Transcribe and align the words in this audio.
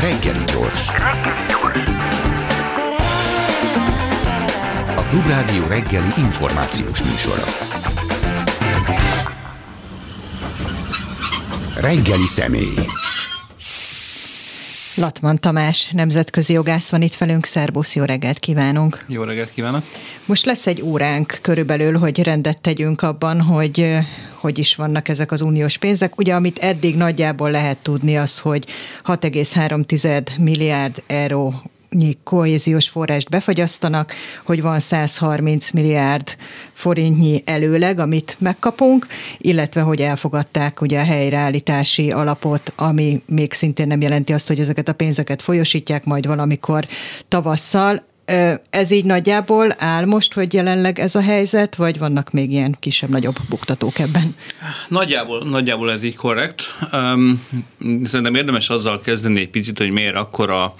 Reggeli 0.00 0.44
gyors. 0.44 0.88
A 4.96 5.02
Klubrádió 5.10 5.66
reggeli 5.66 6.12
információs 6.16 7.02
műsora. 7.02 7.44
Reggeli 11.80 12.26
személy. 12.26 12.74
Latman 14.96 15.36
Tamás, 15.36 15.90
nemzetközi 15.90 16.52
jogász 16.52 16.90
van 16.90 17.02
itt 17.02 17.14
velünk. 17.14 17.44
Szerbusz, 17.44 17.94
jó 17.94 18.04
reggelt 18.04 18.38
kívánunk! 18.38 19.04
Jó 19.06 19.22
reggelt 19.22 19.50
kívánok! 19.50 19.84
Most 20.24 20.44
lesz 20.44 20.66
egy 20.66 20.82
óránk 20.82 21.38
körülbelül, 21.42 21.98
hogy 21.98 22.22
rendet 22.22 22.60
tegyünk 22.60 23.02
abban, 23.02 23.40
hogy 23.40 23.98
hogy 24.40 24.58
is 24.58 24.74
vannak 24.74 25.08
ezek 25.08 25.32
az 25.32 25.40
uniós 25.42 25.76
pénzek. 25.76 26.18
Ugye, 26.18 26.34
amit 26.34 26.58
eddig 26.58 26.96
nagyjából 26.96 27.50
lehet 27.50 27.78
tudni, 27.78 28.16
az, 28.16 28.38
hogy 28.38 28.66
6,3 29.04 30.38
milliárd 30.38 31.02
euró 31.06 31.62
kohéziós 32.24 32.88
forrást 32.88 33.28
befagyasztanak, 33.28 34.12
hogy 34.44 34.62
van 34.62 34.80
130 34.80 35.70
milliárd 35.70 36.36
forintnyi 36.72 37.42
előleg, 37.44 37.98
amit 37.98 38.36
megkapunk, 38.38 39.06
illetve 39.38 39.80
hogy 39.80 40.00
elfogadták 40.00 40.80
ugye 40.80 41.00
a 41.00 41.04
helyreállítási 41.04 42.10
alapot, 42.10 42.72
ami 42.76 43.22
még 43.26 43.52
szintén 43.52 43.86
nem 43.86 44.00
jelenti 44.00 44.32
azt, 44.32 44.48
hogy 44.48 44.60
ezeket 44.60 44.88
a 44.88 44.92
pénzeket 44.92 45.42
folyosítják 45.42 46.04
majd 46.04 46.26
valamikor 46.26 46.86
tavasszal. 47.28 48.06
Ez 48.70 48.90
így 48.90 49.04
nagyjából 49.04 49.74
áll 49.78 50.04
most, 50.04 50.32
hogy 50.32 50.54
jelenleg 50.54 50.98
ez 50.98 51.14
a 51.14 51.20
helyzet, 51.20 51.74
vagy 51.74 51.98
vannak 51.98 52.30
még 52.30 52.50
ilyen 52.50 52.76
kisebb-nagyobb 52.80 53.36
buktatók 53.48 53.98
ebben? 53.98 54.34
Nagyjából, 54.88 55.44
nagyjából 55.44 55.92
ez 55.92 56.02
így 56.02 56.16
korrekt. 56.16 56.62
Szerintem 58.04 58.34
érdemes 58.34 58.68
azzal 58.68 59.00
kezdeni 59.00 59.40
egy 59.40 59.50
picit, 59.50 59.78
hogy 59.78 59.90
miért 59.90 60.14
akkor 60.14 60.50
a, 60.50 60.74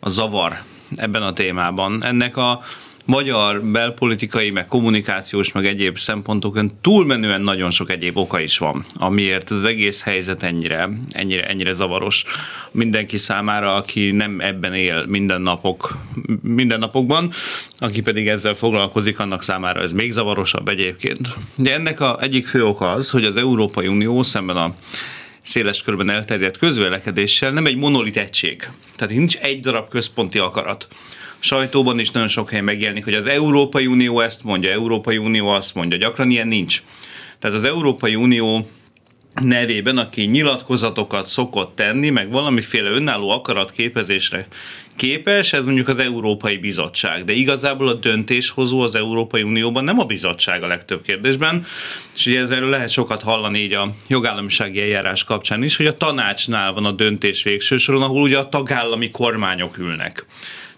a 0.00 0.10
zavar 0.10 0.62
ebben 0.96 1.22
a 1.22 1.32
témában. 1.32 2.04
Ennek 2.04 2.36
a 2.36 2.60
magyar 3.08 3.62
belpolitikai, 3.62 4.50
meg 4.50 4.66
kommunikációs, 4.66 5.52
meg 5.52 5.66
egyéb 5.66 5.98
szempontokon 5.98 6.72
túlmenően 6.80 7.40
nagyon 7.40 7.70
sok 7.70 7.90
egyéb 7.90 8.16
oka 8.16 8.40
is 8.40 8.58
van, 8.58 8.84
amiért 8.94 9.50
az 9.50 9.64
egész 9.64 10.02
helyzet 10.02 10.42
ennyire, 10.42 10.88
ennyire, 11.10 11.46
ennyire 11.46 11.72
zavaros 11.72 12.24
mindenki 12.72 13.16
számára, 13.16 13.74
aki 13.74 14.10
nem 14.10 14.40
ebben 14.40 14.74
él 14.74 15.04
minden 15.06 15.40
napok, 15.40 15.96
minden 16.42 16.78
napokban, 16.78 17.32
aki 17.78 18.00
pedig 18.02 18.28
ezzel 18.28 18.54
foglalkozik, 18.54 19.18
annak 19.18 19.42
számára 19.42 19.80
ez 19.80 19.92
még 19.92 20.12
zavarosabb 20.12 20.68
egyébként. 20.68 21.28
De 21.54 21.74
ennek 21.74 22.00
a 22.00 22.18
egyik 22.20 22.46
fő 22.46 22.64
oka 22.64 22.92
az, 22.92 23.10
hogy 23.10 23.24
az 23.24 23.36
Európai 23.36 23.86
Unió 23.86 24.22
szemben 24.22 24.56
a 24.56 24.74
széles 25.42 25.82
körben 25.82 26.10
elterjedt 26.10 26.58
közvélekedéssel 26.58 27.50
nem 27.50 27.66
egy 27.66 27.76
monolit 27.76 28.16
egység. 28.16 28.68
Tehát 28.96 29.14
nincs 29.14 29.36
egy 29.36 29.60
darab 29.60 29.88
központi 29.88 30.38
akarat 30.38 30.88
sajtóban 31.38 31.98
is 31.98 32.10
nagyon 32.10 32.28
sok 32.28 32.48
helyen 32.48 32.64
megjelenik, 32.64 33.04
hogy 33.04 33.14
az 33.14 33.26
Európai 33.26 33.86
Unió 33.86 34.20
ezt 34.20 34.44
mondja, 34.44 34.70
Európai 34.70 35.16
Unió 35.16 35.48
azt 35.48 35.74
mondja, 35.74 35.98
gyakran 35.98 36.30
ilyen 36.30 36.48
nincs. 36.48 36.82
Tehát 37.38 37.56
az 37.56 37.64
Európai 37.64 38.14
Unió 38.14 38.68
nevében, 39.40 39.98
aki 39.98 40.24
nyilatkozatokat 40.24 41.26
szokott 41.26 41.76
tenni, 41.76 42.10
meg 42.10 42.30
valamiféle 42.30 42.90
önálló 42.90 43.30
akaratképezésre 43.30 44.46
képes, 44.96 45.52
ez 45.52 45.64
mondjuk 45.64 45.88
az 45.88 45.98
Európai 45.98 46.56
Bizottság. 46.56 47.24
De 47.24 47.32
igazából 47.32 47.88
a 47.88 47.94
döntéshozó 47.94 48.80
az 48.80 48.94
Európai 48.94 49.42
Unióban 49.42 49.84
nem 49.84 49.98
a 49.98 50.04
bizottság 50.04 50.62
a 50.62 50.66
legtöbb 50.66 51.02
kérdésben, 51.02 51.66
és 52.14 52.26
ugye 52.26 52.40
ezzel 52.40 52.60
lehet 52.68 52.90
sokat 52.90 53.22
hallani 53.22 53.58
így 53.58 53.72
a 53.72 53.94
jogállamisági 54.06 54.80
eljárás 54.80 55.24
kapcsán 55.24 55.62
is, 55.62 55.76
hogy 55.76 55.86
a 55.86 55.94
tanácsnál 55.94 56.72
van 56.72 56.84
a 56.84 56.92
döntés 56.92 57.42
végső 57.42 57.76
soron, 57.76 58.02
ahol 58.02 58.22
ugye 58.22 58.38
a 58.38 58.48
tagállami 58.48 59.10
kormányok 59.10 59.78
ülnek. 59.78 60.26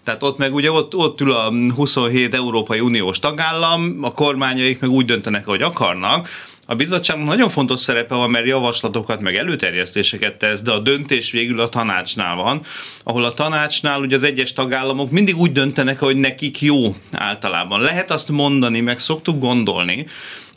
Tehát 0.03 0.23
ott 0.23 0.37
meg 0.37 0.53
ugye 0.53 0.71
ott, 0.71 0.95
ott 0.95 1.21
ül 1.21 1.31
a 1.31 1.51
27 1.75 2.33
Európai 2.33 2.79
Uniós 2.79 3.19
tagállam, 3.19 3.97
a 4.01 4.13
kormányaik 4.13 4.79
meg 4.79 4.89
úgy 4.89 5.05
döntenek, 5.05 5.45
hogy 5.45 5.61
akarnak, 5.61 6.27
a 6.71 6.75
bizottságnak 6.75 7.27
nagyon 7.27 7.49
fontos 7.49 7.79
szerepe 7.79 8.15
van, 8.15 8.29
mert 8.29 8.45
javaslatokat, 8.45 9.21
meg 9.21 9.35
előterjesztéseket 9.35 10.37
tesz, 10.37 10.61
de 10.61 10.71
a 10.71 10.79
döntés 10.79 11.31
végül 11.31 11.59
a 11.59 11.67
tanácsnál 11.67 12.35
van, 12.35 12.61
ahol 13.03 13.23
a 13.23 13.33
tanácsnál 13.33 13.99
ugye 13.99 14.15
az 14.15 14.23
egyes 14.23 14.53
tagállamok 14.53 15.11
mindig 15.11 15.37
úgy 15.37 15.51
döntenek, 15.51 15.99
hogy 15.99 16.15
nekik 16.15 16.61
jó 16.61 16.95
általában. 17.11 17.81
Lehet 17.81 18.11
azt 18.11 18.29
mondani, 18.29 18.79
meg 18.79 18.99
szoktuk 18.99 19.39
gondolni, 19.39 20.05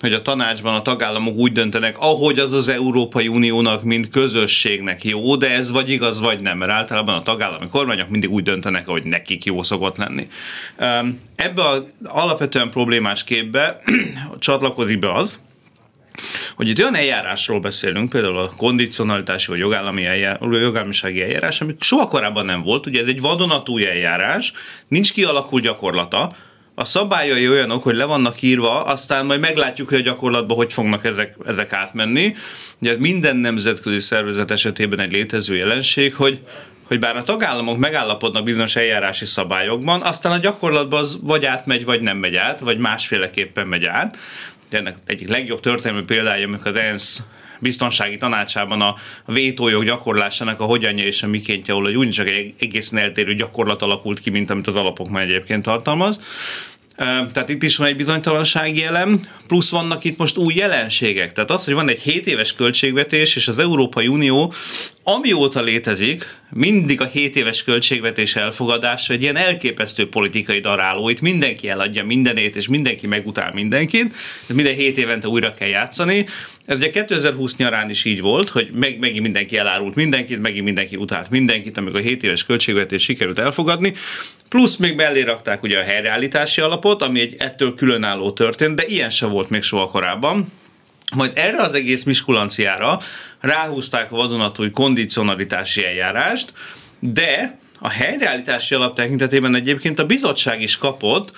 hogy 0.00 0.12
a 0.12 0.22
tanácsban 0.22 0.74
a 0.74 0.82
tagállamok 0.82 1.34
úgy 1.34 1.52
döntenek, 1.52 1.96
ahogy 1.98 2.38
az 2.38 2.52
az 2.52 2.68
Európai 2.68 3.28
Uniónak, 3.28 3.82
mint 3.82 4.08
közösségnek 4.08 5.04
jó, 5.04 5.36
de 5.36 5.50
ez 5.50 5.70
vagy 5.70 5.90
igaz, 5.90 6.20
vagy 6.20 6.40
nem, 6.40 6.58
mert 6.58 6.70
általában 6.70 7.14
a 7.14 7.22
tagállami 7.22 7.68
kormányok 7.68 8.08
mindig 8.08 8.30
úgy 8.30 8.42
döntenek, 8.42 8.86
hogy 8.86 9.04
nekik 9.04 9.44
jó 9.44 9.62
szokott 9.62 9.96
lenni. 9.96 10.28
Ebbe 11.36 11.68
az 11.68 11.82
alapvetően 12.04 12.70
problémás 12.70 13.24
képbe 13.24 13.82
csatlakozik 14.38 14.98
be 14.98 15.12
az, 15.12 15.38
hogy 16.56 16.68
itt 16.68 16.78
olyan 16.78 16.94
eljárásról 16.94 17.60
beszélünk, 17.60 18.08
például 18.08 18.38
a 18.38 18.52
kondicionalitási 18.56 19.50
vagy 19.50 19.58
jogállami 19.58 20.04
eljár, 20.04 20.38
jogállamisági 20.40 21.22
eljárás, 21.22 21.60
ami 21.60 21.74
soha 21.80 22.08
korábban 22.08 22.44
nem 22.44 22.62
volt, 22.62 22.86
ugye 22.86 23.00
ez 23.00 23.06
egy 23.06 23.20
vadonatúj 23.20 23.86
eljárás, 23.86 24.52
nincs 24.88 25.12
kialakult 25.12 25.62
gyakorlata, 25.62 26.36
a 26.76 26.84
szabályai 26.84 27.48
olyanok, 27.48 27.82
hogy 27.82 27.94
le 27.94 28.04
vannak 28.04 28.42
írva, 28.42 28.82
aztán 28.82 29.26
majd 29.26 29.40
meglátjuk, 29.40 29.88
hogy 29.88 29.98
a 29.98 30.02
gyakorlatban 30.02 30.56
hogy 30.56 30.72
fognak 30.72 31.04
ezek, 31.04 31.36
ezek 31.46 31.72
átmenni. 31.72 32.34
Ugye 32.80 32.98
minden 32.98 33.36
nemzetközi 33.36 33.98
szervezet 33.98 34.50
esetében 34.50 35.00
egy 35.00 35.12
létező 35.12 35.56
jelenség, 35.56 36.14
hogy 36.14 36.38
hogy 36.84 36.98
bár 36.98 37.16
a 37.16 37.22
tagállamok 37.22 37.78
megállapodnak 37.78 38.44
bizonyos 38.44 38.76
eljárási 38.76 39.24
szabályokban, 39.24 40.02
aztán 40.02 40.32
a 40.32 40.38
gyakorlatban 40.38 41.00
az 41.00 41.18
vagy 41.22 41.44
átmegy, 41.44 41.84
vagy 41.84 42.00
nem 42.00 42.16
megy 42.16 42.36
át, 42.36 42.60
vagy 42.60 42.78
másféleképpen 42.78 43.66
megy 43.66 43.84
át. 43.84 44.18
Ennek 44.74 44.96
egyik 45.06 45.28
legjobb 45.28 45.60
történelmi 45.60 46.04
példája, 46.04 46.46
amikor 46.46 46.66
az 46.66 46.76
ENSZ 46.76 47.22
biztonsági 47.58 48.16
tanácsában 48.16 48.80
a 48.80 48.94
vétójog 49.26 49.84
gyakorlásának 49.84 50.60
a 50.60 50.64
hogyanja 50.64 51.04
és 51.04 51.22
a 51.22 51.26
mikéntje, 51.26 51.74
ahol 51.74 51.88
egy 51.88 51.96
úgyis 51.96 52.18
egy 52.18 52.54
egészen 52.58 52.98
eltérő 52.98 53.34
gyakorlat 53.34 53.82
alakult 53.82 54.20
ki, 54.20 54.30
mint 54.30 54.50
amit 54.50 54.66
az 54.66 54.76
alapok 54.76 55.08
már 55.08 55.22
egyébként 55.22 55.62
tartalmaz. 55.62 56.20
Tehát 56.96 57.48
itt 57.48 57.62
is 57.62 57.76
van 57.76 57.86
egy 57.86 57.96
bizonytalansági 57.96 58.84
elem, 58.84 59.28
plusz 59.46 59.70
vannak 59.70 60.04
itt 60.04 60.18
most 60.18 60.36
új 60.36 60.54
jelenségek. 60.54 61.32
Tehát 61.32 61.50
az, 61.50 61.64
hogy 61.64 61.74
van 61.74 61.88
egy 61.88 62.00
7 62.00 62.26
éves 62.26 62.52
költségvetés, 62.52 63.36
és 63.36 63.48
az 63.48 63.58
Európai 63.58 64.06
Unió 64.06 64.52
amióta 65.02 65.62
létezik, 65.62 66.36
mindig 66.50 67.00
a 67.00 67.04
7 67.04 67.36
éves 67.36 67.64
költségvetés 67.64 68.36
elfogadása 68.36 69.12
egy 69.12 69.22
ilyen 69.22 69.36
elképesztő 69.36 70.08
politikai 70.08 70.60
daráló. 70.60 71.08
Itt 71.08 71.20
mindenki 71.20 71.68
eladja 71.68 72.04
mindenét, 72.04 72.56
és 72.56 72.68
mindenki 72.68 73.06
megutál 73.06 73.52
mindenkit, 73.52 74.14
minden 74.46 74.74
7 74.74 74.98
évente 74.98 75.28
újra 75.28 75.54
kell 75.54 75.68
játszani. 75.68 76.26
Ez 76.66 76.78
ugye 76.78 76.90
2020 76.90 77.56
nyarán 77.56 77.90
is 77.90 78.04
így 78.04 78.20
volt, 78.20 78.48
hogy 78.48 78.70
meg, 78.72 78.98
megint 78.98 79.22
mindenki 79.22 79.58
elárult 79.58 79.94
mindenkit, 79.94 80.40
megint 80.40 80.64
mindenki 80.64 80.96
utált 80.96 81.30
mindenkit, 81.30 81.76
amikor 81.76 82.00
a 82.00 82.02
7 82.02 82.22
éves 82.22 82.44
költségvetés 82.44 83.02
sikerült 83.02 83.38
elfogadni. 83.38 83.94
Plusz 84.48 84.76
még 84.76 84.94
mellé 84.94 85.22
rakták 85.22 85.62
ugye 85.62 85.78
a 85.78 85.82
helyreállítási 85.82 86.60
alapot, 86.60 87.02
ami 87.02 87.20
egy 87.20 87.34
ettől 87.38 87.74
különálló 87.74 88.32
történt, 88.32 88.74
de 88.74 88.84
ilyen 88.86 89.10
sem 89.10 89.30
volt 89.30 89.50
még 89.50 89.62
soha 89.62 89.86
korábban. 89.86 90.52
Majd 91.14 91.32
erre 91.34 91.62
az 91.62 91.74
egész 91.74 92.02
miskulanciára 92.02 93.00
ráhúzták 93.40 94.12
a 94.12 94.16
vadonatúj 94.16 94.70
kondicionalitási 94.70 95.84
eljárást, 95.84 96.52
de 96.98 97.58
a 97.78 97.88
helyreállítási 97.88 98.74
alap 98.74 98.94
tekintetében 98.94 99.54
egyébként 99.54 99.98
a 99.98 100.06
bizottság 100.06 100.62
is 100.62 100.76
kapott 100.76 101.32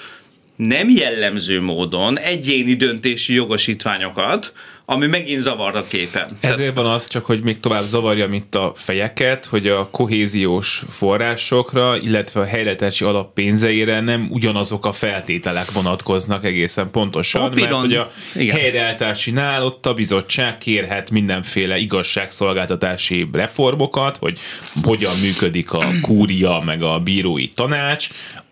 nem 0.57 0.91
jellemző 0.91 1.61
módon 1.61 2.19
egyéni 2.19 2.75
döntési 2.75 3.35
jogosítványokat, 3.35 4.53
ami 4.89 5.07
megint 5.07 5.41
zavar 5.41 5.77
a 5.77 5.87
képen. 5.87 6.29
Ezért 6.41 6.77
van 6.77 6.87
az 6.87 7.09
csak, 7.09 7.25
hogy 7.25 7.43
még 7.43 7.57
tovább 7.57 7.85
zavarja 7.85 8.29
itt 8.31 8.55
a 8.55 8.73
fejeket, 8.75 9.47
hogy 9.47 9.67
a 9.67 9.89
kohéziós 9.91 10.83
forrásokra, 10.89 11.97
illetve 11.97 12.41
a 12.41 12.45
helyreállítási 12.45 13.05
alap 13.05 13.33
pénzeire 13.33 14.01
nem 14.01 14.29
ugyanazok 14.31 14.87
a 14.87 14.93
feltételek 14.93 15.73
vonatkoznak 15.73 16.45
egészen 16.45 16.91
pontosan, 16.91 17.43
Papíron, 17.49 17.71
mert 17.71 17.83
hogy 17.83 17.95
a 17.97 18.09
helyreállításinál 18.53 19.65
ott 19.65 19.87
a 19.87 19.95
bizottság 19.95 20.59
kérhet 20.59 21.11
mindenféle 21.11 21.77
igazságszolgáltatási 21.79 23.29
reformokat, 23.33 24.17
hogy 24.17 24.39
hogyan 24.83 25.17
működik 25.23 25.73
a 25.73 25.87
kúria, 26.03 26.63
meg 26.65 26.83
a 26.83 26.99
bírói 26.99 27.49
tanács, 27.49 28.09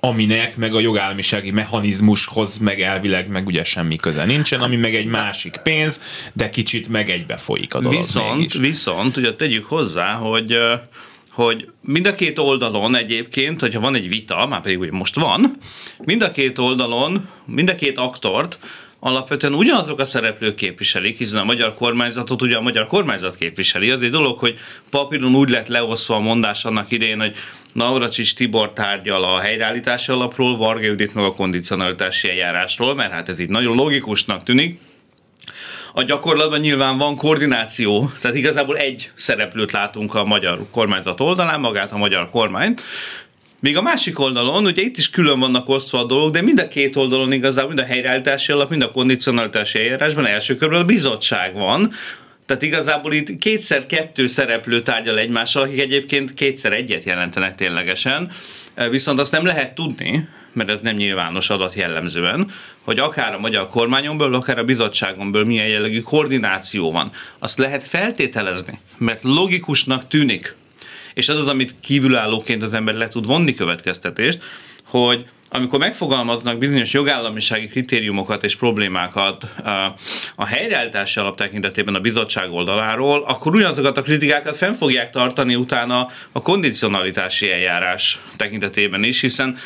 aminek 0.08 0.56
meg 0.56 0.74
a 0.74 0.80
jogállamisági 0.80 1.50
mechanizmushoz 1.50 2.58
meg 2.58 2.80
elvileg 2.80 3.28
meg 3.28 3.46
ugye 3.46 3.64
semmi 3.64 3.96
köze 3.96 4.24
nincsen, 4.24 4.60
ami 4.60 4.76
meg 4.76 4.94
egy 4.94 5.06
másik 5.06 5.56
pénz, 5.62 6.00
de 6.32 6.48
kicsit 6.48 6.88
meg 6.88 7.10
egybe 7.10 7.36
folyik 7.36 7.74
a 7.74 7.80
dolog 7.80 7.98
Viszont, 7.98 8.36
mégis. 8.36 8.54
viszont 8.54 9.16
ugye 9.16 9.34
tegyük 9.34 9.64
hozzá, 9.64 10.14
hogy 10.14 10.58
hogy 11.30 11.68
mind 11.80 12.06
a 12.06 12.14
két 12.14 12.38
oldalon 12.38 12.96
egyébként, 12.96 13.60
hogyha 13.60 13.80
van 13.80 13.94
egy 13.94 14.08
vita, 14.08 14.46
már 14.46 14.60
pedig 14.60 14.78
ugye 14.78 14.90
most 14.90 15.14
van, 15.14 15.56
mind 16.04 16.22
a 16.22 16.30
két 16.30 16.58
oldalon, 16.58 17.28
mind 17.46 17.68
a 17.68 17.74
két 17.74 17.98
aktort 17.98 18.58
alapvetően 19.00 19.54
ugyanazok 19.54 20.00
a 20.00 20.04
szereplők 20.04 20.54
képviselik, 20.54 21.18
hiszen 21.18 21.40
a 21.40 21.44
magyar 21.44 21.74
kormányzatot 21.74 22.42
ugye 22.42 22.56
a 22.56 22.60
magyar 22.60 22.86
kormányzat 22.86 23.36
képviseli. 23.36 23.90
Az 23.90 24.02
egy 24.02 24.10
dolog, 24.10 24.38
hogy 24.38 24.58
papíron 24.90 25.34
úgy 25.34 25.48
lett 25.48 25.68
leosztva 25.68 26.14
a 26.14 26.20
mondás 26.20 26.64
annak 26.64 26.92
idején, 26.92 27.20
hogy 27.20 27.34
Navracsics 27.74 28.34
Tibor 28.34 28.72
tárgyal 28.72 29.24
a 29.24 29.38
helyreállítási 29.38 30.12
alapról, 30.12 30.56
Varga 30.56 30.84
Judit 30.84 31.14
meg 31.14 31.24
a 31.24 31.34
kondicionalitási 31.34 32.28
eljárásról, 32.28 32.94
mert 32.94 33.12
hát 33.12 33.28
ez 33.28 33.38
így 33.38 33.48
nagyon 33.48 33.76
logikusnak 33.76 34.42
tűnik. 34.42 34.80
A 35.92 36.02
gyakorlatban 36.02 36.60
nyilván 36.60 36.98
van 36.98 37.16
koordináció, 37.16 38.10
tehát 38.20 38.36
igazából 38.36 38.76
egy 38.76 39.10
szereplőt 39.14 39.72
látunk 39.72 40.14
a 40.14 40.24
magyar 40.24 40.66
kormányzat 40.70 41.20
oldalán, 41.20 41.60
magát 41.60 41.92
a 41.92 41.96
magyar 41.96 42.30
kormányt, 42.30 42.82
Míg 43.60 43.76
a 43.76 43.82
másik 43.82 44.18
oldalon, 44.18 44.64
ugye 44.64 44.82
itt 44.82 44.96
is 44.96 45.10
külön 45.10 45.40
vannak 45.40 45.68
osztva 45.68 45.98
a 45.98 46.04
dolgok, 46.04 46.32
de 46.32 46.42
mind 46.42 46.60
a 46.60 46.68
két 46.68 46.96
oldalon 46.96 47.32
igazából, 47.32 47.74
mind 47.74 47.84
a 47.88 47.92
helyreállítási 47.92 48.52
alap, 48.52 48.70
mind 48.70 48.82
a 48.82 48.90
kondicionalitási 48.90 49.78
eljárásban 49.78 50.26
első 50.26 50.56
körben 50.56 50.80
a 50.80 50.84
bizottság 50.84 51.54
van, 51.54 51.92
tehát 52.46 52.62
igazából 52.62 53.12
itt 53.12 53.38
kétszer 53.38 53.86
kettő 53.86 54.26
szereplő 54.26 54.82
tárgyal 54.82 55.18
egymással, 55.18 55.62
akik 55.62 55.80
egyébként 55.80 56.34
kétszer 56.34 56.72
egyet 56.72 57.04
jelentenek 57.04 57.54
ténylegesen, 57.54 58.30
viszont 58.90 59.20
azt 59.20 59.32
nem 59.32 59.44
lehet 59.44 59.74
tudni, 59.74 60.28
mert 60.52 60.70
ez 60.70 60.80
nem 60.80 60.94
nyilvános 60.96 61.50
adat 61.50 61.74
jellemzően, 61.74 62.50
hogy 62.82 62.98
akár 62.98 63.34
a 63.34 63.38
magyar 63.38 63.68
kormányon 63.68 64.34
akár 64.34 64.58
a 64.58 64.64
bizottságon 64.64 65.46
milyen 65.46 65.66
jellegű 65.66 66.00
koordináció 66.00 66.90
van. 66.90 67.10
Azt 67.38 67.58
lehet 67.58 67.84
feltételezni, 67.84 68.78
mert 68.98 69.22
logikusnak 69.22 70.08
tűnik, 70.08 70.56
és 71.14 71.28
ez 71.28 71.36
az, 71.36 71.48
amit 71.48 71.74
kívülállóként 71.80 72.62
az 72.62 72.72
ember 72.72 72.94
le 72.94 73.08
tud 73.08 73.26
vonni 73.26 73.54
következtetést, 73.54 74.38
hogy 74.84 75.26
amikor 75.56 75.78
megfogalmaznak 75.78 76.58
bizonyos 76.58 76.92
jogállamisági 76.92 77.66
kritériumokat 77.66 78.44
és 78.44 78.56
problémákat 78.56 79.46
a 80.36 80.46
helyreállítási 80.46 81.20
alap 81.20 81.36
tekintetében 81.36 81.94
a 81.94 82.00
bizottság 82.00 82.52
oldaláról, 82.52 83.22
akkor 83.22 83.54
ugyanazokat 83.54 83.96
a 83.96 84.02
kritikákat 84.02 84.56
fenn 84.56 84.74
fogják 84.74 85.10
tartani 85.10 85.54
utána 85.54 86.08
a 86.32 86.42
kondicionalitási 86.42 87.50
eljárás 87.50 88.20
tekintetében 88.36 89.02
is, 89.02 89.20
hiszen 89.20 89.56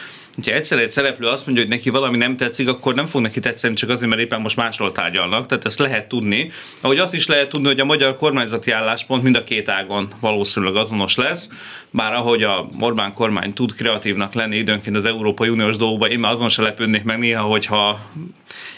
hogyha 0.44 0.56
egyszer 0.56 0.79
egy 0.79 0.90
szereplő 0.90 1.26
azt 1.26 1.46
mondja, 1.46 1.64
hogy 1.64 1.73
neki 1.73 1.90
valami 1.90 2.17
nem 2.17 2.37
tetszik, 2.37 2.69
akkor 2.69 2.94
nem 2.94 3.06
fog 3.06 3.20
neki 3.20 3.40
tetszeni 3.40 3.75
csak 3.75 3.90
azért, 3.90 4.11
mert 4.11 4.20
éppen 4.20 4.40
most 4.40 4.56
másról 4.56 4.93
tárgyalnak. 4.93 5.46
Tehát 5.46 5.64
ezt 5.64 5.79
lehet 5.79 6.08
tudni. 6.08 6.50
Ahogy 6.81 6.99
azt 6.99 7.14
is 7.14 7.26
lehet 7.26 7.49
tudni, 7.49 7.67
hogy 7.67 7.81
a 7.81 7.85
magyar 7.85 8.17
kormányzati 8.17 8.70
álláspont 8.70 9.23
mind 9.23 9.37
a 9.37 9.44
két 9.44 9.69
ágon 9.69 10.08
valószínűleg 10.20 10.76
azonos 10.76 11.17
lesz, 11.17 11.50
bár 11.90 12.12
ahogy 12.12 12.43
a 12.43 12.69
Orbán 12.81 13.12
kormány 13.12 13.52
tud 13.52 13.75
kreatívnak 13.75 14.35
lenni 14.35 14.56
időnként 14.56 14.96
az 14.96 15.05
Európai 15.05 15.49
Uniós 15.49 15.76
dolgokban, 15.76 16.11
én 16.11 16.19
már 16.19 16.32
azon 16.32 16.49
se 16.49 16.62
lepődnék 16.62 17.02
meg 17.02 17.19
néha, 17.19 17.43
hogyha 17.43 18.00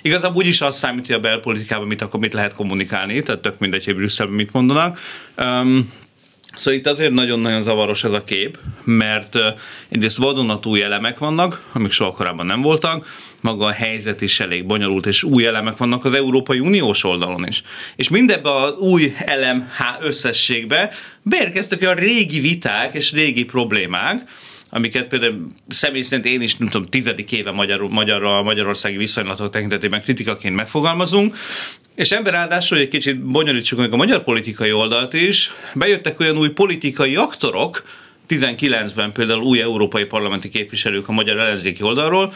igazából 0.03 0.37
úgyis 0.37 0.61
az 0.61 0.77
számít, 0.77 1.07
hogy 1.07 1.15
a 1.15 1.21
belpolitikában 1.21 1.87
mit, 1.87 2.03
akkor 2.03 2.21
mit 2.21 2.33
lehet 2.33 2.55
kommunikálni, 2.55 3.23
tehát 3.23 3.41
tök 3.41 3.59
mindegy, 3.59 3.85
hogy 3.85 3.95
Brüsszelben 3.95 4.35
mit 4.35 4.53
mondanak. 4.53 4.99
Um, 5.45 5.93
Szóval 6.55 6.79
itt 6.81 6.87
azért 6.87 7.13
nagyon-nagyon 7.13 7.63
zavaros 7.63 8.05
ez 8.05 8.13
a 8.13 8.25
kép, 8.25 8.59
mert 8.85 9.37
egyrészt 9.89 10.17
vadonatúj 10.17 10.83
elemek 10.83 11.19
vannak, 11.19 11.63
amik 11.73 11.91
soha 11.91 12.11
korábban 12.11 12.47
nem 12.47 12.63
voltak, 12.63 13.07
maga 13.41 13.67
a 13.67 13.71
helyzet 13.71 14.21
is 14.21 14.41
elég 14.41 14.67
bonyolult, 14.67 15.07
és 15.07 15.23
új 15.23 15.47
elemek 15.47 15.77
vannak 15.77 16.05
az 16.05 16.15
Európai 16.15 16.59
Uniós 16.59 17.05
oldalon 17.05 17.47
is. 17.47 17.63
És 17.97 18.09
mindebbe 18.09 18.55
az 18.55 18.73
új 18.79 19.15
elem 19.19 19.71
összességbe 20.01 20.91
beérkeztek 21.23 21.81
olyan 21.81 21.95
régi 21.95 22.41
viták 22.41 22.95
és 22.95 23.13
régi 23.13 23.45
problémák, 23.45 24.23
amiket 24.71 25.09
például 25.09 25.47
személy 25.69 26.03
szerint 26.03 26.27
én 26.29 26.41
is, 26.41 26.57
nem 26.57 26.69
tudom, 26.69 26.87
tizedik 26.87 27.33
éve 27.33 27.51
magyar, 27.51 27.81
magyar, 27.81 28.25
a 28.25 28.43
magyarországi 28.43 28.97
viszonylatok 28.97 29.51
tekintetében 29.51 30.03
kritikaként 30.03 30.55
megfogalmazunk, 30.57 31.37
és 31.95 32.11
ember 32.11 32.33
ráadásul, 32.33 32.77
hogy 32.77 32.87
egy 32.87 32.93
kicsit 32.93 33.21
bonyolítsuk 33.21 33.79
meg 33.79 33.93
a 33.93 33.97
magyar 33.97 34.25
politikai 34.25 34.73
oldalt 34.73 35.13
is, 35.13 35.51
bejöttek 35.75 36.21
olyan 36.21 36.39
új 36.39 36.49
politikai 36.49 37.17
aktorok, 37.17 37.85
19-ben 38.29 39.13
például 39.13 39.43
új 39.43 39.61
európai 39.61 40.05
parlamenti 40.05 40.49
képviselők 40.49 41.09
a 41.09 41.13
magyar 41.13 41.39
ellenzéki 41.39 41.83
oldalról, 41.83 42.33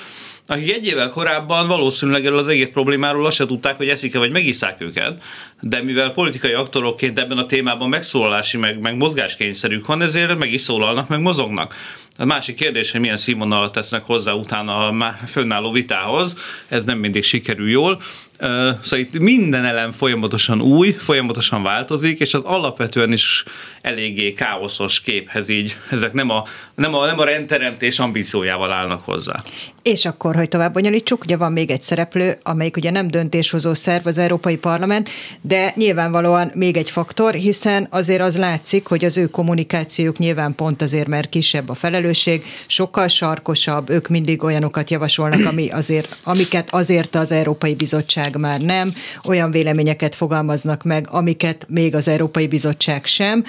akik 0.46 0.72
egy 0.72 0.86
évvel 0.86 1.08
korábban 1.08 1.66
valószínűleg 1.66 2.26
erről 2.26 2.38
az 2.38 2.48
egész 2.48 2.68
problémáról 2.68 3.26
azt 3.26 3.36
se 3.36 3.46
tudták, 3.46 3.76
hogy 3.76 3.88
eszik-e 3.88 4.18
vagy 4.18 4.30
megisszák 4.30 4.80
őket, 4.80 5.22
de 5.60 5.82
mivel 5.82 6.10
politikai 6.10 6.52
aktorokként 6.52 7.18
ebben 7.18 7.38
a 7.38 7.46
témában 7.46 7.88
megszólalási, 7.88 8.56
meg, 8.56 8.78
meg 8.78 8.96
mozgáskényszerük 8.96 9.86
van, 9.86 10.02
ezért 10.02 10.38
meg 10.38 10.52
is 10.52 10.60
szólalnak, 10.60 11.08
meg 11.08 11.20
mozognak. 11.20 11.74
A 12.18 12.24
másik 12.24 12.54
kérdés, 12.54 12.90
hogy 12.90 13.00
milyen 13.00 13.16
színvonalat 13.16 13.72
tesznek 13.72 14.04
hozzá 14.04 14.32
utána 14.32 14.86
a 14.86 14.92
már 14.92 15.18
fönnálló 15.26 15.70
vitához, 15.70 16.36
ez 16.68 16.84
nem 16.84 16.98
mindig 16.98 17.24
sikerül 17.24 17.70
jól. 17.70 18.02
Szóval 18.38 18.98
itt 18.98 19.18
minden 19.18 19.64
elem 19.64 19.92
folyamatosan 19.92 20.60
új, 20.60 20.90
folyamatosan 20.90 21.62
változik, 21.62 22.20
és 22.20 22.34
az 22.34 22.42
alapvetően 22.44 23.12
is 23.12 23.44
eléggé 23.80 24.32
káoszos 24.32 25.00
képhez 25.00 25.48
így. 25.48 25.76
Ezek 25.90 26.12
nem 26.12 26.30
a, 26.30 26.44
nem 26.74 26.94
a, 26.94 27.06
nem 27.06 27.18
a 27.18 27.24
rendteremtés 27.24 27.98
ambíciójával 27.98 28.72
állnak 28.72 29.00
hozzá. 29.00 29.42
És 29.84 30.04
akkor, 30.04 30.34
hogy 30.34 30.48
tovább 30.48 30.72
bonyolítsuk, 30.72 31.22
ugye 31.24 31.36
van 31.36 31.52
még 31.52 31.70
egy 31.70 31.82
szereplő, 31.82 32.38
amelyik 32.42 32.76
ugye 32.76 32.90
nem 32.90 33.08
döntéshozó 33.08 33.74
szerv 33.74 34.06
az 34.06 34.18
Európai 34.18 34.56
Parlament, 34.56 35.10
de 35.40 35.72
nyilvánvalóan 35.76 36.50
még 36.54 36.76
egy 36.76 36.90
faktor, 36.90 37.34
hiszen 37.34 37.86
azért 37.90 38.20
az 38.20 38.36
látszik, 38.36 38.86
hogy 38.86 39.04
az 39.04 39.16
ő 39.16 39.26
kommunikációk 39.26 40.18
nyilván 40.18 40.54
pont 40.54 40.82
azért, 40.82 41.08
mert 41.08 41.28
kisebb 41.28 41.68
a 41.68 41.74
felelősség, 41.74 42.44
sokkal 42.66 43.08
sarkosabb, 43.08 43.90
ők 43.90 44.08
mindig 44.08 44.42
olyanokat 44.42 44.90
javasolnak, 44.90 45.46
ami 45.46 45.68
azért, 45.68 46.16
amiket 46.22 46.68
azért 46.70 47.14
az 47.14 47.32
Európai 47.32 47.74
Bizottság 47.74 48.36
már 48.36 48.60
nem, 48.60 48.94
olyan 49.24 49.50
véleményeket 49.50 50.14
fogalmaznak 50.14 50.82
meg, 50.82 51.06
amiket 51.10 51.66
még 51.68 51.94
az 51.94 52.08
Európai 52.08 52.46
Bizottság 52.46 53.06
sem. 53.06 53.44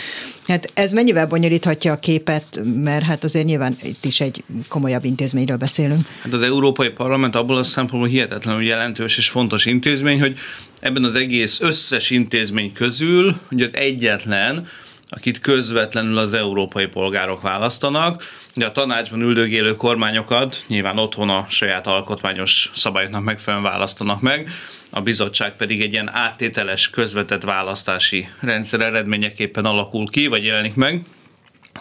Hát 0.47 0.71
ez 0.73 0.91
mennyivel 0.91 1.27
bonyolíthatja 1.27 1.91
a 1.91 1.99
képet, 1.99 2.61
mert 2.83 3.05
hát 3.05 3.23
azért 3.23 3.45
nyilván 3.45 3.77
itt 3.83 4.05
is 4.05 4.21
egy 4.21 4.43
komolyabb 4.67 5.05
intézményről 5.05 5.57
beszélünk. 5.57 6.07
Hát 6.25 6.33
az 6.33 6.41
Európai 6.41 6.89
Parlament 6.89 7.35
abból 7.35 7.57
a 7.57 7.63
szempontból 7.63 8.09
hihetetlenül 8.09 8.63
jelentős 8.63 9.17
és 9.17 9.29
fontos 9.29 9.65
intézmény, 9.65 10.19
hogy 10.19 10.37
ebben 10.79 11.03
az 11.03 11.15
egész 11.15 11.61
összes 11.61 12.09
intézmény 12.09 12.73
közül, 12.73 13.35
hogy 13.47 13.61
az 13.61 13.69
egyetlen, 13.73 14.67
akit 15.09 15.39
közvetlenül 15.39 16.17
az 16.17 16.33
európai 16.33 16.85
polgárok 16.85 17.41
választanak. 17.41 18.23
Ugye 18.55 18.65
a 18.65 18.71
tanácsban 18.71 19.21
üldögélő 19.21 19.75
kormányokat 19.75 20.63
nyilván 20.67 20.97
otthon 20.97 21.29
a 21.29 21.45
saját 21.49 21.87
alkotmányos 21.87 22.71
szabályoknak 22.73 23.23
megfelelően 23.23 23.71
választanak 23.71 24.21
meg, 24.21 24.49
a 24.91 25.01
bizottság 25.01 25.55
pedig 25.55 25.81
egy 25.81 25.91
ilyen 25.91 26.09
áttételes 26.13 26.89
közvetett 26.89 27.43
választási 27.43 28.29
rendszer 28.39 28.79
eredményeképpen 28.79 29.65
alakul 29.65 30.09
ki, 30.09 30.27
vagy 30.27 30.43
jelenik 30.43 30.75
meg. 30.75 31.01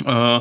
Uh, 0.04 0.34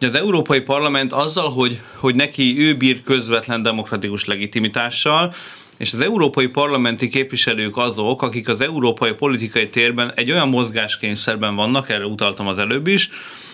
az 0.00 0.14
Európai 0.14 0.60
Parlament 0.60 1.12
azzal, 1.12 1.50
hogy, 1.50 1.80
hogy 1.96 2.14
neki 2.14 2.60
ő 2.60 2.74
bír 2.76 3.02
közvetlen 3.02 3.62
demokratikus 3.62 4.24
legitimitással, 4.24 5.34
és 5.78 5.92
az 5.92 6.00
európai 6.00 6.46
parlamenti 6.46 7.08
képviselők 7.08 7.76
azok, 7.76 8.22
akik 8.22 8.48
az 8.48 8.60
európai 8.60 9.12
politikai 9.12 9.68
térben 9.68 10.12
egy 10.14 10.30
olyan 10.30 10.48
mozgáskényszerben 10.48 11.54
vannak, 11.54 11.88
erre 11.88 12.06
utaltam 12.06 12.46
az 12.46 12.58
előbb 12.58 12.86
is, 12.86 13.10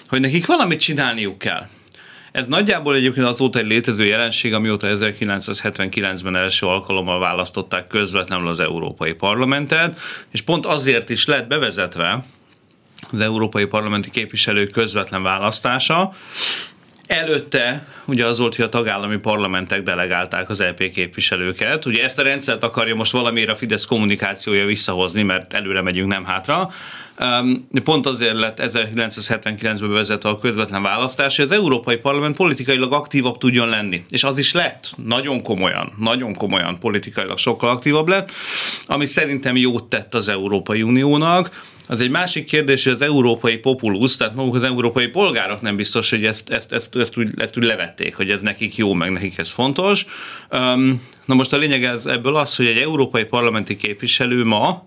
hogy 0.08 0.20
nekik 0.20 0.46
valamit 0.46 0.80
csinálniuk 0.80 1.38
kell. 1.38 1.66
Ez 2.32 2.46
nagyjából 2.46 2.94
egyébként 2.94 3.26
azóta 3.26 3.58
egy 3.58 3.66
létező 3.66 4.04
jelenség, 4.04 4.54
amióta 4.54 4.86
1979-ben 4.90 6.36
első 6.36 6.66
alkalommal 6.66 7.18
választották 7.18 7.86
közvetlenül 7.86 8.48
az 8.48 8.60
Európai 8.60 9.12
Parlamentet, 9.12 10.00
és 10.30 10.40
pont 10.40 10.66
azért 10.66 11.10
is 11.10 11.26
lett 11.26 11.46
bevezetve 11.46 12.24
az 13.12 13.20
Európai 13.20 13.64
Parlamenti 13.64 14.10
képviselők 14.10 14.70
közvetlen 14.70 15.22
választása, 15.22 16.12
Előtte 17.10 17.86
ugye 18.06 18.26
az 18.26 18.38
volt, 18.38 18.54
hogy 18.56 18.64
a 18.64 18.68
tagállami 18.68 19.16
parlamentek 19.16 19.82
delegálták 19.82 20.48
az 20.48 20.60
LP 20.60 20.90
képviselőket. 20.90 21.86
Ugye 21.86 22.04
ezt 22.04 22.18
a 22.18 22.22
rendszert 22.22 22.64
akarja 22.64 22.94
most 22.94 23.12
valamiért 23.12 23.50
a 23.50 23.56
Fidesz 23.56 23.84
kommunikációja 23.84 24.66
visszahozni, 24.66 25.22
mert 25.22 25.52
előre 25.52 25.82
megyünk, 25.82 26.12
nem 26.12 26.24
hátra. 26.24 26.70
Pont 27.84 28.06
azért 28.06 28.34
lett 28.34 28.58
1979-ben 28.62 29.76
bevezetve 29.80 30.28
a 30.28 30.38
közvetlen 30.38 30.82
választás, 30.82 31.36
hogy 31.36 31.44
az 31.44 31.50
Európai 31.50 31.96
Parlament 31.96 32.36
politikailag 32.36 32.92
aktívabb 32.92 33.38
tudjon 33.38 33.68
lenni. 33.68 34.04
És 34.10 34.24
az 34.24 34.38
is 34.38 34.52
lett, 34.52 34.92
nagyon 35.04 35.42
komolyan, 35.42 35.92
nagyon 35.98 36.34
komolyan 36.34 36.78
politikailag 36.78 37.38
sokkal 37.38 37.70
aktívabb 37.70 38.08
lett, 38.08 38.32
ami 38.86 39.06
szerintem 39.06 39.56
jót 39.56 39.84
tett 39.84 40.14
az 40.14 40.28
Európai 40.28 40.82
Uniónak, 40.82 41.50
az 41.90 42.00
egy 42.00 42.10
másik 42.10 42.44
kérdés, 42.44 42.84
hogy 42.84 42.92
az 42.92 43.02
európai 43.02 43.56
populusz, 43.56 44.16
tehát 44.16 44.34
maguk 44.34 44.54
az 44.54 44.62
európai 44.62 45.06
polgárok 45.06 45.60
nem 45.60 45.76
biztos, 45.76 46.10
hogy 46.10 46.24
ezt, 46.24 46.50
ezt, 46.50 46.72
ezt, 46.72 46.96
ezt, 46.96 47.16
úgy, 47.16 47.30
ezt 47.36 47.56
úgy 47.56 47.64
levették, 47.64 48.14
hogy 48.16 48.30
ez 48.30 48.40
nekik 48.40 48.76
jó, 48.76 48.92
meg 48.92 49.10
nekik 49.10 49.38
ez 49.38 49.50
fontos. 49.50 50.06
Na 51.24 51.34
most 51.34 51.52
a 51.52 51.56
lényeg 51.56 51.84
ez, 51.84 52.06
ebből 52.06 52.36
az, 52.36 52.56
hogy 52.56 52.66
egy 52.66 52.78
európai 52.78 53.24
parlamenti 53.24 53.76
képviselő 53.76 54.44
ma 54.44 54.86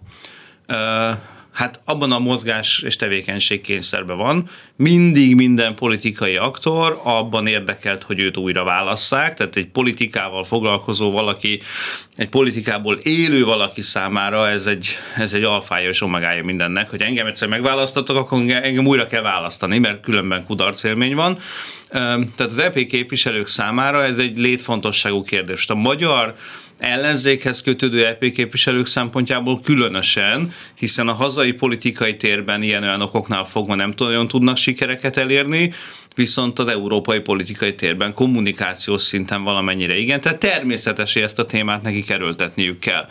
hát 1.54 1.82
abban 1.86 2.12
a 2.12 2.20
mozgás 2.20 2.82
és 2.86 2.96
tevékenység 2.96 3.62
kényszerben 3.62 4.18
van. 4.18 4.50
Mindig 4.76 5.36
minden 5.36 5.76
politikai 5.76 6.36
aktor 6.36 7.02
abban 7.04 7.48
érdekelt, 7.48 8.04
hogy 8.04 8.20
őt 8.20 8.38
újra 8.38 8.64
válasszák, 8.64 9.34
tehát 9.34 9.56
egy 9.56 9.68
politikával 9.68 10.44
foglalkozó 10.44 11.12
valaki, 11.12 11.62
egy 12.16 12.30
politikából 12.30 12.96
élő 12.96 13.44
valaki 13.46 13.82
számára 13.82 14.50
ez 14.50 14.66
egy, 14.66 14.88
ez 15.18 15.34
egy 15.34 15.44
alfája 15.44 15.90
és 15.90 16.02
omegája 16.02 16.44
mindennek, 16.44 16.90
hogy 16.90 17.02
engem 17.02 17.28
egyszer 17.28 17.48
megválasztottak, 17.48 18.16
akkor 18.16 18.40
engem 18.50 18.88
újra 18.88 19.08
kell 19.08 19.22
választani, 19.22 19.78
mert 19.78 20.02
különben 20.02 20.46
kudarc 20.46 20.84
élmény 20.84 21.16
van. 21.16 21.38
Tehát 21.90 22.40
az 22.40 22.58
EP 22.58 22.86
képviselők 22.86 23.48
számára 23.48 24.04
ez 24.04 24.18
egy 24.18 24.38
létfontosságú 24.38 25.24
kérdés. 25.24 25.68
A 25.68 25.76
magyar 25.76 26.36
ellenzékhez 26.78 27.62
kötődő 27.62 28.06
EP 28.06 28.32
képviselők 28.32 28.86
szempontjából 28.86 29.62
különösen, 29.62 30.54
hiszen 30.76 31.08
a 31.08 31.14
hazai 31.14 31.52
politikai 31.52 32.18
térben 32.18 32.64
ilyen 32.64 32.84
olyan 32.84 33.02
okoknál 33.02 33.44
fogva 33.44 33.76
nem 33.76 33.94
nagyon 33.98 34.28
tudnak 34.28 34.58
sikereket 34.58 35.18
elérni, 35.18 35.74
viszont 36.16 36.60
az 36.60 36.68
európai 36.68 37.20
politikai 37.20 37.76
térben 37.76 38.14
kommunikációs 38.14 39.02
szinten 39.02 39.44
valamennyire 39.44 39.98
igen, 39.98 40.22
tehát 40.22 40.40
természetes, 40.40 41.14
hogy 41.14 41.22
ezt 41.22 41.40
a 41.40 41.46
témát 41.46 41.82
neki 41.82 42.04
kerültetniük 42.04 42.80
kell. 42.80 43.08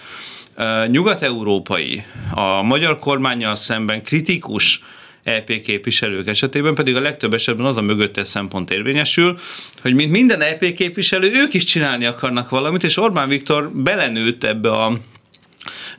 Nyugat-európai, 0.86 2.04
a 2.34 2.62
magyar 2.62 2.98
kormányjal 2.98 3.54
szemben 3.54 4.02
kritikus 4.02 4.82
EP 5.22 5.60
képviselők 5.62 6.28
esetében 6.28 6.74
pedig 6.74 6.96
a 6.96 7.00
legtöbb 7.00 7.34
esetben 7.34 7.66
az 7.66 7.76
a 7.76 7.82
mögöttes 7.82 8.28
szempont 8.28 8.70
érvényesül, 8.70 9.38
hogy 9.82 9.94
mint 9.94 10.10
minden 10.10 10.40
EP 10.40 10.74
képviselő, 10.74 11.30
ők 11.34 11.54
is 11.54 11.64
csinálni 11.64 12.06
akarnak 12.06 12.48
valamit, 12.48 12.82
és 12.82 12.96
Orbán 12.96 13.28
Viktor 13.28 13.70
belenőtt 13.70 14.44
ebbe 14.44 14.70
a 14.70 14.98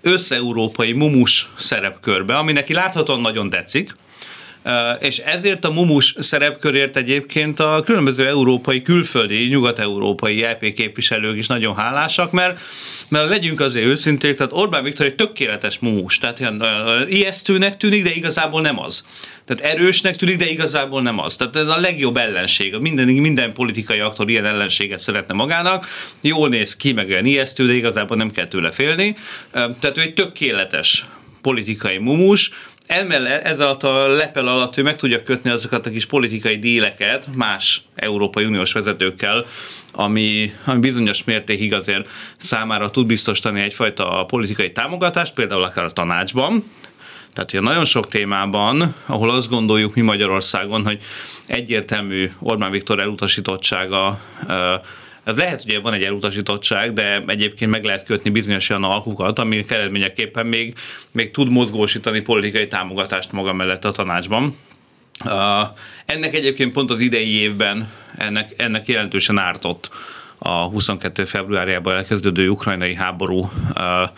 összeurópai 0.01 0.91
mumus 0.91 1.49
szerepkörbe, 1.57 2.35
ami 2.35 2.51
neki 2.51 2.73
láthatóan 2.73 3.21
nagyon 3.21 3.49
tetszik, 3.49 3.91
és 4.99 5.17
ezért 5.17 5.65
a 5.65 5.71
mumus 5.71 6.15
szerepkörért 6.19 6.95
egyébként 6.95 7.59
a 7.59 7.81
különböző 7.85 8.27
európai, 8.27 8.81
külföldi, 8.81 9.47
nyugat-európai 9.47 10.43
EP 10.43 10.73
képviselők 10.73 11.37
is 11.37 11.47
nagyon 11.47 11.75
hálásak, 11.75 12.31
mert, 12.31 12.59
mert 13.09 13.29
legyünk 13.29 13.59
azért 13.59 13.85
őszinték, 13.85 14.37
tehát 14.37 14.51
Orbán 14.53 14.83
Viktor 14.83 15.05
egy 15.05 15.15
tökéletes 15.15 15.79
mumus, 15.79 16.17
tehát 16.17 16.39
ilyen 16.39 16.63
ijesztőnek 17.07 17.77
tűnik, 17.77 18.03
de 18.03 18.13
igazából 18.13 18.61
nem 18.61 18.79
az. 18.79 19.05
Tehát 19.45 19.75
erősnek 19.75 20.15
tűnik, 20.15 20.37
de 20.37 20.49
igazából 20.49 21.01
nem 21.01 21.19
az. 21.19 21.35
Tehát 21.35 21.55
ez 21.55 21.67
a 21.67 21.79
legjobb 21.79 22.17
ellenség. 22.17 22.75
Minden, 22.75 23.07
minden 23.07 23.53
politikai 23.53 23.99
aktor 23.99 24.29
ilyen 24.29 24.45
ellenséget 24.45 24.99
szeretne 24.99 25.33
magának. 25.33 25.87
Jól 26.21 26.49
néz 26.49 26.75
ki, 26.75 26.91
meg 26.91 27.09
olyan 27.09 27.25
ijesztő, 27.25 27.65
de 27.65 27.73
igazából 27.73 28.17
nem 28.17 28.31
kell 28.31 28.47
tőle 28.47 28.71
félni. 28.71 29.15
Tehát 29.51 29.97
ő 29.97 30.01
egy 30.01 30.13
tökéletes 30.13 31.05
politikai 31.41 31.97
mumus, 31.97 32.51
Emellett 32.87 33.43
ezáltal 33.43 33.95
a 33.95 34.13
lepel 34.15 34.47
alatt 34.47 34.77
ő 34.77 34.83
meg 34.83 34.95
tudja 34.95 35.23
kötni 35.23 35.49
azokat 35.49 35.85
a 35.85 35.89
kis 35.89 36.05
politikai 36.05 36.59
díleket 36.59 37.27
más 37.35 37.81
Európai 37.95 38.45
Uniós 38.45 38.71
vezetőkkel, 38.71 39.45
ami, 39.91 40.53
ami 40.65 40.79
bizonyos 40.79 41.23
mértékig 41.23 41.73
azért 41.73 42.09
számára 42.37 42.89
tud 42.89 43.05
biztosítani 43.05 43.61
egyfajta 43.61 44.25
politikai 44.27 44.71
támogatást, 44.71 45.33
például 45.33 45.63
akár 45.63 45.83
a 45.83 45.91
tanácsban, 45.91 46.63
tehát 47.33 47.51
hogy 47.51 47.61
nagyon 47.61 47.85
sok 47.85 48.07
témában, 48.07 48.95
ahol 49.05 49.29
azt 49.29 49.49
gondoljuk 49.49 49.95
mi 49.95 50.01
Magyarországon, 50.01 50.83
hogy 50.83 51.01
egyértelmű 51.45 52.31
Orbán 52.39 52.71
Viktor 52.71 52.99
elutasítottsága 52.99 54.19
ez 55.23 55.37
lehet, 55.37 55.63
hogy 55.63 55.81
van 55.81 55.93
egy 55.93 56.03
elutasítottság, 56.03 56.93
de 56.93 57.23
egyébként 57.27 57.71
meg 57.71 57.83
lehet 57.83 58.05
kötni 58.05 58.29
bizonyos 58.29 58.69
olyan 58.69 58.83
alkukat, 58.83 59.39
ami 59.39 59.63
eredményeképpen 59.67 60.45
még, 60.45 60.73
még 61.11 61.31
tud 61.31 61.51
mozgósítani 61.51 62.21
politikai 62.21 62.67
támogatást 62.67 63.31
maga 63.31 63.53
mellett 63.53 63.85
a 63.85 63.91
tanácsban. 63.91 64.57
Uh, 65.25 65.31
ennek 66.05 66.35
egyébként 66.35 66.73
pont 66.73 66.91
az 66.91 66.99
idei 66.99 67.39
évben 67.39 67.91
ennek, 68.17 68.53
ennek 68.57 68.87
jelentősen 68.87 69.37
ártott 69.37 69.89
a 70.37 70.49
22. 70.49 71.25
februárjában 71.25 71.95
elkezdődő 71.95 72.49
ukrajnai 72.49 72.95
háború 72.95 73.39
uh, 73.39 74.09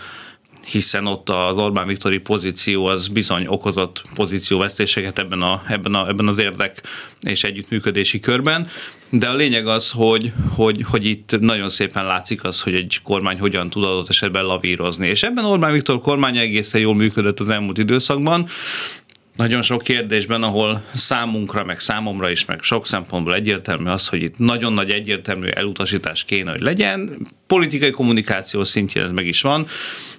hiszen 0.65 1.05
ott 1.05 1.29
az 1.29 1.57
Orbán 1.57 1.87
Viktori 1.87 2.17
pozíció 2.17 2.85
az 2.85 3.07
bizony 3.07 3.45
okozott 3.47 4.01
pozícióvesztéseket 4.15 5.19
ebben, 5.19 5.41
a, 5.41 5.63
ebben, 5.67 5.93
a, 5.93 6.07
ebben 6.07 6.27
az 6.27 6.37
érdek 6.37 6.81
és 7.19 7.43
együttműködési 7.43 8.19
körben. 8.19 8.67
De 9.09 9.29
a 9.29 9.33
lényeg 9.33 9.67
az, 9.67 9.91
hogy, 9.91 10.31
hogy, 10.55 10.83
hogy 10.89 11.05
itt 11.05 11.39
nagyon 11.39 11.69
szépen 11.69 12.05
látszik 12.05 12.43
az, 12.43 12.61
hogy 12.61 12.73
egy 12.73 12.99
kormány 13.03 13.39
hogyan 13.39 13.69
tud 13.69 13.83
adott 13.83 14.09
esetben 14.09 14.45
lavírozni. 14.45 15.07
És 15.07 15.23
ebben 15.23 15.45
Orbán 15.45 15.71
Viktor 15.71 16.01
kormánya 16.01 16.41
egészen 16.41 16.81
jól 16.81 16.95
működött 16.95 17.39
az 17.39 17.49
elmúlt 17.49 17.77
időszakban 17.77 18.47
nagyon 19.35 19.61
sok 19.61 19.81
kérdésben, 19.81 20.43
ahol 20.43 20.83
számunkra, 20.93 21.63
meg 21.63 21.79
számomra 21.79 22.29
is, 22.29 22.45
meg 22.45 22.61
sok 22.61 22.87
szempontból 22.87 23.35
egyértelmű 23.35 23.89
az, 23.89 24.07
hogy 24.07 24.21
itt 24.21 24.37
nagyon 24.37 24.73
nagy 24.73 24.89
egyértelmű 24.89 25.47
elutasítás 25.47 26.23
kéne, 26.23 26.51
hogy 26.51 26.61
legyen. 26.61 27.17
Politikai 27.47 27.91
kommunikáció 27.91 28.63
szintjén 28.63 29.03
ez 29.03 29.11
meg 29.11 29.27
is 29.27 29.41
van, 29.41 29.67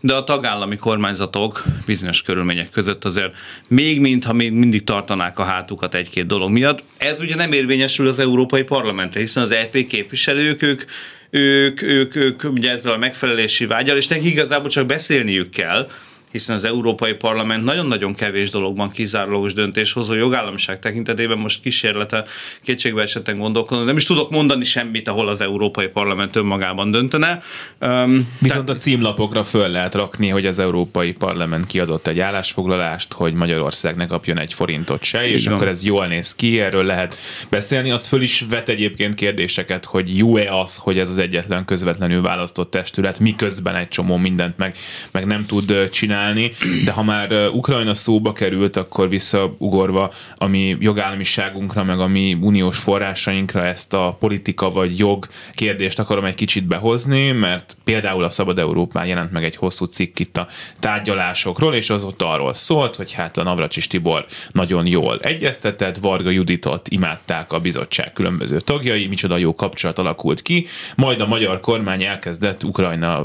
de 0.01 0.15
a 0.15 0.25
tagállami 0.25 0.77
kormányzatok 0.77 1.65
bizonyos 1.87 2.23
körülmények 2.23 2.71
között 2.71 3.05
azért 3.05 3.35
még 3.69 4.01
mintha 4.01 4.33
még 4.33 4.53
mindig 4.53 4.85
tartanák 4.85 5.39
a 5.39 5.45
hátukat 5.45 5.95
egy-két 5.95 6.27
dolog 6.27 6.51
miatt. 6.51 6.83
Ez 6.99 7.21
ugye 7.21 7.35
nem 7.35 7.53
érvényesül 7.53 8.09
az 8.09 8.19
Európai 8.19 8.63
Parlamentre, 8.63 9.21
hiszen 9.21 9.43
az 9.43 9.51
EP 9.51 9.87
képviselők, 9.87 10.63
ők 10.63 10.85
ők, 11.31 11.83
ők, 11.83 12.17
ők 12.17 12.45
ugye 12.45 12.71
ezzel 12.71 12.93
a 12.93 12.99
megfelelési 12.99 13.67
vágyal, 13.67 13.97
és 13.97 14.07
nekik 14.07 14.31
igazából 14.31 14.71
csak 14.71 14.87
beszélniük 14.87 15.51
kell, 15.51 15.89
hiszen 16.33 16.57
az 16.57 16.65
Európai 16.65 17.13
Parlament 17.13 17.65
nagyon-nagyon 17.65 18.15
kevés 18.15 18.51
dologban 18.51 18.91
kizárólagos 18.91 19.53
döntéshozó 19.53 20.15
jogállamiság 20.15 20.79
tekintetében 20.79 21.39
most 21.39 21.61
kísérlete 21.61 22.25
kétségbe 22.63 23.03
esetten 23.03 23.39
gondolkodom. 23.39 23.85
Nem 23.85 23.97
is 23.97 24.05
tudok 24.05 24.31
mondani 24.31 24.65
semmit, 24.65 25.09
ahol 25.09 25.29
az 25.29 25.41
Európai 25.41 25.87
Parlament 25.87 26.37
önmagában 26.37 26.91
döntene. 26.91 27.43
Um, 27.81 28.29
Viszont 28.41 28.71
a 28.71 28.77
címlapokra 28.77 29.43
föl 29.43 29.69
lehet 29.69 29.95
rakni, 29.95 30.29
hogy 30.29 30.47
az 30.47 30.59
Európai 30.59 31.13
Parlament 31.13 31.67
kiadott 31.67 32.07
egy 32.07 32.21
állásfoglalást, 32.21 33.13
hogy 33.13 33.33
Magyarország 33.33 33.97
ne 33.97 34.07
kapjon 34.07 34.39
egy 34.39 34.55
forintot 34.55 35.05
se, 35.05 35.29
és 35.29 35.43
Igen. 35.43 35.55
akkor 35.55 35.69
ez 35.69 35.85
jól 35.85 36.07
néz 36.07 36.35
ki, 36.35 36.61
erről 36.61 36.85
lehet 36.85 37.17
beszélni. 37.51 37.91
Az 37.91 38.07
föl 38.07 38.23
is 38.23 38.45
vet 38.51 38.69
egyébként 38.69 39.15
kérdéseket, 39.15 39.85
hogy 39.85 40.17
jó-e 40.17 40.55
az, 40.55 40.77
hogy 40.77 40.99
ez 40.99 41.11
az 41.11 41.19
egyetlen 41.19 41.65
közvetlenül 41.65 42.23
választott 42.23 42.71
testület, 42.71 43.19
miközben 43.19 43.75
egy 43.75 43.89
csomó 43.89 44.17
mindent 44.17 44.59
meg, 44.59 44.77
meg 45.11 45.27
nem 45.27 45.47
tud 45.47 45.89
csinálni 45.91 46.16
csinálni, 46.17 46.51
de 46.85 46.91
ha 46.93 47.03
már 47.03 47.49
Ukrajna 47.53 47.95
szóba 47.95 48.33
került, 48.33 48.77
akkor 48.77 49.09
visszaugorva 49.09 50.13
a 50.37 50.47
mi 50.47 50.77
jogállamiságunkra, 50.81 51.85
meg 51.85 52.01
a 52.01 52.07
mi 52.07 52.37
uniós 52.41 52.79
forrásainkra 52.79 53.65
ezt 53.65 53.95
a 53.95 54.17
politika 54.19 54.71
vagy 54.71 54.99
jog 54.99 55.27
kérdést 55.53 55.99
akarom 55.99 56.25
egy 56.25 56.35
kicsit 56.35 56.67
behozni, 56.67 57.31
mert 57.31 57.77
például 57.85 58.25
a 58.25 58.31
Szabad 58.31 58.59
Európán 58.59 59.07
jelent 59.07 59.33
meg 59.33 59.45
egy 59.45 59.57
hosszú 59.57 59.85
cikk 59.85 60.19
itt 60.19 60.37
a 60.37 60.47
tárgyalásokról, 60.81 61.75
és 61.75 61.91
az 61.91 62.05
ott 62.05 62.23
arról 62.23 62.55
szólt, 62.55 62.97
hogy 62.97 63.13
hát 63.13 63.37
a 63.37 63.43
Navracsis 63.43 63.87
Tibor 63.87 64.27
nagyon 64.53 64.87
jól 64.87 65.19
egyeztetett, 65.23 65.97
Varga 65.97 66.31
Juditot 66.31 66.89
imádták 66.89 67.53
a 67.53 67.61
bizottság 67.61 68.13
különböző 68.13 68.61
tagjai, 68.61 69.07
micsoda 69.07 69.37
jó 69.37 69.55
kapcsolat 69.55 69.99
alakult 69.99 70.43
ki, 70.43 70.67
majd 70.97 71.21
a 71.21 71.27
magyar 71.27 71.61
kormány 71.61 72.03
elkezdett 72.03 72.65
Ukrajna 72.65 73.25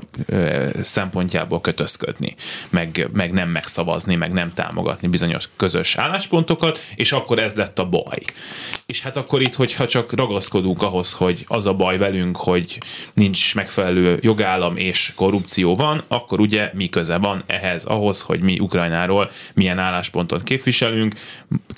szempontjából 0.81 1.61
kötözködni, 1.61 2.35
meg 2.69 2.80
meg, 2.81 3.09
meg 3.13 3.31
nem 3.31 3.49
megszavazni, 3.49 4.15
meg 4.15 4.31
nem 4.31 4.53
támogatni 4.53 5.07
bizonyos 5.07 5.49
közös 5.55 5.95
álláspontokat, 5.95 6.79
és 6.95 7.11
akkor 7.11 7.39
ez 7.39 7.53
lett 7.53 7.79
a 7.79 7.89
baj. 7.89 8.19
És 8.85 9.01
hát 9.01 9.17
akkor 9.17 9.41
itt, 9.41 9.53
hogyha 9.53 9.87
csak 9.87 10.13
ragaszkodunk 10.13 10.81
ahhoz, 10.81 11.13
hogy 11.13 11.45
az 11.47 11.67
a 11.67 11.73
baj 11.73 11.97
velünk, 11.97 12.37
hogy 12.37 12.77
nincs 13.13 13.55
megfelelő 13.55 14.19
jogállam 14.21 14.77
és 14.77 15.13
korrupció 15.15 15.75
van, 15.75 16.03
akkor 16.07 16.39
ugye 16.39 16.71
mi 16.73 16.89
köze 16.89 17.17
van 17.17 17.43
ehhez, 17.47 17.85
ahhoz, 17.85 18.21
hogy 18.21 18.43
mi 18.43 18.59
Ukrajnáról 18.59 19.31
milyen 19.53 19.79
álláspontot 19.79 20.43
képviselünk. 20.43 21.13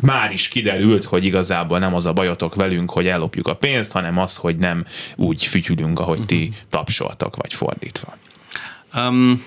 Már 0.04 0.32
is 0.32 0.48
kiderült, 0.48 1.04
hogy 1.04 1.26
igazából 1.26 1.80
nem 1.80 1.96
az 1.96 2.06
a 2.06 2.14
bajotok 2.14 2.56
velünk, 2.56 2.92
hogy 2.92 3.08
ellopjuk 3.08 3.48
a 3.48 3.56
pénzt, 3.56 3.92
hanem 3.92 4.18
az, 4.18 4.36
hogy 4.36 4.56
nem 4.56 4.86
úgy 5.16 5.46
fütyülünk, 5.46 6.00
ahogy 6.00 6.26
ti 6.26 6.44
mhm. 6.44 6.54
tapsoltak, 6.70 7.36
vagy 7.36 7.54
fordítva. 7.54 8.18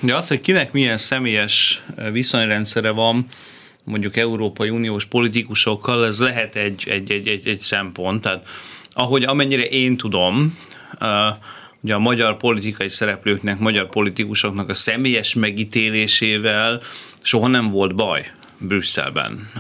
De 0.01 0.15
az, 0.15 0.29
hogy 0.29 0.41
kinek 0.41 0.73
milyen 0.73 0.99
személyes 0.99 1.83
viszonyrendszere 2.13 2.91
van, 2.91 3.27
mondjuk 3.85 4.17
Európai 4.17 4.71
Uniós 4.71 5.05
politikusokkal, 5.05 6.07
ez 6.07 6.21
lehet 6.21 6.57
egy, 6.57 6.85
egy, 6.89 7.13
egy, 7.13 7.29
egy, 7.29 7.49
egy 7.49 7.59
szempont. 7.59 8.23
Tehát 8.23 8.47
ahogy 8.93 9.25
amennyire 9.25 9.63
én 9.63 9.97
tudom, 9.97 10.59
ugye 11.81 11.95
a 11.95 11.99
magyar 11.99 12.37
politikai 12.37 12.89
szereplőknek, 12.89 13.59
magyar 13.59 13.89
politikusoknak 13.89 14.69
a 14.69 14.75
személyes 14.75 15.35
megítélésével 15.35 16.81
soha 17.23 17.47
nem 17.47 17.71
volt 17.71 17.95
baj 17.95 18.31
Brüsszelben. 18.59 19.51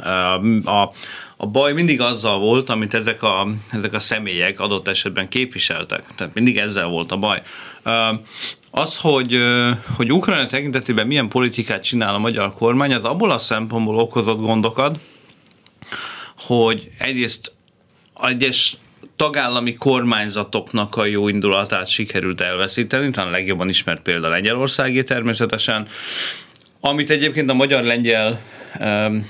A, 0.64 0.92
a 1.36 1.46
baj 1.46 1.72
mindig 1.72 2.00
azzal 2.00 2.38
volt, 2.38 2.68
amit 2.68 2.94
ezek 2.94 3.22
a, 3.22 3.48
ezek 3.72 3.92
a 3.92 3.98
személyek 3.98 4.60
adott 4.60 4.88
esetben 4.88 5.28
képviseltek. 5.28 6.04
Tehát 6.14 6.34
mindig 6.34 6.58
ezzel 6.58 6.86
volt 6.86 7.12
a 7.12 7.16
baj. 7.16 7.42
Az, 8.70 8.96
hogy, 8.96 9.38
hogy 9.96 10.12
Ukrajna 10.12 10.46
tekintetében 10.46 11.06
milyen 11.06 11.28
politikát 11.28 11.82
csinál 11.82 12.14
a 12.14 12.18
magyar 12.18 12.54
kormány, 12.54 12.92
az 12.92 13.04
abból 13.04 13.30
a 13.30 13.38
szempontból 13.38 13.96
okozott 13.96 14.40
gondokat, 14.40 14.98
hogy 16.36 16.90
egyrészt 16.98 17.52
egyes 18.22 18.76
tagállami 19.16 19.74
kormányzatoknak 19.74 20.96
a 20.96 21.04
jó 21.04 21.28
indulatát 21.28 21.88
sikerült 21.88 22.40
elveszíteni, 22.40 23.10
talán 23.10 23.30
legjobban 23.30 23.68
ismert 23.68 24.02
példa 24.02 24.28
Lengyelországé 24.28 25.02
természetesen, 25.02 25.88
amit 26.80 27.10
egyébként 27.10 27.50
a 27.50 27.54
magyar-lengyel 27.54 28.40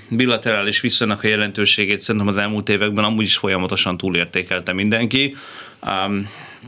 bilaterális 0.08 0.80
viszonynak 0.80 1.22
a 1.24 1.28
jelentőségét 1.28 2.00
szerintem 2.00 2.30
az 2.30 2.36
elmúlt 2.36 2.68
években 2.68 3.04
amúgy 3.04 3.24
is 3.24 3.36
folyamatosan 3.36 3.96
túlértékelte 3.96 4.72
mindenki. 4.72 5.36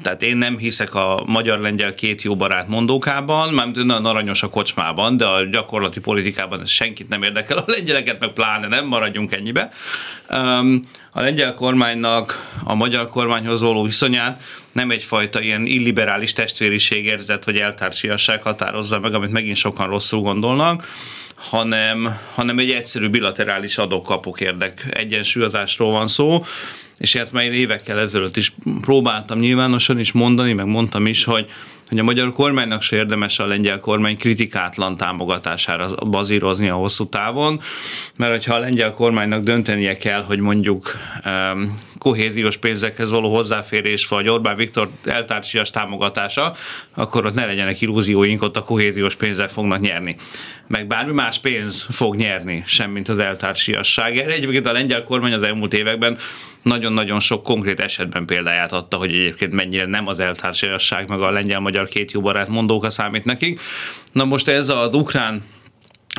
Tehát 0.03 0.23
én 0.23 0.37
nem 0.37 0.59
hiszek 0.59 0.95
a 0.95 1.23
magyar-lengyel 1.27 1.95
két 1.95 2.23
jó 2.23 2.37
barát 2.37 2.69
mondókában, 2.69 3.55
mármint 3.55 3.85
nagyon 3.85 4.07
aranyos 4.07 4.43
a 4.43 4.49
kocsmában, 4.49 5.17
de 5.17 5.25
a 5.25 5.45
gyakorlati 5.45 6.01
politikában 6.01 6.61
ez 6.61 6.71
senkit 6.71 7.09
nem 7.09 7.23
érdekel, 7.23 7.59
a 7.59 7.65
lengyeleket 7.67 8.21
meg 8.21 8.33
pláne 8.33 8.67
nem, 8.67 8.87
maradjunk 8.87 9.33
ennyibe. 9.33 9.71
A 11.13 11.21
lengyel 11.21 11.55
kormánynak 11.55 12.51
a 12.65 12.75
magyar 12.75 13.09
kormányhoz 13.09 13.61
való 13.61 13.83
viszonyát 13.83 14.43
nem 14.73 14.91
egyfajta 14.91 15.41
ilyen 15.41 15.67
illiberális 15.67 16.33
testvériség 16.33 17.05
érzet 17.05 17.45
vagy 17.45 17.57
eltársiasság 17.57 18.43
határozza 18.43 19.01
meg, 19.01 19.15
amit 19.15 19.33
megint 19.33 19.57
sokan 19.57 19.89
rosszul 19.89 20.21
gondolnak, 20.21 20.87
hanem, 21.39 22.19
hanem 22.35 22.59
egy 22.59 22.71
egyszerű 22.71 23.09
bilaterális 23.09 23.79
adókapok 23.79 24.41
érdek 24.41 24.87
egyensúlyozásról 24.91 25.91
van 25.91 26.07
szó, 26.07 26.45
és 26.99 27.15
ezt 27.15 27.33
már 27.33 27.45
én 27.45 27.53
évekkel 27.53 27.99
ezelőtt 27.99 28.37
is 28.37 28.53
próbáltam 28.81 29.39
nyilvánosan 29.39 29.99
is 29.99 30.13
mondani, 30.13 30.53
meg 30.53 30.67
mondtam 30.67 31.07
is, 31.07 31.25
hogy 31.25 31.51
hogy 31.89 31.99
a 31.99 32.03
magyar 32.03 32.33
kormánynak 32.33 32.83
se 32.83 32.97
érdemes 32.97 33.39
a 33.39 33.47
lengyel 33.47 33.81
kormány 33.81 34.19
kritikátlan 34.19 34.97
támogatására 34.97 35.95
bazírozni 35.95 36.69
a 36.69 36.75
hosszú 36.75 37.09
távon, 37.09 37.61
mert 38.17 38.33
hogyha 38.33 38.55
a 38.55 38.59
lengyel 38.59 38.93
kormánynak 38.93 39.43
döntenie 39.43 39.97
kell, 39.97 40.23
hogy 40.23 40.39
mondjuk 40.39 40.97
um, 41.25 41.81
kohéziós 41.99 42.57
pénzekhez 42.57 43.11
való 43.11 43.35
hozzáférés, 43.35 44.09
vagy 44.09 44.29
Orbán 44.29 44.57
Viktor 44.57 44.91
eltársias 45.05 45.71
támogatása, 45.71 46.55
akkor 46.95 47.27
ott 47.27 47.35
ne 47.35 47.47
legyenek 47.47 47.81
illúzióink, 47.81 48.43
ott 48.43 48.57
a 48.57 48.65
kohéziós 48.65 49.15
pénzzel 49.15 49.49
fognak 49.49 49.81
nyerni. 49.81 50.17
Meg 50.69 50.87
bármi 50.87 51.13
más 51.13 51.39
pénz 51.39 51.87
fog 51.91 52.17
nyerni, 52.17 52.63
semmint 52.67 53.09
az 53.09 53.19
eltársiasság. 53.19 54.17
Erre 54.17 54.33
egyébként 54.33 54.67
a 54.67 54.73
lengyel 54.73 55.05
kormány 55.05 55.33
az 55.33 55.43
elmúlt 55.43 55.75
években 55.75 56.19
nagyon-nagyon 56.63 57.21
sok 57.21 57.43
konkrét 57.43 57.81
esetben 57.81 58.27
példáját 58.27 58.73
adta, 58.73 58.97
hogy 58.97 59.11
egyébként 59.11 59.53
mennyire 59.53 59.87
nem 59.87 60.07
az 60.07 60.21
eltársiasság, 60.21 61.09
meg 61.09 61.21
a 61.21 61.31
lengyel-magyar 61.31 61.89
két 61.89 62.13
jó 62.13 62.21
barát 62.21 62.49
mondóka 62.49 62.91
számít 62.91 63.25
nekik. 63.25 63.61
Na 64.13 64.25
most 64.25 64.49
ez 64.49 64.69
az 64.69 64.95
ukrán 64.95 65.43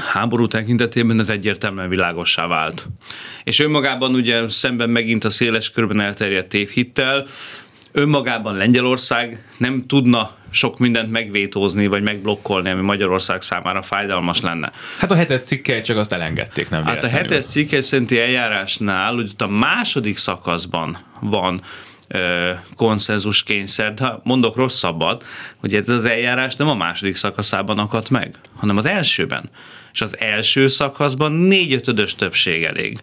háború 0.08 0.48
tekintetében 0.48 1.20
ez 1.20 1.30
egyértelműen 1.30 1.90
világossá 1.90 2.48
vált. 2.48 2.88
És 3.44 3.60
önmagában 3.60 4.16
ugye 4.16 4.50
szemben 4.50 4.90
megint 4.90 5.24
a 5.24 5.30
széles 5.30 5.72
körben 5.72 6.00
elterjedt 6.00 6.50
tévhittel, 6.50 7.28
önmagában 7.92 8.56
Lengyelország 8.56 9.44
nem 9.58 9.84
tudna 9.88 10.38
sok 10.52 10.78
mindent 10.78 11.12
megvétózni, 11.12 11.88
vagy 11.88 12.04
megblokkolni, 12.04 12.70
ami 12.70 12.82
Magyarország 12.82 13.42
számára 13.42 13.82
fájdalmas 13.82 14.42
lenne. 14.42 14.72
Hát 14.98 15.12
a 15.12 15.16
hetes 15.16 15.42
cikkel 15.42 15.82
csak 15.82 15.98
azt 15.98 16.14
elengedték, 16.14 16.70
nem 16.70 16.86
Hát 16.86 17.04
a 17.04 17.08
hetes 17.08 17.46
cikkel 17.46 17.82
szerinti 17.82 18.20
eljárásnál, 18.20 19.14
hogy 19.14 19.32
a 19.38 19.48
második 19.48 20.18
szakaszban 20.18 20.98
van 21.20 21.62
konszenzus 22.76 23.44
kényszer, 23.44 23.94
de 23.94 24.20
mondok 24.24 24.56
rosszabbat, 24.56 25.26
hogy 25.58 25.74
ez 25.74 25.90
az 25.90 26.06
eljárás 26.06 26.56
nem 26.56 26.68
a 26.68 26.76
második 26.76 27.16
szakaszában 27.16 27.80
akadt 27.80 28.10
meg, 28.10 28.36
hanem 28.56 28.78
az 28.78 28.86
elsőben. 28.86 29.50
És 29.94 30.02
az 30.02 30.20
első 30.20 30.68
szakaszban 30.68 31.32
négyötödös 31.32 32.16
többség 32.16 32.64
elég 32.64 33.00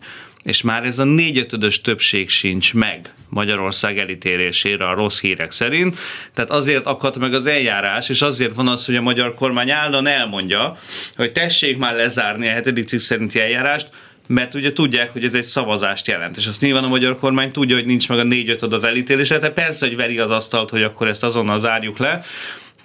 és 0.46 0.62
már 0.62 0.84
ez 0.84 0.98
a 0.98 1.04
négyötödös 1.04 1.80
többség 1.80 2.28
sincs 2.28 2.74
meg 2.74 3.14
Magyarország 3.28 3.98
elítélésére 3.98 4.88
a 4.88 4.94
rossz 4.94 5.20
hírek 5.20 5.52
szerint. 5.52 5.98
Tehát 6.34 6.50
azért 6.50 6.86
akadt 6.86 7.18
meg 7.18 7.34
az 7.34 7.46
eljárás, 7.46 8.08
és 8.08 8.22
azért 8.22 8.54
van 8.54 8.68
az, 8.68 8.86
hogy 8.86 8.96
a 8.96 9.02
magyar 9.02 9.34
kormány 9.34 9.70
állandóan 9.70 10.06
elmondja, 10.06 10.78
hogy 11.16 11.32
tessék 11.32 11.78
már 11.78 11.94
lezárni 11.94 12.48
a 12.48 12.50
hetedik 12.50 12.86
cikk 12.86 12.98
szerinti 12.98 13.40
eljárást, 13.40 13.88
mert 14.28 14.54
ugye 14.54 14.72
tudják, 14.72 15.12
hogy 15.12 15.24
ez 15.24 15.34
egy 15.34 15.44
szavazást 15.44 16.08
jelent. 16.08 16.36
És 16.36 16.46
azt 16.46 16.60
nyilván 16.60 16.84
a 16.84 16.88
magyar 16.88 17.16
kormány 17.16 17.50
tudja, 17.50 17.76
hogy 17.76 17.86
nincs 17.86 18.08
meg 18.08 18.18
a 18.18 18.22
négy-ötöd 18.22 18.72
az 18.72 18.84
elítélésre, 18.84 19.38
tehát 19.38 19.54
persze, 19.54 19.86
hogy 19.86 19.96
veri 19.96 20.18
az 20.18 20.30
asztalt, 20.30 20.70
hogy 20.70 20.82
akkor 20.82 21.08
ezt 21.08 21.24
azonnal 21.24 21.58
zárjuk 21.58 21.98
le, 21.98 22.24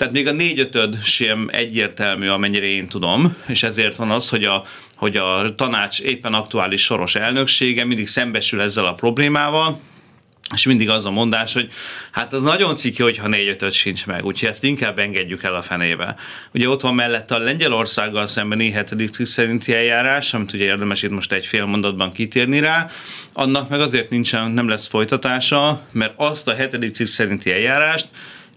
tehát 0.02 0.16
még 0.16 0.28
a 0.28 0.32
négyötöd 0.32 1.04
sem 1.04 1.50
egyértelmű, 1.52 2.28
amennyire 2.28 2.66
én 2.66 2.88
tudom, 2.88 3.36
és 3.48 3.64
ezért 3.64 3.96
van 3.96 4.12
az, 4.12 4.30
hogy 4.30 4.44
a, 4.44 4.64
hogy 5.02 5.18
a 5.18 5.56
tanács 5.56 6.00
éppen 6.00 6.34
aktuális 6.34 6.84
soros 6.84 7.16
elnöksége 7.16 7.86
mindig 7.86 8.08
szembesül 8.08 8.62
ezzel 8.62 8.86
a 8.86 8.94
problémával, 8.94 9.80
és 10.54 10.66
mindig 10.66 10.90
az 10.90 11.06
a 11.06 11.12
mondás, 11.12 11.54
hogy 11.54 11.72
hát 12.12 12.34
az 12.34 12.44
nagyon 12.44 12.76
ciki, 12.76 13.02
hogyha 13.02 13.28
négy 13.28 13.48
ötöt 13.48 13.72
sincs 13.72 14.06
meg, 14.06 14.26
úgyhogy 14.26 14.50
ezt 14.50 14.64
inkább 14.64 15.00
engedjük 15.00 15.44
el 15.44 15.56
a 15.56 15.62
fenébe. 15.62 16.16
Ugye 16.54 16.70
ott 16.70 16.82
van 16.82 16.96
mellette 16.96 17.36
a 17.36 17.38
Lengyelországgal 17.38 18.28
szembeni 18.28 18.72
hetedik 18.72 19.08
cikk 19.08 19.26
szerinti 19.26 19.74
eljárás, 19.74 20.34
amit 20.34 20.54
ugye 20.54 20.64
érdemes 20.64 21.04
itt 21.04 21.10
most 21.10 21.32
egy 21.32 21.46
fél 21.46 21.66
mondatban 21.66 22.12
kitérni 22.12 22.60
rá, 22.60 22.90
annak 23.34 23.70
meg 23.70 23.80
azért 23.80 24.10
nincsen, 24.10 24.52
nem 24.52 24.68
lesz 24.68 24.88
folytatása, 24.88 25.82
mert 25.92 26.14
azt 26.16 26.48
a 26.48 26.56
hetedik 26.56 26.94
cikk 26.94 27.08
szerinti 27.08 27.52
eljárást 27.52 28.08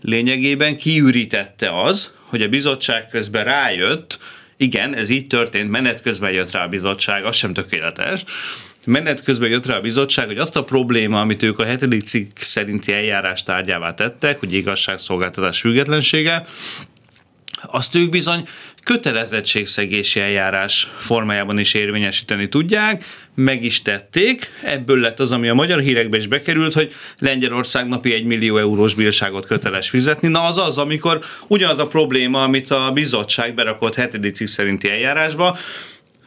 lényegében 0.02 0.76
kiürítette 0.76 1.80
az, 1.82 2.14
hogy 2.24 2.42
a 2.42 2.48
bizottság 2.48 3.08
közben 3.08 3.44
rájött, 3.44 4.18
igen, 4.56 4.94
ez 4.94 5.08
így 5.08 5.26
történt, 5.26 5.70
menet 5.70 6.02
közben 6.02 6.30
jött 6.30 6.50
rá 6.50 6.64
a 6.64 6.68
bizottság, 6.68 7.24
az 7.24 7.36
sem 7.36 7.52
tökéletes, 7.52 8.24
menet 8.86 9.22
közben 9.22 9.48
jött 9.48 9.66
rá 9.66 9.76
a 9.76 9.80
bizottság, 9.80 10.26
hogy 10.26 10.38
azt 10.38 10.56
a 10.56 10.64
probléma, 10.64 11.20
amit 11.20 11.42
ők 11.42 11.58
a 11.58 11.64
hetedik 11.64 12.02
cikk 12.02 12.36
szerinti 12.38 12.92
eljárás 12.92 13.42
tárgyává 13.42 13.94
tettek, 13.94 14.38
hogy 14.38 14.52
igazságszolgáltatás 14.52 15.60
függetlensége, 15.60 16.46
azt 17.62 17.94
ők 17.94 18.08
bizony 18.08 18.48
kötelezettségszegési 18.84 20.20
eljárás 20.20 20.90
formájában 20.96 21.58
is 21.58 21.74
érvényesíteni 21.74 22.48
tudják, 22.48 23.04
meg 23.34 23.64
is 23.64 23.82
tették. 23.82 24.52
Ebből 24.62 25.00
lett 25.00 25.20
az, 25.20 25.32
ami 25.32 25.48
a 25.48 25.54
magyar 25.54 25.80
hírekbe 25.80 26.16
is 26.16 26.26
bekerült, 26.26 26.72
hogy 26.72 26.94
Lengyelország 27.18 27.88
napi 27.88 28.12
egy 28.12 28.24
millió 28.24 28.56
eurós 28.56 28.94
bírságot 28.94 29.46
köteles 29.46 29.88
fizetni. 29.88 30.28
Na 30.28 30.42
az 30.42 30.58
az, 30.58 30.78
amikor 30.78 31.20
ugyanaz 31.46 31.78
a 31.78 31.86
probléma, 31.86 32.42
amit 32.42 32.70
a 32.70 32.90
bizottság 32.92 33.54
berakott 33.54 33.94
hetedik 33.94 34.34
cikk 34.34 34.46
szerinti 34.46 34.90
eljárásba, 34.90 35.58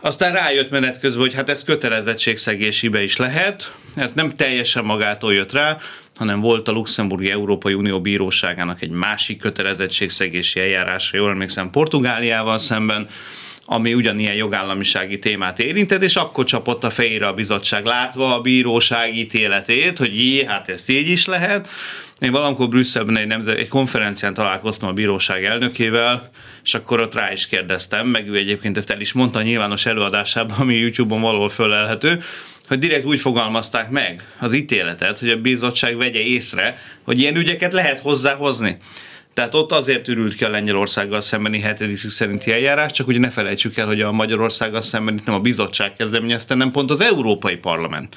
aztán 0.01 0.33
rájött 0.33 0.69
menet 0.69 0.99
közben, 0.99 1.21
hogy 1.21 1.33
hát 1.33 1.49
ez 1.49 1.63
kötelezettségszegésibe 1.63 3.03
is 3.03 3.17
lehet, 3.17 3.73
hát 3.95 4.15
nem 4.15 4.29
teljesen 4.29 4.83
magától 4.83 5.33
jött 5.33 5.51
rá, 5.51 5.77
hanem 6.17 6.39
volt 6.39 6.67
a 6.67 6.71
Luxemburgi 6.71 7.31
Európai 7.31 7.73
Unió 7.73 8.01
Bíróságának 8.01 8.81
egy 8.81 8.89
másik 8.89 9.39
kötelezettségszegési 9.39 10.59
eljárásra, 10.59 11.17
jól 11.17 11.29
emlékszem, 11.29 11.69
Portugáliával 11.69 12.57
szemben, 12.57 13.07
ami 13.69 13.93
ugyanilyen 13.93 14.35
jogállamisági 14.35 15.19
témát 15.19 15.59
érintett, 15.59 16.03
és 16.03 16.15
akkor 16.15 16.45
csapott 16.45 16.83
a 16.83 16.89
fejére 16.89 17.27
a 17.27 17.33
bizottság, 17.33 17.85
látva 17.85 18.35
a 18.35 18.41
bíróság 18.41 19.17
ítéletét, 19.17 19.97
hogy 19.97 20.19
jé, 20.19 20.45
hát 20.45 20.69
ezt 20.69 20.89
így 20.89 21.09
is 21.09 21.25
lehet. 21.25 21.69
Én 22.19 22.31
valamikor 22.31 22.67
Brüsszelben 22.67 23.17
egy, 23.17 23.27
nemzet, 23.27 23.57
egy 23.57 23.67
konferencián 23.67 24.33
találkoztam 24.33 24.89
a 24.89 24.93
bíróság 24.93 25.45
elnökével, 25.45 26.29
és 26.63 26.73
akkor 26.73 26.99
ott 26.99 27.13
rá 27.13 27.31
is 27.31 27.47
kérdeztem, 27.47 28.07
meg 28.07 28.27
ő 28.27 28.35
egyébként 28.35 28.77
ezt 28.77 28.89
el 28.89 29.01
is 29.01 29.13
mondta 29.13 29.41
nyilvános 29.41 29.85
előadásában, 29.85 30.57
ami 30.57 30.75
YouTube-on 30.75 31.21
valahol 31.21 31.49
fölelhető, 31.49 32.21
hogy 32.67 32.79
direkt 32.79 33.05
úgy 33.05 33.19
fogalmazták 33.19 33.89
meg 33.89 34.23
az 34.39 34.53
ítéletet, 34.53 35.19
hogy 35.19 35.29
a 35.29 35.41
bizottság 35.41 35.97
vegye 35.97 36.19
észre, 36.19 36.77
hogy 37.03 37.19
ilyen 37.19 37.35
ügyeket 37.35 37.73
lehet 37.73 37.99
hozzáhozni. 37.99 38.77
Tehát 39.33 39.53
ott 39.53 39.71
azért 39.71 40.07
ürült 40.07 40.35
ki 40.35 40.43
a 40.43 40.49
Lengyelországgal 40.49 41.21
szembeni 41.21 41.59
hetedik 41.59 41.97
szerinti 41.97 42.51
eljárás, 42.51 42.91
csak 42.91 43.07
ugye 43.07 43.19
ne 43.19 43.29
felejtsük 43.29 43.77
el, 43.77 43.85
hogy 43.85 44.01
a 44.01 44.11
Magyarországgal 44.11 44.81
szemben 44.81 45.21
nem 45.25 45.35
a 45.35 45.39
bizottság 45.39 45.93
kezdeményezte, 45.93 46.55
nem 46.55 46.71
pont 46.71 46.91
az 46.91 47.01
Európai 47.01 47.55
Parlament. 47.55 48.15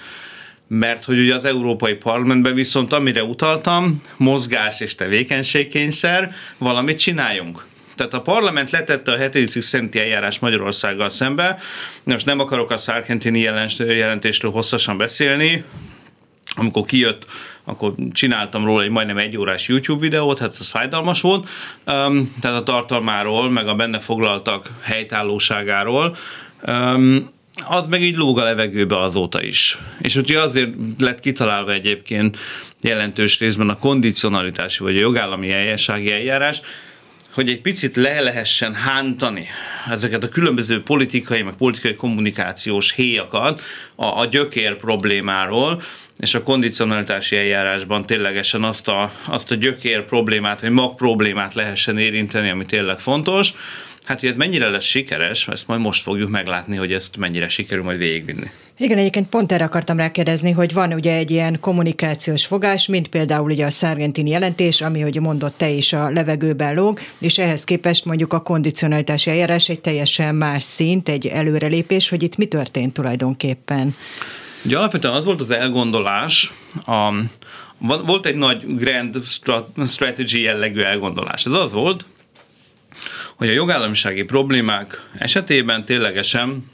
Mert 0.69 1.05
hogy 1.05 1.19
ugye 1.19 1.35
az 1.35 1.45
Európai 1.45 1.95
Parlamentben 1.95 2.55
viszont 2.55 2.93
amire 2.93 3.25
utaltam, 3.25 4.03
mozgás 4.17 4.81
és 4.81 4.95
tevékenységkényszer, 4.95 6.33
valamit 6.59 6.99
csináljunk. 6.99 7.67
Tehát 8.01 8.15
a 8.15 8.21
parlament 8.21 8.71
letette 8.71 9.13
a 9.13 9.17
hetedik 9.17 9.63
szerinti 9.63 9.99
eljárás 9.99 10.39
Magyarországgal 10.39 11.09
szembe. 11.09 11.59
Most 12.05 12.27
nem 12.27 12.41
akarok 12.41 12.71
a 12.71 12.79
Szárkentini 12.79 13.39
jelentésről 13.79 14.51
hosszasan 14.51 14.97
beszélni, 14.97 15.65
amikor 16.57 16.85
kijött, 16.87 17.27
akkor 17.65 17.93
csináltam 18.13 18.65
róla 18.65 18.83
egy 18.83 18.91
majdnem 18.91 19.19
egy 19.19 19.37
órás 19.37 19.69
YouTube 19.69 20.01
videót, 20.01 20.39
hát 20.39 20.57
ez 20.61 20.71
fájdalmas 20.71 21.21
volt, 21.21 21.49
um, 21.87 22.35
tehát 22.41 22.61
a 22.61 22.63
tartalmáról, 22.63 23.51
meg 23.51 23.69
a 23.69 23.75
benne 23.75 23.99
foglaltak 23.99 24.71
helytállóságáról. 24.81 26.17
Um, 26.67 27.29
az 27.65 27.87
meg 27.87 28.03
így 28.03 28.17
lóg 28.17 28.39
a 28.39 28.43
levegőbe 28.43 28.99
azóta 28.99 29.43
is. 29.43 29.79
És 29.99 30.17
úgyhogy 30.17 30.37
azért 30.37 30.71
lett 30.99 31.21
kitalálva 31.21 31.73
egyébként 31.73 32.39
jelentős 32.81 33.39
részben 33.39 33.69
a 33.69 33.79
kondicionalitási 33.79 34.83
vagy 34.83 34.97
a 34.97 35.01
jogállami 35.01 35.53
eljársági 35.53 36.13
eljárás, 36.13 36.61
hogy 37.35 37.49
egy 37.49 37.61
picit 37.61 37.97
le 37.97 38.21
lehessen 38.21 38.75
hántani 38.75 39.47
ezeket 39.91 40.23
a 40.23 40.29
különböző 40.29 40.83
politikai, 40.83 41.43
meg 41.43 41.55
politikai 41.55 41.95
kommunikációs 41.95 42.93
héjakat 42.93 43.63
a, 43.95 44.05
a 44.05 44.27
gyökér 44.27 44.77
problémáról, 44.77 45.83
és 46.19 46.35
a 46.35 46.43
kondicionalitási 46.43 47.37
eljárásban 47.37 48.07
ténylegesen 48.07 48.63
azt 48.63 48.89
a, 48.89 49.13
azt 49.25 49.51
a 49.51 49.55
gyökér 49.55 50.05
problémát, 50.05 50.61
vagy 50.61 50.71
mag 50.71 50.95
problémát 50.95 51.55
lehessen 51.55 51.99
érinteni, 51.99 52.51
ami 52.51 52.67
tényleg 52.67 52.99
fontos. 52.99 53.53
Hát, 54.05 54.21
hogy 54.21 54.29
ez 54.29 54.37
mennyire 54.37 54.69
lesz 54.69 54.85
sikeres, 54.85 55.49
ezt 55.49 55.67
majd 55.67 55.81
most 55.81 56.03
fogjuk 56.03 56.31
meglátni, 56.31 56.77
hogy 56.77 56.93
ezt 56.93 57.17
mennyire 57.17 57.49
sikerül 57.49 57.85
majd 57.85 57.99
végigvinni. 57.99 58.51
Igen, 58.83 58.99
egyébként 58.99 59.29
pont 59.29 59.53
erre 59.53 59.65
akartam 59.65 59.97
rákérdezni, 59.97 60.51
hogy 60.51 60.73
van 60.73 60.93
ugye 60.93 61.15
egy 61.15 61.31
ilyen 61.31 61.61
kommunikációs 61.61 62.47
fogás, 62.47 62.87
mint 62.87 63.09
például 63.09 63.51
ugye 63.51 63.67
a 63.67 63.71
Sargentini 63.71 64.31
jelentés, 64.31 64.81
ami, 64.81 65.01
hogy 65.01 65.21
mondott 65.21 65.57
te 65.57 65.69
is, 65.69 65.93
a 65.93 66.11
levegőben 66.11 66.75
lóg, 66.75 67.01
és 67.19 67.39
ehhez 67.39 67.65
képest 67.65 68.05
mondjuk 68.05 68.33
a 68.33 68.41
kondicionalitási 68.41 69.31
eljárás 69.31 69.69
egy 69.69 69.81
teljesen 69.81 70.35
más 70.35 70.65
szint, 70.65 71.09
egy 71.09 71.27
előrelépés, 71.27 72.09
hogy 72.09 72.23
itt 72.23 72.37
mi 72.37 72.45
történt 72.45 72.93
tulajdonképpen. 72.93 73.95
Ugye 74.65 74.79
alapvetően 74.79 75.15
az 75.15 75.25
volt 75.25 75.41
az 75.41 75.51
elgondolás, 75.51 76.53
a, 76.87 77.13
volt 77.79 78.27
egy 78.27 78.37
nagy 78.37 78.77
grand 78.77 79.17
strategy 79.87 80.43
jellegű 80.43 80.81
elgondolás. 80.81 81.47
Ez 81.47 81.53
az 81.53 81.73
volt, 81.73 82.05
hogy 83.37 83.49
a 83.49 83.53
jogállamisági 83.53 84.23
problémák 84.23 85.09
esetében 85.19 85.85
ténylegesen 85.85 86.65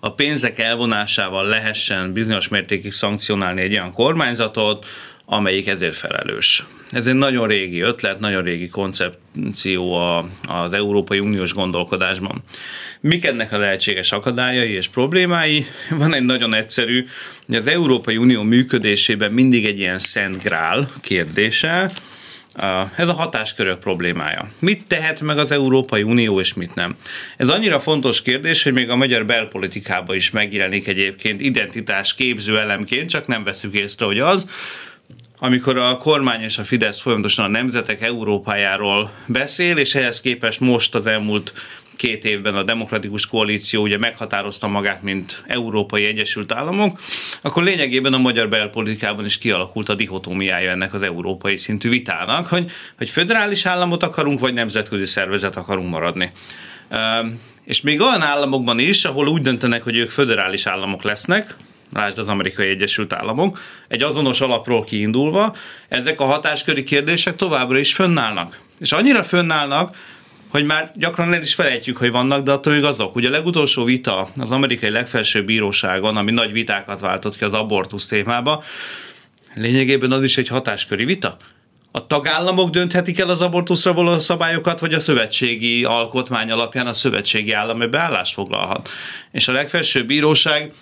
a 0.00 0.12
pénzek 0.12 0.58
elvonásával 0.58 1.46
lehessen 1.46 2.12
bizonyos 2.12 2.48
mértékig 2.48 2.92
szankcionálni 2.92 3.60
egy 3.60 3.72
olyan 3.72 3.92
kormányzatot, 3.92 4.86
amelyik 5.24 5.66
ezért 5.66 5.96
felelős. 5.96 6.66
Ez 6.90 7.06
egy 7.06 7.14
nagyon 7.14 7.46
régi 7.46 7.80
ötlet, 7.80 8.20
nagyon 8.20 8.42
régi 8.42 8.68
koncepció 8.68 9.94
az 10.48 10.72
Európai 10.72 11.18
Uniós 11.18 11.52
gondolkodásban. 11.52 12.42
Mik 13.00 13.24
ennek 13.24 13.52
a 13.52 13.58
lehetséges 13.58 14.12
akadályai 14.12 14.70
és 14.70 14.88
problémái? 14.88 15.66
Van 15.90 16.14
egy 16.14 16.24
nagyon 16.24 16.54
egyszerű, 16.54 17.06
hogy 17.46 17.54
az 17.54 17.66
Európai 17.66 18.16
Unió 18.16 18.42
működésében 18.42 19.32
mindig 19.32 19.66
egy 19.66 19.78
ilyen 19.78 19.98
szent 19.98 20.42
grál 20.42 20.90
kérdése, 21.00 21.90
ez 22.96 23.08
a 23.08 23.12
hatáskörök 23.12 23.78
problémája. 23.78 24.50
Mit 24.58 24.84
tehet 24.86 25.20
meg 25.20 25.38
az 25.38 25.50
Európai 25.50 26.02
Unió, 26.02 26.40
és 26.40 26.54
mit 26.54 26.74
nem? 26.74 26.96
Ez 27.36 27.48
annyira 27.48 27.80
fontos 27.80 28.22
kérdés, 28.22 28.62
hogy 28.62 28.72
még 28.72 28.90
a 28.90 28.96
magyar 28.96 29.26
belpolitikában 29.26 30.16
is 30.16 30.30
megjelenik 30.30 30.88
egyébként 30.88 31.40
identitás 31.40 32.14
képző 32.14 32.58
elemként, 32.58 33.10
csak 33.10 33.26
nem 33.26 33.44
veszük 33.44 33.74
észre, 33.74 34.06
hogy 34.06 34.18
az, 34.18 34.46
amikor 35.38 35.76
a 35.76 35.96
kormány 35.96 36.40
és 36.40 36.58
a 36.58 36.64
Fidesz 36.64 37.00
folyamatosan 37.00 37.44
a 37.44 37.48
nemzetek 37.48 38.02
Európájáról 38.02 39.10
beszél, 39.26 39.76
és 39.76 39.94
ehhez 39.94 40.20
képest 40.20 40.60
most 40.60 40.94
az 40.94 41.06
elmúlt 41.06 41.52
két 41.96 42.24
évben 42.24 42.54
a 42.54 42.62
demokratikus 42.62 43.26
koalíció 43.26 43.82
ugye 43.82 43.98
meghatározta 43.98 44.68
magát, 44.68 45.02
mint 45.02 45.42
Európai 45.46 46.04
Egyesült 46.04 46.52
Államok, 46.52 47.00
akkor 47.42 47.62
lényegében 47.62 48.12
a 48.12 48.18
magyar 48.18 48.48
belpolitikában 48.48 49.24
is 49.24 49.38
kialakult 49.38 49.88
a 49.88 49.94
dihotómiája 49.94 50.70
ennek 50.70 50.94
az 50.94 51.02
európai 51.02 51.56
szintű 51.56 51.88
vitának, 51.88 52.46
hogy, 52.46 52.70
hogy 52.98 53.10
föderális 53.10 53.66
államot 53.66 54.02
akarunk, 54.02 54.40
vagy 54.40 54.54
nemzetközi 54.54 55.04
szervezet 55.04 55.56
akarunk 55.56 55.90
maradni. 55.90 56.32
És 57.64 57.80
még 57.80 58.00
olyan 58.00 58.22
államokban 58.22 58.78
is, 58.78 59.04
ahol 59.04 59.28
úgy 59.28 59.42
döntenek, 59.42 59.82
hogy 59.82 59.96
ők 59.96 60.10
föderális 60.10 60.66
államok 60.66 61.02
lesznek, 61.02 61.56
lásd 61.92 62.18
az 62.18 62.28
Amerikai 62.28 62.68
Egyesült 62.68 63.12
Államok, 63.12 63.60
egy 63.88 64.02
azonos 64.02 64.40
alapról 64.40 64.84
kiindulva, 64.84 65.56
ezek 65.88 66.20
a 66.20 66.24
hatásköri 66.24 66.84
kérdések 66.84 67.36
továbbra 67.36 67.78
is 67.78 67.94
fönnállnak. 67.94 68.58
És 68.78 68.92
annyira 68.92 69.24
fönnállnak, 69.24 69.96
hogy 70.48 70.64
már 70.64 70.92
gyakran 70.94 71.34
el 71.34 71.42
is 71.42 71.54
felejtjük, 71.54 71.96
hogy 71.96 72.10
vannak, 72.10 72.42
de 72.42 72.52
attól 72.52 72.72
még 72.72 72.84
azok. 72.84 73.16
Ugye 73.16 73.28
a 73.28 73.30
legutolsó 73.30 73.84
vita 73.84 74.28
az 74.36 74.50
amerikai 74.50 74.90
legfelsőbb 74.90 75.46
bíróságon, 75.46 76.16
ami 76.16 76.30
nagy 76.30 76.52
vitákat 76.52 77.00
váltott 77.00 77.36
ki 77.36 77.44
az 77.44 77.54
abortusz 77.54 78.06
témába, 78.06 78.62
lényegében 79.54 80.12
az 80.12 80.22
is 80.22 80.38
egy 80.38 80.48
hatásköri 80.48 81.04
vita. 81.04 81.36
A 81.90 82.06
tagállamok 82.06 82.70
dönthetik 82.70 83.18
el 83.18 83.28
az 83.28 83.40
abortuszra 83.40 83.92
való 83.92 84.18
szabályokat, 84.18 84.80
vagy 84.80 84.94
a 84.94 85.00
szövetségi 85.00 85.84
alkotmány 85.84 86.50
alapján 86.50 86.86
a 86.86 86.92
szövetségi 86.92 87.52
állam 87.52 87.82
ebbe 87.82 87.98
állást 87.98 88.34
foglalhat. 88.34 88.88
És 89.32 89.48
a 89.48 89.52
legfelsőbb 89.52 90.06
bíróság 90.06 90.72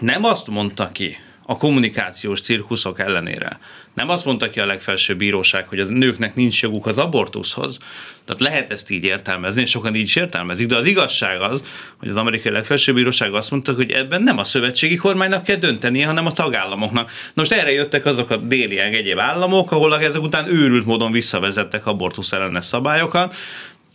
nem 0.00 0.24
azt 0.24 0.46
mondta 0.46 0.90
ki 0.92 1.16
a 1.46 1.56
kommunikációs 1.56 2.40
cirkuszok 2.40 3.00
ellenére, 3.00 3.58
nem 3.94 4.08
azt 4.08 4.24
mondta 4.24 4.50
ki 4.50 4.60
a 4.60 4.66
legfelsőbb 4.66 5.18
bíróság, 5.18 5.68
hogy 5.68 5.80
a 5.80 5.84
nőknek 5.84 6.34
nincs 6.34 6.62
joguk 6.62 6.86
az 6.86 6.98
abortuszhoz. 6.98 7.78
Tehát 8.24 8.40
lehet 8.40 8.70
ezt 8.70 8.90
így 8.90 9.04
értelmezni, 9.04 9.60
és 9.60 9.70
sokan 9.70 9.94
így 9.94 10.02
is 10.02 10.16
értelmezik, 10.16 10.66
de 10.66 10.76
az 10.76 10.86
igazság 10.86 11.40
az, 11.40 11.62
hogy 11.98 12.08
az 12.08 12.16
amerikai 12.16 12.52
legfelsőbb 12.52 12.94
bíróság 12.94 13.34
azt 13.34 13.50
mondta, 13.50 13.72
hogy 13.72 13.90
ebben 13.90 14.22
nem 14.22 14.38
a 14.38 14.44
szövetségi 14.44 14.96
kormánynak 14.96 15.44
kell 15.44 15.56
döntenie, 15.56 16.06
hanem 16.06 16.26
a 16.26 16.32
tagállamoknak. 16.32 17.10
Most 17.34 17.52
erre 17.52 17.72
jöttek 17.72 18.04
azok 18.04 18.30
a 18.30 18.36
déli 18.36 18.78
egyéb 18.78 19.18
államok, 19.18 19.72
ahol 19.72 20.00
ezek 20.00 20.22
után 20.22 20.48
őrült 20.48 20.86
módon 20.86 21.12
visszavezettek 21.12 21.86
abortusz 21.86 22.32
ellenes 22.32 22.64
szabályokat, 22.64 23.34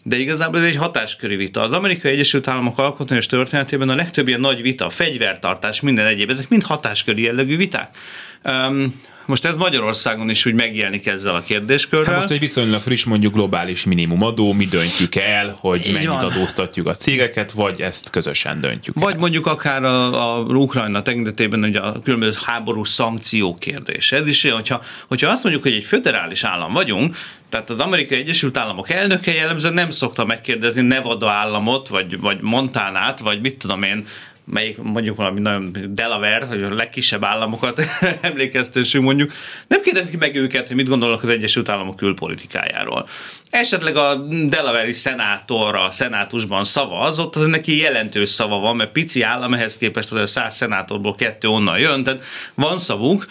de 0.07 0.17
igazából 0.17 0.59
ez 0.59 0.65
egy 0.65 0.75
hatásköri 0.75 1.35
vita. 1.35 1.61
Az 1.61 1.71
Amerikai 1.71 2.11
Egyesült 2.11 2.47
Államok 2.47 2.77
alkotmányos 2.79 3.25
történetében 3.25 3.89
a 3.89 3.95
legtöbb 3.95 4.27
ilyen 4.27 4.39
nagy 4.39 4.61
vita, 4.61 4.89
fegyvertartás, 4.89 5.81
minden 5.81 6.05
egyéb, 6.05 6.29
ezek 6.29 6.49
mind 6.49 6.63
hatásköri 6.63 7.21
jellegű 7.21 7.57
viták. 7.57 7.97
Um, 8.45 9.03
most 9.27 9.45
ez 9.45 9.55
Magyarországon 9.55 10.29
is 10.29 10.45
úgy 10.45 10.53
megjelenik 10.53 11.07
ezzel 11.07 11.35
a 11.35 11.41
kérdéskörrel. 11.41 12.05
Hát 12.05 12.15
most 12.15 12.29
egy 12.29 12.39
viszonylag 12.39 12.81
friss, 12.81 13.03
mondjuk 13.03 13.33
globális 13.33 13.83
minimumadó, 13.83 14.53
mi 14.53 14.65
döntjük 14.65 15.15
el, 15.15 15.55
hogy 15.59 15.87
Így 15.87 15.93
mennyit 15.93 16.07
van. 16.07 16.23
adóztatjuk 16.23 16.87
a 16.87 16.93
cégeket, 16.95 17.51
vagy 17.51 17.81
ezt 17.81 18.09
közösen 18.09 18.59
döntjük 18.61 18.99
Vagy 18.99 19.13
el. 19.13 19.19
mondjuk 19.19 19.47
akár 19.47 19.83
a, 19.83 20.37
a 20.37 20.43
Ukrajna 20.43 21.01
tekintetében 21.01 21.61
hogy 21.61 21.75
a 21.75 22.01
különböző 22.03 22.37
háborús 22.45 22.89
szankciók 22.89 23.59
kérdés. 23.59 24.11
Ez 24.11 24.27
is 24.27 24.43
olyan, 24.43 24.55
hogyha, 24.57 24.81
hogyha 25.07 25.29
azt 25.29 25.43
mondjuk, 25.43 25.63
hogy 25.63 25.73
egy 25.73 25.83
föderális 25.83 26.43
állam 26.43 26.73
vagyunk, 26.73 27.15
tehát 27.49 27.69
az 27.69 27.79
Amerikai 27.79 28.17
Egyesült 28.17 28.57
Államok 28.57 28.89
elnöke 28.89 29.33
jellemzően 29.33 29.73
nem 29.73 29.89
szokta 29.89 30.25
megkérdezni 30.25 30.81
Nevada 30.81 31.31
államot, 31.31 31.87
vagy, 31.87 32.19
vagy 32.19 32.41
Montánát, 32.41 33.19
vagy 33.19 33.41
mit 33.41 33.57
tudom 33.57 33.83
én, 33.83 34.05
melyik 34.45 34.77
mondjuk 34.77 35.15
valami 35.15 35.39
nagyon 35.39 35.71
Delaware, 35.89 36.45
hogy 36.45 36.63
a 36.63 36.73
legkisebb 36.73 37.23
államokat 37.23 37.81
emlékeztessünk 38.21 39.03
mondjuk, 39.03 39.31
nem 39.67 39.81
kérdezik 39.81 40.19
meg 40.19 40.35
őket, 40.35 40.67
hogy 40.67 40.75
mit 40.75 40.87
gondolnak 40.87 41.23
az 41.23 41.29
Egyesült 41.29 41.69
Államok 41.69 41.95
külpolitikájáról. 41.95 43.07
Esetleg 43.49 43.95
a 43.95 44.15
Delaware-i 44.49 44.91
szenátor 44.91 45.75
a 45.75 45.91
szenátusban 45.91 46.63
szavaz, 46.63 47.19
ott 47.19 47.35
az 47.35 47.45
neki 47.45 47.77
jelentős 47.77 48.29
szava 48.29 48.59
van, 48.59 48.75
mert 48.75 48.91
pici 48.91 49.21
állam 49.21 49.53
ehhez 49.53 49.77
képest 49.77 50.09
hogy 50.09 50.19
a 50.19 50.25
száz 50.25 50.55
szenátorból 50.55 51.15
kettő 51.15 51.47
onnan 51.47 51.79
jön, 51.79 52.03
tehát 52.03 52.23
van 52.53 52.77
szavunk, 52.77 53.25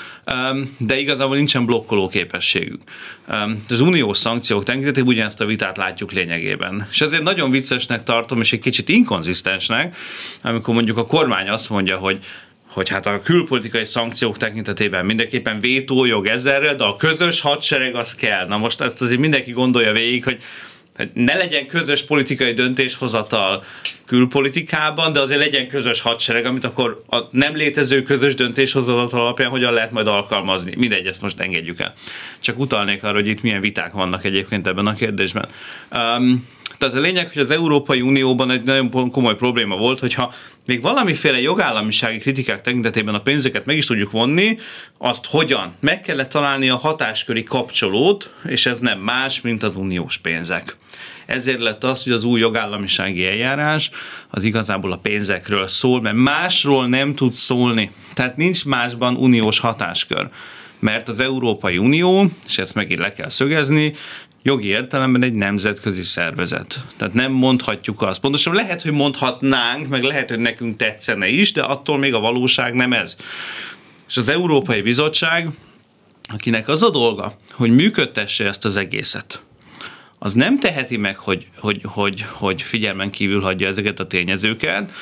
de 0.78 0.98
igazából 0.98 1.36
nincsen 1.36 1.66
blokkoló 1.66 2.08
képességük. 2.08 2.80
Az 3.68 3.80
uniós 3.80 4.18
szankciók 4.18 4.64
tekintetében 4.64 5.08
ugyanezt 5.08 5.40
a 5.40 5.46
vitát 5.46 5.76
látjuk 5.76 6.12
lényegében. 6.12 6.86
És 6.90 7.00
ezért 7.00 7.22
nagyon 7.22 7.50
viccesnek 7.50 8.02
tartom, 8.02 8.40
és 8.40 8.52
egy 8.52 8.60
kicsit 8.60 8.88
inkonzisztensnek, 8.88 9.96
amikor 10.42 10.74
mondjuk 10.74 10.98
a 10.98 11.06
kormány 11.06 11.48
azt 11.48 11.70
mondja, 11.70 11.96
hogy 11.96 12.24
hogy 12.74 12.88
hát 12.88 13.06
a 13.06 13.20
külpolitikai 13.22 13.84
szankciók 13.84 14.36
tekintetében 14.36 15.06
mindenképpen 15.06 15.60
vétójog 15.60 16.26
ezerrel, 16.26 16.74
de 16.74 16.84
a 16.84 16.96
közös 16.96 17.40
hadsereg 17.40 17.94
az 17.94 18.14
kell. 18.14 18.46
Na 18.46 18.56
most 18.56 18.80
ezt 18.80 19.02
azért 19.02 19.20
mindenki 19.20 19.50
gondolja 19.50 19.92
végig, 19.92 20.24
hogy 20.24 20.42
ne 21.12 21.34
legyen 21.36 21.66
közös 21.66 22.02
politikai 22.02 22.52
döntéshozatal 22.52 23.64
külpolitikában, 24.06 25.12
de 25.12 25.20
azért 25.20 25.38
legyen 25.38 25.68
közös 25.68 26.00
hadsereg, 26.00 26.46
amit 26.46 26.64
akkor 26.64 27.02
a 27.10 27.18
nem 27.30 27.56
létező 27.56 28.02
közös 28.02 28.34
döntéshozatal 28.34 29.20
alapján 29.20 29.50
hogyan 29.50 29.72
lehet 29.72 29.90
majd 29.90 30.06
alkalmazni. 30.06 30.74
Mindegy, 30.76 31.06
ezt 31.06 31.22
most 31.22 31.40
engedjük 31.40 31.80
el. 31.80 31.94
Csak 32.40 32.58
utalnék 32.58 33.04
arra, 33.04 33.14
hogy 33.14 33.26
itt 33.26 33.42
milyen 33.42 33.60
viták 33.60 33.92
vannak 33.92 34.24
egyébként 34.24 34.66
ebben 34.66 34.86
a 34.86 34.94
kérdésben. 34.94 35.48
Um, 35.96 36.48
tehát 36.90 36.98
a 36.98 37.06
lényeg, 37.06 37.32
hogy 37.32 37.42
az 37.42 37.50
Európai 37.50 38.00
Unióban 38.00 38.50
egy 38.50 38.62
nagyon 38.62 39.10
komoly 39.10 39.36
probléma 39.36 39.76
volt, 39.76 40.00
hogyha 40.00 40.32
még 40.66 40.82
valamiféle 40.82 41.40
jogállamisági 41.40 42.18
kritikák 42.18 42.60
tekintetében 42.60 43.14
a 43.14 43.20
pénzeket 43.20 43.64
meg 43.64 43.76
is 43.76 43.86
tudjuk 43.86 44.10
vonni, 44.10 44.58
azt 44.98 45.26
hogyan? 45.26 45.74
Meg 45.80 46.00
kellett 46.00 46.28
találni 46.28 46.68
a 46.68 46.76
hatásköri 46.76 47.42
kapcsolót, 47.42 48.30
és 48.48 48.66
ez 48.66 48.78
nem 48.78 48.98
más, 48.98 49.40
mint 49.40 49.62
az 49.62 49.76
uniós 49.76 50.18
pénzek. 50.18 50.76
Ezért 51.26 51.60
lett 51.60 51.84
az, 51.84 52.02
hogy 52.02 52.12
az 52.12 52.24
új 52.24 52.40
jogállamisági 52.40 53.26
eljárás 53.26 53.90
az 54.30 54.42
igazából 54.42 54.92
a 54.92 54.98
pénzekről 54.98 55.68
szól, 55.68 56.00
mert 56.00 56.16
másról 56.16 56.86
nem 56.86 57.14
tud 57.14 57.32
szólni. 57.32 57.90
Tehát 58.14 58.36
nincs 58.36 58.64
másban 58.64 59.16
uniós 59.16 59.58
hatáskör 59.58 60.28
mert 60.78 61.08
az 61.08 61.20
Európai 61.20 61.78
Unió, 61.78 62.30
és 62.46 62.58
ezt 62.58 62.74
megint 62.74 62.98
le 62.98 63.12
kell 63.12 63.28
szögezni, 63.28 63.94
jogi 64.46 64.68
értelemben 64.68 65.22
egy 65.22 65.32
nemzetközi 65.32 66.02
szervezet. 66.02 66.84
Tehát 66.96 67.14
nem 67.14 67.32
mondhatjuk 67.32 68.02
azt. 68.02 68.20
Pontosan 68.20 68.54
lehet, 68.54 68.82
hogy 68.82 68.92
mondhatnánk, 68.92 69.88
meg 69.88 70.02
lehet, 70.02 70.28
hogy 70.28 70.38
nekünk 70.38 70.76
tetszene 70.76 71.28
is, 71.28 71.52
de 71.52 71.62
attól 71.62 71.98
még 71.98 72.14
a 72.14 72.20
valóság 72.20 72.74
nem 72.74 72.92
ez. 72.92 73.16
És 74.08 74.16
az 74.16 74.28
Európai 74.28 74.82
Bizottság, 74.82 75.48
akinek 76.32 76.68
az 76.68 76.82
a 76.82 76.90
dolga, 76.90 77.38
hogy 77.52 77.70
működtesse 77.70 78.46
ezt 78.46 78.64
az 78.64 78.76
egészet, 78.76 79.42
az 80.18 80.32
nem 80.32 80.58
teheti 80.58 80.96
meg, 80.96 81.16
hogy, 81.16 81.46
hogy, 81.58 81.80
hogy, 81.84 82.24
hogy 82.32 82.62
figyelmen 82.62 83.10
kívül 83.10 83.40
hagyja 83.40 83.68
ezeket 83.68 84.00
a 84.00 84.06
tényezőket. 84.06 84.92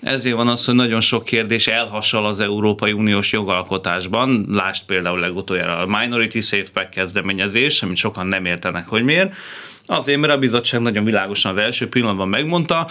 Ezért 0.00 0.36
van 0.36 0.48
az, 0.48 0.64
hogy 0.64 0.74
nagyon 0.74 1.00
sok 1.00 1.24
kérdés 1.24 1.66
elhasal 1.66 2.26
az 2.26 2.40
Európai 2.40 2.92
Uniós 2.92 3.32
jogalkotásban. 3.32 4.44
Lást 4.48 4.84
például 4.84 5.18
legutoljára 5.18 5.78
a 5.78 5.86
Minority 5.86 6.40
Safe 6.40 6.70
Pack 6.72 6.90
kezdeményezés, 6.90 7.82
amit 7.82 7.96
sokan 7.96 8.26
nem 8.26 8.44
értenek, 8.44 8.88
hogy 8.88 9.02
miért. 9.02 9.34
Azért, 9.90 10.20
mert 10.20 10.32
a 10.32 10.38
bizottság 10.38 10.80
nagyon 10.80 11.04
világosan 11.04 11.52
az 11.52 11.62
első 11.62 11.88
pillanatban 11.88 12.28
megmondta, 12.28 12.88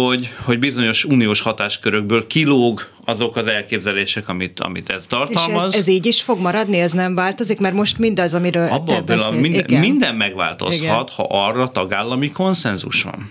hogy, 0.00 0.32
hogy 0.44 0.58
bizonyos 0.58 1.04
uniós 1.04 1.40
hatáskörökből 1.40 2.26
kilóg 2.26 2.88
azok 3.04 3.36
az 3.36 3.46
elképzelések, 3.46 4.28
amit, 4.28 4.60
amit 4.60 4.90
ez 4.90 5.06
tartalmaz. 5.06 5.62
És 5.62 5.68
ez, 5.68 5.74
ez 5.74 5.86
így 5.86 6.06
is 6.06 6.22
fog 6.22 6.40
maradni, 6.40 6.78
ez 6.78 6.92
nem 6.92 7.14
változik, 7.14 7.60
mert 7.60 7.74
most 7.74 7.98
mindaz, 7.98 8.34
amiről 8.34 8.68
Abban 8.68 8.94
te 8.94 9.00
beszél, 9.14 9.40
minden, 9.40 9.64
igen. 9.68 9.80
minden 9.80 10.14
megváltozhat, 10.14 10.82
igen. 10.82 11.06
ha 11.16 11.46
arra 11.46 11.68
tagállami 11.68 12.30
konszenzus 12.30 13.02
van. 13.02 13.30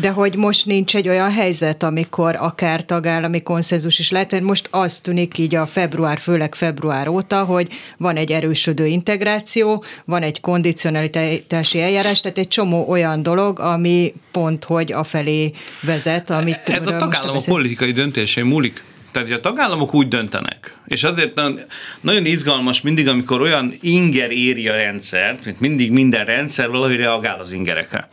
De 0.00 0.10
hogy 0.10 0.36
most 0.36 0.66
nincs 0.66 0.96
egy 0.96 1.08
olyan 1.08 1.32
helyzet, 1.32 1.82
amikor 1.82 2.36
akár 2.36 2.84
tagállami 2.84 3.42
konszenzus 3.42 3.98
is 3.98 4.10
lehet, 4.10 4.40
most 4.40 4.68
az 4.70 4.98
tűnik 4.98 5.38
így 5.38 5.54
a 5.54 5.66
február, 5.66 6.18
főleg 6.18 6.54
február 6.54 7.08
óta, 7.08 7.44
hogy 7.44 7.68
van 7.96 8.16
egy 8.16 8.32
erősödő 8.32 8.86
integráció, 8.86 9.84
van 10.04 10.22
egy 10.22 10.40
kondicionalitási 10.40 11.80
eljárás, 11.80 12.20
tehát 12.20 12.38
egy 12.38 12.48
csomó 12.48 12.88
olyan 12.88 13.22
dolog, 13.22 13.60
ami 13.60 14.14
pont, 14.32 14.64
hogy 14.64 14.92
afelé 14.92 15.52
vezet, 15.82 16.30
amit 16.30 16.60
Ez 16.64 16.86
a 16.86 16.96
tagállamok 16.96 17.44
politikai 17.44 17.92
döntésén 17.92 18.44
múlik. 18.44 18.82
Tehát, 19.12 19.28
hogy 19.28 19.36
a 19.36 19.40
tagállamok 19.40 19.94
úgy 19.94 20.08
döntenek, 20.08 20.74
és 20.86 21.04
azért 21.04 21.34
nagyon, 21.34 21.60
nagyon 22.00 22.24
izgalmas 22.24 22.80
mindig, 22.80 23.08
amikor 23.08 23.40
olyan 23.40 23.74
inger 23.80 24.30
éri 24.30 24.68
a 24.68 24.74
rendszert, 24.74 25.44
mint 25.44 25.60
mindig 25.60 25.90
minden 25.90 26.24
rendszer 26.24 26.68
valahogy 26.70 26.96
reagál 26.96 27.38
az 27.38 27.52
ingerekre. 27.52 28.08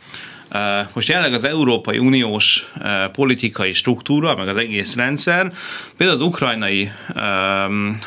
Most 0.92 1.08
jelenleg 1.08 1.32
az 1.32 1.44
Európai 1.44 1.98
Uniós 1.98 2.72
politikai 3.12 3.72
struktúra, 3.72 4.36
meg 4.36 4.48
az 4.48 4.56
egész 4.56 4.96
rendszer 4.96 5.52
például 5.96 6.20
az 6.20 6.26
ukrajnai 6.26 6.90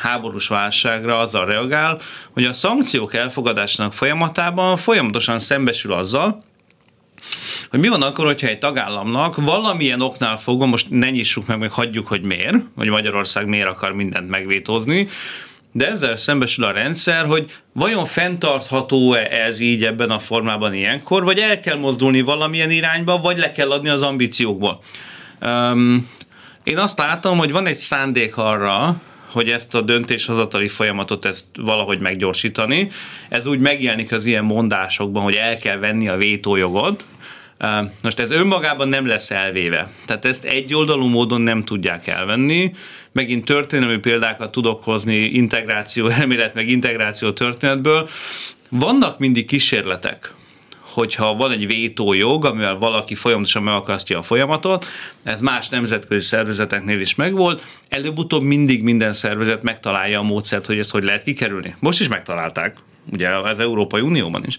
háborús 0.00 0.48
válságra 0.48 1.18
azzal 1.18 1.46
reagál, 1.46 2.00
hogy 2.30 2.44
a 2.44 2.52
szankciók 2.52 3.14
elfogadásának 3.14 3.92
folyamatában 3.92 4.76
folyamatosan 4.76 5.38
szembesül 5.38 5.92
azzal, 5.92 6.42
hogy 7.70 7.80
mi 7.80 7.88
van 7.88 8.02
akkor, 8.02 8.24
hogyha 8.24 8.46
egy 8.46 8.58
tagállamnak 8.58 9.36
valamilyen 9.36 10.00
oknál 10.00 10.38
fogva, 10.38 10.66
most 10.66 10.86
ne 10.90 11.10
nyissuk 11.10 11.46
meg, 11.46 11.58
meg 11.58 11.70
hagyjuk, 11.70 12.06
hogy 12.06 12.22
miért, 12.22 12.56
vagy 12.74 12.88
Magyarország 12.88 13.46
miért 13.46 13.68
akar 13.68 13.92
mindent 13.92 14.28
megvétózni, 14.28 15.08
de 15.72 15.86
ezzel 15.86 16.16
szembesül 16.16 16.64
a 16.64 16.72
rendszer, 16.72 17.26
hogy 17.26 17.52
vajon 17.72 18.04
fenntartható-e 18.04 19.28
ez 19.30 19.60
így 19.60 19.84
ebben 19.84 20.10
a 20.10 20.18
formában 20.18 20.74
ilyenkor, 20.74 21.24
vagy 21.24 21.38
el 21.38 21.60
kell 21.60 21.76
mozdulni 21.76 22.20
valamilyen 22.20 22.70
irányba, 22.70 23.20
vagy 23.20 23.38
le 23.38 23.52
kell 23.52 23.70
adni 23.70 23.88
az 23.88 24.02
ambíciókból. 24.02 24.82
Um, 25.42 26.08
én 26.64 26.78
azt 26.78 26.98
látom, 26.98 27.38
hogy 27.38 27.52
van 27.52 27.66
egy 27.66 27.76
szándék 27.76 28.36
arra, 28.36 29.00
hogy 29.32 29.48
ezt 29.48 29.74
a 29.74 29.80
döntéshozatali 29.80 30.68
folyamatot 30.68 31.24
ezt 31.24 31.44
valahogy 31.56 31.98
meggyorsítani. 31.98 32.90
Ez 33.28 33.46
úgy 33.46 33.58
megjelenik 33.58 34.12
az 34.12 34.24
ilyen 34.24 34.44
mondásokban, 34.44 35.22
hogy 35.22 35.34
el 35.34 35.58
kell 35.58 35.76
venni 35.76 36.08
a 36.08 36.16
vétójogot, 36.16 37.04
most 38.02 38.18
ez 38.18 38.30
önmagában 38.30 38.88
nem 38.88 39.06
lesz 39.06 39.30
elvéve. 39.30 39.90
Tehát 40.06 40.24
ezt 40.24 40.44
egyoldalú 40.44 41.06
módon 41.06 41.40
nem 41.40 41.64
tudják 41.64 42.06
elvenni. 42.06 42.74
Megint 43.12 43.44
történelmi 43.44 43.98
példákat 43.98 44.52
tudok 44.52 44.84
hozni 44.84 45.16
integráció 45.16 46.06
elmélet, 46.18 46.54
meg 46.54 46.68
integráció 46.68 47.30
történetből. 47.30 48.08
Vannak 48.68 49.18
mindig 49.18 49.46
kísérletek, 49.46 50.34
hogyha 50.80 51.34
van 51.34 51.50
egy 51.50 51.66
vétójog, 51.66 52.44
amivel 52.44 52.78
valaki 52.78 53.14
folyamatosan 53.14 53.62
megakasztja 53.62 54.18
a 54.18 54.22
folyamatot, 54.22 54.86
ez 55.24 55.40
más 55.40 55.68
nemzetközi 55.68 56.24
szervezeteknél 56.24 57.00
is 57.00 57.14
megvolt, 57.14 57.62
előbb-utóbb 57.88 58.42
mindig 58.42 58.82
minden 58.82 59.12
szervezet 59.12 59.62
megtalálja 59.62 60.18
a 60.18 60.22
módszert, 60.22 60.66
hogy 60.66 60.78
ezt 60.78 60.90
hogy 60.90 61.04
lehet 61.04 61.22
kikerülni. 61.22 61.74
Most 61.78 62.00
is 62.00 62.08
megtalálták, 62.08 62.74
ugye 63.10 63.28
az 63.28 63.58
Európai 63.58 64.00
Unióban 64.00 64.44
is 64.46 64.58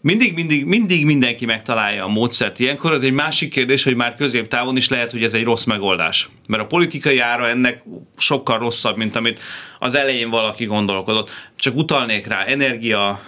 mindig, 0.00 0.34
mindig, 0.34 0.64
mindig 0.64 1.04
mindenki 1.04 1.44
megtalálja 1.44 2.04
a 2.04 2.08
módszert 2.08 2.58
ilyenkor. 2.58 2.92
Az 2.92 3.02
egy 3.02 3.12
másik 3.12 3.50
kérdés, 3.50 3.84
hogy 3.84 3.94
már 3.94 4.14
középtávon 4.14 4.76
is 4.76 4.88
lehet, 4.88 5.10
hogy 5.10 5.22
ez 5.22 5.34
egy 5.34 5.44
rossz 5.44 5.64
megoldás. 5.64 6.28
Mert 6.48 6.62
a 6.62 6.66
politikai 6.66 7.18
ára 7.18 7.48
ennek 7.48 7.82
sokkal 8.16 8.58
rosszabb, 8.58 8.96
mint 8.96 9.16
amit 9.16 9.40
az 9.78 9.94
elején 9.94 10.30
valaki 10.30 10.64
gondolkodott. 10.64 11.30
Csak 11.56 11.76
utalnék 11.76 12.26
rá, 12.26 12.44
energia 12.44 13.20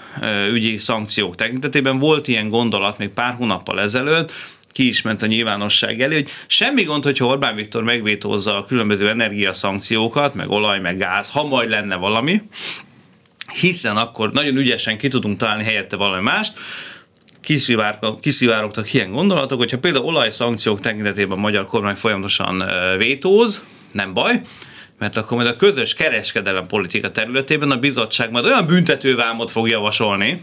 ügyi 0.53 0.77
szankciók 0.77 1.35
tekintetében 1.35 1.99
volt 1.99 2.29
ilyen 2.29 2.49
gondolat 2.49 2.99
még 2.99 3.09
pár 3.09 3.35
hónappal 3.35 3.81
ezelőtt, 3.81 4.33
ki 4.73 4.89
is 4.89 5.03
ment 5.03 5.23
a 5.23 5.27
nyilvánosság 5.27 6.01
elé, 6.01 6.15
hogy 6.15 6.31
semmi 6.47 6.83
gond, 6.83 7.05
hogyha 7.05 7.27
Orbán 7.27 7.55
Viktor 7.55 7.83
megvétózza 7.83 8.57
a 8.57 8.65
különböző 8.65 9.09
energiaszankciókat, 9.09 10.35
meg 10.35 10.51
olaj, 10.51 10.81
meg 10.81 10.99
gáz, 10.99 11.31
ha 11.31 11.45
majd 11.45 11.71
lenne 11.71 11.97
valami, 11.97 12.43
hiszen 13.53 13.97
akkor 13.97 14.33
nagyon 14.33 14.57
ügyesen 14.57 14.99
ki 14.99 15.09
tudunk 15.09 15.39
találni 15.39 15.65
helyette 15.65 15.97
valami 15.97 16.23
mást, 16.23 16.53
kiszivárogtak 18.21 18.93
ilyen 18.93 19.13
gondolatok, 19.13 19.59
hogyha 19.59 19.79
például 19.79 20.05
olajszankciók 20.05 20.81
tekintetében 20.81 21.39
a 21.39 21.41
magyar 21.41 21.67
kormány 21.67 21.95
folyamatosan 21.95 22.65
vétóz, 22.99 23.65
nem 23.93 24.13
baj, 24.13 24.41
mert 24.99 25.17
akkor 25.17 25.37
majd 25.37 25.49
a 25.49 25.57
közös 25.57 25.95
kereskedelem 25.95 26.67
politika 26.67 27.11
területében 27.11 27.71
a 27.71 27.77
bizottság 27.77 28.31
majd 28.31 28.45
olyan 28.45 28.67
büntetővámot 28.67 29.51
fog 29.51 29.69
javasolni, 29.69 30.43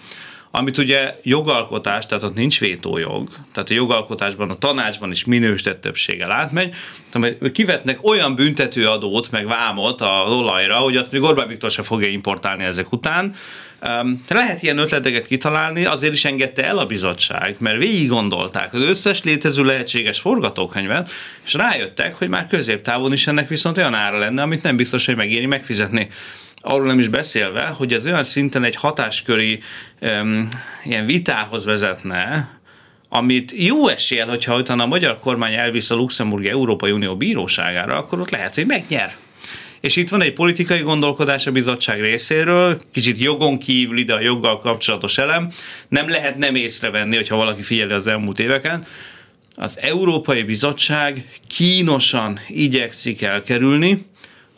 amit 0.57 0.77
ugye 0.77 1.15
jogalkotás, 1.23 2.05
tehát 2.05 2.23
ott 2.23 2.35
nincs 2.35 2.59
vétójog, 2.59 3.29
tehát 3.53 3.69
a 3.69 3.73
jogalkotásban, 3.73 4.49
a 4.49 4.57
tanácsban 4.57 5.11
is 5.11 5.25
minősített 5.25 5.81
többséggel 5.81 6.31
átmegy, 6.31 6.75
tehát 7.11 7.51
kivetnek 7.51 8.07
olyan 8.07 8.35
büntetőadót, 8.35 9.31
meg 9.31 9.47
vámot 9.47 10.01
a 10.01 10.23
olajra, 10.27 10.75
hogy 10.75 10.97
azt 10.97 11.11
még 11.11 11.21
Orbán 11.21 11.47
Viktor 11.47 11.71
se 11.71 11.81
fogja 11.81 12.07
importálni 12.07 12.63
ezek 12.63 12.91
után. 12.91 13.35
Lehet 14.27 14.63
ilyen 14.63 14.77
ötleteket 14.77 15.27
kitalálni, 15.27 15.85
azért 15.85 16.13
is 16.13 16.25
engedte 16.25 16.65
el 16.65 16.77
a 16.77 16.85
bizottság, 16.85 17.55
mert 17.59 17.77
végig 17.77 18.09
gondolták 18.09 18.73
az 18.73 18.81
összes 18.81 19.23
létező 19.23 19.63
lehetséges 19.63 20.19
forgatókönyvet, 20.19 21.11
és 21.45 21.53
rájöttek, 21.53 22.15
hogy 22.15 22.29
már 22.29 22.47
középtávon 22.47 23.13
is 23.13 23.27
ennek 23.27 23.47
viszont 23.47 23.77
olyan 23.77 23.93
ára 23.93 24.17
lenne, 24.17 24.41
amit 24.41 24.63
nem 24.63 24.75
biztos, 24.75 25.05
hogy 25.05 25.15
megéri 25.15 25.45
megfizetni 25.45 26.09
arról 26.67 26.87
nem 26.87 26.99
is 26.99 27.07
beszélve, 27.07 27.65
hogy 27.65 27.93
ez 27.93 28.05
olyan 28.05 28.23
szinten 28.23 28.63
egy 28.63 28.75
hatásköri 28.75 29.59
um, 30.01 30.49
ilyen 30.83 31.05
vitához 31.05 31.65
vezetne, 31.65 32.49
amit 33.09 33.53
jó 33.55 33.87
eséllyel, 33.87 34.27
hogyha 34.27 34.57
utána 34.57 34.83
a 34.83 34.87
magyar 34.87 35.19
kormány 35.19 35.53
elvisz 35.53 35.89
a 35.89 35.95
Luxemburgi 35.95 36.49
Európai 36.49 36.91
Unió 36.91 37.15
bíróságára, 37.15 37.97
akkor 37.97 38.19
ott 38.19 38.29
lehet, 38.29 38.55
hogy 38.55 38.65
megnyer. 38.65 39.15
És 39.81 39.95
itt 39.95 40.09
van 40.09 40.21
egy 40.21 40.33
politikai 40.33 40.79
gondolkodás 40.79 41.47
a 41.47 41.51
bizottság 41.51 42.01
részéről, 42.01 42.81
kicsit 42.91 43.19
jogon 43.19 43.59
kívül 43.59 43.97
ide 43.97 44.13
a 44.13 44.19
joggal 44.19 44.59
kapcsolatos 44.59 45.17
elem. 45.17 45.51
Nem 45.87 46.09
lehet 46.09 46.37
nem 46.37 46.55
észrevenni, 46.55 47.15
hogyha 47.15 47.35
valaki 47.35 47.61
figyeli 47.61 47.93
az 47.93 48.07
elmúlt 48.07 48.39
éveken. 48.39 48.85
Az 49.55 49.77
Európai 49.81 50.43
Bizottság 50.43 51.39
kínosan 51.47 52.39
igyekszik 52.47 53.21
elkerülni, 53.21 54.05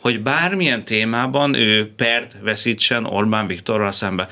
hogy 0.00 0.22
bármilyen 0.22 0.84
témában 0.84 1.54
ő 1.54 1.92
pert 1.96 2.36
veszítsen 2.40 3.04
Orbán 3.04 3.46
Viktorral 3.46 3.92
szembe 3.92 4.28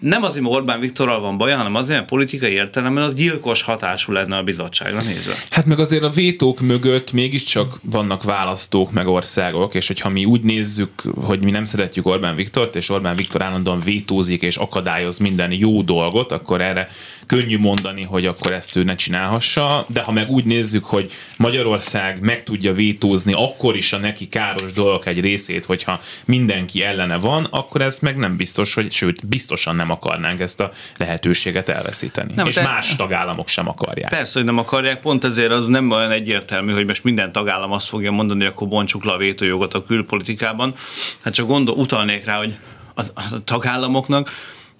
nem 0.00 0.22
azért, 0.22 0.42
mert 0.42 0.54
Orbán 0.54 0.80
Viktorral 0.80 1.20
van 1.20 1.36
baj, 1.36 1.52
hanem 1.52 1.74
azért, 1.74 1.98
mert 1.98 2.08
politikai 2.10 2.52
értelemben 2.52 3.04
az 3.04 3.14
gyilkos 3.14 3.62
hatású 3.62 4.12
lenne 4.12 4.36
a 4.36 4.42
bizottságra 4.42 5.02
nézve. 5.02 5.34
Hát 5.50 5.66
meg 5.66 5.78
azért 5.78 6.02
a 6.02 6.08
vétók 6.08 6.60
mögött 6.60 7.12
mégiscsak 7.12 7.78
vannak 7.82 8.22
választók, 8.22 8.92
meg 8.92 9.06
országok, 9.06 9.74
és 9.74 9.86
hogyha 9.86 10.08
mi 10.08 10.24
úgy 10.24 10.42
nézzük, 10.42 10.90
hogy 11.24 11.40
mi 11.40 11.50
nem 11.50 11.64
szeretjük 11.64 12.06
Orbán 12.06 12.34
Viktort, 12.34 12.76
és 12.76 12.90
Orbán 12.90 13.16
Viktor 13.16 13.42
állandóan 13.42 13.80
vétózik 13.80 14.42
és 14.42 14.56
akadályoz 14.56 15.18
minden 15.18 15.52
jó 15.52 15.82
dolgot, 15.82 16.32
akkor 16.32 16.60
erre 16.60 16.88
könnyű 17.26 17.58
mondani, 17.58 18.02
hogy 18.02 18.26
akkor 18.26 18.52
ezt 18.52 18.76
ő 18.76 18.82
ne 18.82 18.94
csinálhassa, 18.94 19.86
de 19.88 20.00
ha 20.00 20.12
meg 20.12 20.30
úgy 20.30 20.44
nézzük, 20.44 20.84
hogy 20.84 21.12
Magyarország 21.36 22.20
meg 22.20 22.42
tudja 22.42 22.72
vétózni 22.72 23.32
akkor 23.32 23.76
is 23.76 23.92
a 23.92 23.98
neki 23.98 24.28
káros 24.28 24.72
dolgok 24.72 25.06
egy 25.06 25.20
részét, 25.20 25.64
hogyha 25.64 26.00
mindenki 26.24 26.82
ellene 26.82 27.16
van, 27.16 27.44
akkor 27.44 27.80
ez 27.80 27.98
meg 27.98 28.16
nem 28.16 28.36
biztos, 28.36 28.74
hogy 28.74 28.92
sőt, 28.92 29.26
biztosan 29.68 29.76
nem 29.76 29.90
akarnánk 29.90 30.40
ezt 30.40 30.60
a 30.60 30.70
lehetőséget 30.96 31.68
elveszíteni. 31.68 32.32
Nem, 32.34 32.46
és 32.46 32.54
te... 32.54 32.62
más 32.62 32.96
tagállamok 32.96 33.48
sem 33.48 33.68
akarják. 33.68 34.10
Persze, 34.10 34.38
hogy 34.38 34.44
nem 34.44 34.58
akarják, 34.58 35.00
pont 35.00 35.24
ezért 35.24 35.50
az 35.50 35.66
nem 35.66 35.90
olyan 35.90 36.10
egyértelmű, 36.10 36.72
hogy 36.72 36.86
most 36.86 37.04
minden 37.04 37.32
tagállam 37.32 37.72
azt 37.72 37.88
fogja 37.88 38.10
mondani, 38.10 38.40
hogy 38.40 38.52
akkor 38.54 38.68
bontsuk 38.68 39.04
le 39.04 39.12
a 39.12 39.16
vétójogot 39.16 39.74
a 39.74 39.84
külpolitikában. 39.84 40.74
Hát 41.20 41.34
csak 41.34 41.46
gondol, 41.46 41.74
utalnék 41.76 42.24
rá, 42.24 42.36
hogy 42.36 42.54
az 42.94 43.12
a 43.14 43.44
tagállamoknak 43.44 44.30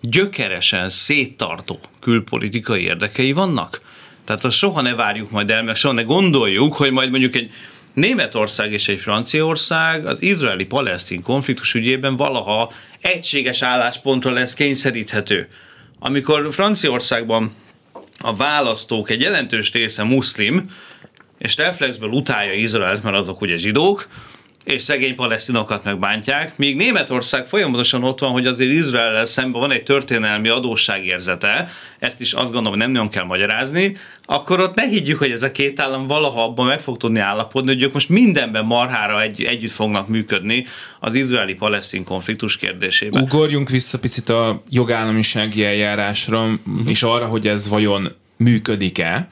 gyökeresen 0.00 0.90
széttartó 0.90 1.80
külpolitikai 2.00 2.82
érdekei 2.82 3.32
vannak. 3.32 3.80
Tehát 4.24 4.44
azt 4.44 4.56
soha 4.56 4.80
ne 4.80 4.94
várjuk 4.94 5.30
majd 5.30 5.50
el, 5.50 5.62
meg 5.62 5.76
soha 5.76 5.94
ne 5.94 6.02
gondoljuk, 6.02 6.74
hogy 6.74 6.90
majd 6.90 7.10
mondjuk 7.10 7.34
egy 7.34 7.50
Németország 7.98 8.72
és 8.72 8.88
egy 8.88 9.00
Franciaország 9.00 10.06
az 10.06 10.22
izraeli-palesztin 10.22 11.22
konfliktus 11.22 11.74
ügyében 11.74 12.16
valaha 12.16 12.72
egységes 13.00 13.62
álláspontra 13.62 14.30
lesz 14.30 14.54
kényszeríthető. 14.54 15.48
Amikor 15.98 16.48
Franciaországban 16.52 17.54
a 18.18 18.36
választók 18.36 19.10
egy 19.10 19.20
jelentős 19.20 19.72
része 19.72 20.02
muszlim, 20.02 20.70
és 21.38 21.56
reflexből 21.56 22.10
utálja 22.10 22.52
Izraelt, 22.52 23.02
mert 23.02 23.16
azok 23.16 23.40
ugye 23.40 23.56
zsidók, 23.56 24.08
és 24.72 24.82
szegény 24.82 25.14
palesztinokat 25.14 25.84
megbántják, 25.84 26.56
míg 26.56 26.76
Németország 26.76 27.46
folyamatosan 27.46 28.04
ott 28.04 28.18
van, 28.18 28.30
hogy 28.30 28.46
azért 28.46 28.70
Izrael 28.70 29.24
szemben 29.24 29.60
van 29.60 29.70
egy 29.70 29.82
történelmi 29.82 30.48
adósságérzete, 30.48 31.68
ezt 31.98 32.20
is 32.20 32.32
azt 32.32 32.52
gondolom, 32.52 32.68
hogy 32.70 32.78
nem 32.78 32.90
nagyon 32.90 33.08
kell 33.08 33.24
magyarázni, 33.24 33.96
akkor 34.24 34.60
ott 34.60 34.74
ne 34.74 34.86
higgyük, 34.86 35.18
hogy 35.18 35.30
ez 35.30 35.42
a 35.42 35.52
két 35.52 35.80
állam 35.80 36.06
valaha 36.06 36.42
abban 36.42 36.66
meg 36.66 36.80
fog 36.80 36.96
tudni 36.96 37.18
állapodni, 37.18 37.72
hogy 37.72 37.82
ők 37.82 37.92
most 37.92 38.08
mindenben 38.08 38.64
marhára 38.64 39.22
egy, 39.22 39.42
együtt 39.42 39.70
fognak 39.70 40.08
működni 40.08 40.64
az 41.00 41.14
izraeli-palesztin 41.14 42.04
konfliktus 42.04 42.56
kérdésében. 42.56 43.22
Ugorjunk 43.22 43.68
vissza 43.68 43.98
picit 43.98 44.28
a 44.28 44.62
jogállamisági 44.70 45.64
eljárásra, 45.64 46.48
és 46.86 47.02
arra, 47.02 47.26
hogy 47.26 47.48
ez 47.48 47.68
vajon 47.68 48.12
működik-e, 48.38 49.28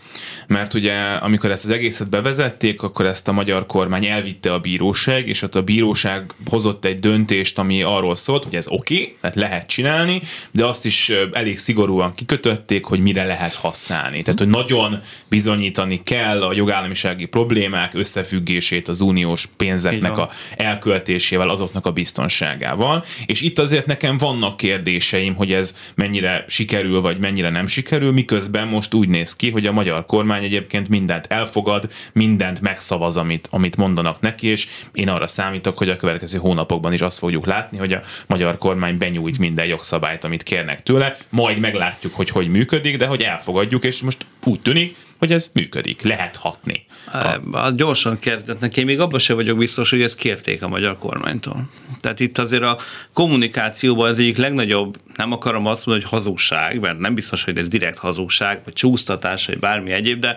mert 0.47 0.75
ugye 0.75 0.95
amikor 1.03 1.51
ezt 1.51 1.65
az 1.65 1.71
egészet 1.71 2.11
bevezették, 2.11 2.83
akkor 2.83 3.07
ezt 3.07 3.29
a 3.29 3.33
magyar 3.33 3.67
kormány 3.67 4.07
elvitte 4.07 4.53
a 4.53 4.59
bíróság, 4.59 5.29
és 5.29 5.43
ott 5.43 5.55
a 5.55 5.63
bíróság 5.63 6.31
hozott 6.51 6.85
egy 6.85 6.99
döntést, 6.99 7.59
ami 7.59 7.83
arról 7.83 8.15
szólt, 8.15 8.45
hogy 8.45 8.55
ez 8.55 8.67
oké, 8.69 8.95
okay, 8.95 9.17
tehát 9.21 9.37
lehet 9.37 9.67
csinálni, 9.67 10.21
de 10.51 10.65
azt 10.65 10.87
is 10.87 11.13
elég 11.33 11.59
szigorúan 11.59 12.15
kikötötték, 12.15 12.85
hogy 12.85 13.01
mire 13.01 13.25
lehet 13.25 13.55
használni. 13.55 14.23
Tehát, 14.23 14.39
hogy 14.39 14.49
nagyon 14.49 14.99
bizonyítani 15.29 16.03
kell 16.03 16.43
a 16.43 16.53
jogállamisági 16.53 17.25
problémák 17.25 17.95
összefüggését 17.95 18.89
az 18.89 19.01
uniós 19.01 19.47
pénzeknek 19.57 20.19
a 20.19 20.31
elköltésével, 20.57 21.49
azoknak 21.49 21.87
a 21.87 21.93
biztonságával. 21.93 23.05
És 23.27 23.41
itt 23.41 23.59
azért 23.59 23.87
nekem 23.87 24.19
vannak 24.19 24.57
kérdéseim, 24.57 25.35
hogy 25.35 25.53
ez 25.53 25.75
mennyire 25.95 26.45
sikerül, 26.49 27.01
vagy 27.01 27.19
mennyire 27.19 27.51
nem 27.51 27.67
sikerül, 27.67 28.13
miközben 28.13 28.69
most 28.69 28.95
úgy 28.95 29.09
néz 29.09 29.37
ki, 29.37 29.51
hogy 29.51 29.67
a 29.67 29.73
magyar 29.73 30.05
kormány 30.05 30.36
egyébként 30.43 30.89
mindent 30.89 31.27
elfogad, 31.27 31.89
mindent 32.13 32.61
megszavaz, 32.61 33.17
amit, 33.17 33.49
amit 33.51 33.77
mondanak 33.77 34.21
neki, 34.21 34.47
és 34.47 34.69
én 34.93 35.09
arra 35.09 35.27
számítok, 35.27 35.79
hogy 35.79 35.89
a 35.89 35.97
következő 35.97 36.39
hónapokban 36.39 36.93
is 36.93 37.01
azt 37.01 37.19
fogjuk 37.19 37.47
látni, 37.47 37.79
hogy 37.79 37.93
a 37.93 38.03
magyar 38.27 38.59
kormány 38.59 38.99
benyújt 38.99 39.39
minden 39.39 39.67
jogszabályt, 39.67 40.25
amit 40.25 40.43
kérnek 40.43 40.83
tőle, 40.83 41.17
majd 41.31 41.59
meglátjuk, 41.59 42.15
hogy 42.15 42.31
hogy 42.31 42.49
működik, 42.49 42.97
de 42.97 43.07
hogy 43.07 43.23
elfogadjuk, 43.23 43.85
és 43.85 44.03
most 44.03 44.27
úgy 44.47 44.61
tűnik, 44.61 44.97
hogy 45.19 45.33
ez 45.33 45.51
működik, 45.53 46.03
lehet 46.03 46.37
hatni. 46.37 46.85
A... 47.13 47.59
a 47.59 47.71
gyorsan 47.71 48.19
kezdetnek, 48.19 48.77
én 48.77 48.85
még 48.85 49.01
abban 49.01 49.19
sem 49.19 49.37
vagyok 49.37 49.59
biztos, 49.59 49.91
hogy 49.91 50.03
ezt 50.03 50.17
kérték 50.17 50.63
a 50.63 50.69
magyar 50.69 50.99
kormánytól. 50.99 51.69
Tehát 52.01 52.21
itt 52.21 52.39
azért 52.39 52.63
a 52.63 52.79
kommunikációban 53.13 54.09
az 54.09 54.19
egyik 54.19 54.37
legnagyobb, 54.37 54.97
nem 55.15 55.33
akarom 55.33 55.67
azt 55.67 55.87
mondani, 55.87 56.09
hogy 56.09 56.19
hazugság, 56.19 56.81
mert 56.81 56.99
nem 56.99 57.15
biztos, 57.15 57.45
hogy 57.45 57.59
ez 57.59 57.69
direkt 57.69 57.99
hazugság, 57.99 58.61
vagy 58.65 58.73
csúsztatás, 58.73 59.47
vagy 59.47 59.59
bármi 59.59 59.91
egyéb, 59.91 60.21
de 60.21 60.37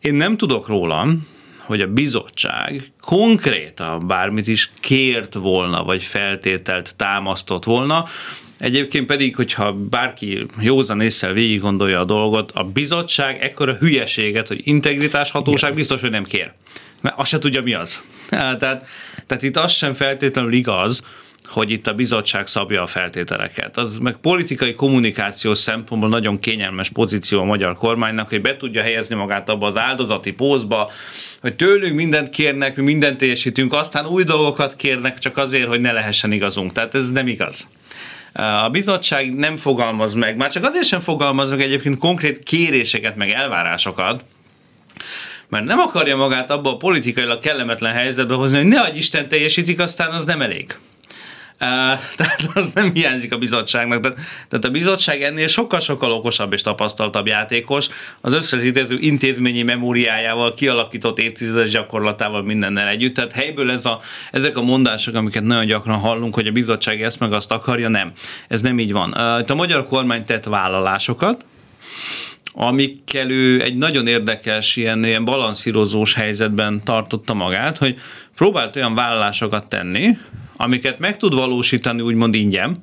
én 0.00 0.14
nem 0.14 0.36
tudok 0.36 0.66
róla, 0.66 1.08
hogy 1.58 1.80
a 1.80 1.86
bizottság 1.86 2.92
konkrétan 3.00 4.06
bármit 4.06 4.46
is 4.46 4.70
kért 4.80 5.34
volna, 5.34 5.84
vagy 5.84 6.02
feltételt 6.02 6.96
támasztott 6.96 7.64
volna, 7.64 8.04
Egyébként 8.62 9.06
pedig, 9.06 9.36
hogyha 9.36 9.72
bárki 9.72 10.46
józan 10.60 11.00
észre 11.00 11.32
végig 11.32 11.60
gondolja 11.60 12.00
a 12.00 12.04
dolgot, 12.04 12.50
a 12.52 12.64
bizottság 12.64 13.42
ekkora 13.42 13.74
hülyeséget, 13.74 14.48
hogy 14.48 14.60
integritás 14.64 15.30
hatóság 15.30 15.74
biztos, 15.74 16.00
hogy 16.00 16.10
nem 16.10 16.24
kér. 16.24 16.52
Mert 17.00 17.18
azt 17.18 17.30
se 17.30 17.38
tudja, 17.38 17.62
mi 17.62 17.74
az. 17.74 18.02
Tehát, 18.30 18.86
tehát 19.26 19.42
itt 19.42 19.56
az 19.56 19.72
sem 19.72 19.94
feltétlenül 19.94 20.52
igaz, 20.52 21.06
hogy 21.44 21.70
itt 21.70 21.86
a 21.86 21.94
bizottság 21.94 22.46
szabja 22.46 22.82
a 22.82 22.86
feltételeket. 22.86 23.76
Az 23.76 23.98
meg 23.98 24.16
politikai 24.16 24.74
kommunikációs 24.74 25.58
szempontból 25.58 26.10
nagyon 26.10 26.38
kényelmes 26.38 26.88
pozíció 26.88 27.40
a 27.40 27.44
magyar 27.44 27.74
kormánynak, 27.76 28.28
hogy 28.28 28.40
be 28.40 28.56
tudja 28.56 28.82
helyezni 28.82 29.14
magát 29.14 29.48
abba 29.48 29.66
az 29.66 29.78
áldozati 29.78 30.32
pózba, 30.32 30.90
hogy 31.40 31.56
tőlünk 31.56 31.94
mindent 31.94 32.30
kérnek, 32.30 32.76
mi 32.76 32.82
mindent 32.82 33.18
teljesítünk, 33.18 33.72
aztán 33.72 34.06
új 34.06 34.24
dolgokat 34.24 34.76
kérnek 34.76 35.18
csak 35.18 35.36
azért, 35.36 35.68
hogy 35.68 35.80
ne 35.80 35.92
lehessen 35.92 36.32
igazunk. 36.32 36.72
Tehát 36.72 36.94
ez 36.94 37.10
nem 37.10 37.26
igaz. 37.26 37.68
A 38.32 38.68
bizottság 38.68 39.34
nem 39.34 39.56
fogalmaz 39.56 40.14
meg, 40.14 40.36
már 40.36 40.52
csak 40.52 40.64
azért 40.64 40.86
sem 40.86 41.00
fogalmaz 41.00 41.50
meg 41.50 41.60
egyébként 41.60 41.98
konkrét 41.98 42.38
kéréseket, 42.38 43.16
meg 43.16 43.30
elvárásokat, 43.30 44.24
mert 45.48 45.64
nem 45.64 45.78
akarja 45.78 46.16
magát 46.16 46.50
abba 46.50 46.70
a 46.70 46.76
politikailag 46.76 47.38
kellemetlen 47.38 47.92
helyzetbe 47.92 48.34
hozni, 48.34 48.56
hogy 48.56 48.66
ne 48.66 48.80
adj 48.80 48.98
Isten 48.98 49.28
teljesítik, 49.28 49.80
aztán 49.80 50.10
az 50.10 50.24
nem 50.24 50.40
elég. 50.40 50.76
Tehát 52.16 52.48
az 52.54 52.72
nem 52.72 52.92
hiányzik 52.92 53.32
a 53.32 53.38
bizottságnak. 53.38 54.00
Tehát, 54.00 54.18
tehát 54.48 54.64
a 54.64 54.70
bizottság 54.70 55.22
ennél 55.22 55.46
sokkal-sokkal 55.46 56.12
okosabb 56.12 56.52
és 56.52 56.60
tapasztaltabb 56.60 57.26
játékos, 57.26 57.88
az 58.20 58.32
összesítező 58.32 58.96
intézményi 59.00 59.62
memóriájával, 59.62 60.54
kialakított 60.54 61.18
évtizedes 61.18 61.70
gyakorlatával 61.70 62.42
mindennel 62.42 62.88
együtt. 62.88 63.14
Tehát 63.14 63.32
helyből 63.32 63.70
ez 63.70 63.84
a, 63.84 64.00
ezek 64.30 64.56
a 64.56 64.62
mondások, 64.62 65.14
amiket 65.14 65.42
nagyon 65.42 65.66
gyakran 65.66 65.98
hallunk, 65.98 66.34
hogy 66.34 66.46
a 66.46 66.52
bizottság 66.52 67.02
ezt 67.02 67.18
meg 67.18 67.32
azt 67.32 67.50
akarja, 67.50 67.88
nem. 67.88 68.12
Ez 68.48 68.60
nem 68.60 68.78
így 68.78 68.92
van. 68.92 69.40
Itt 69.40 69.50
a 69.50 69.54
magyar 69.54 69.86
kormány 69.86 70.24
tett 70.24 70.44
vállalásokat, 70.44 71.44
amikkel 72.54 73.30
ő 73.30 73.62
egy 73.62 73.76
nagyon 73.76 74.06
érdekes, 74.06 74.76
ilyen, 74.76 75.04
ilyen 75.04 75.24
balanszírozós 75.24 76.14
helyzetben 76.14 76.82
tartotta 76.84 77.34
magát, 77.34 77.78
hogy 77.78 77.98
próbált 78.36 78.76
olyan 78.76 78.94
vállalásokat 78.94 79.66
tenni, 79.66 80.16
amiket 80.62 80.98
meg 80.98 81.16
tud 81.16 81.34
valósítani 81.34 82.00
úgymond 82.00 82.34
ingyen, 82.34 82.82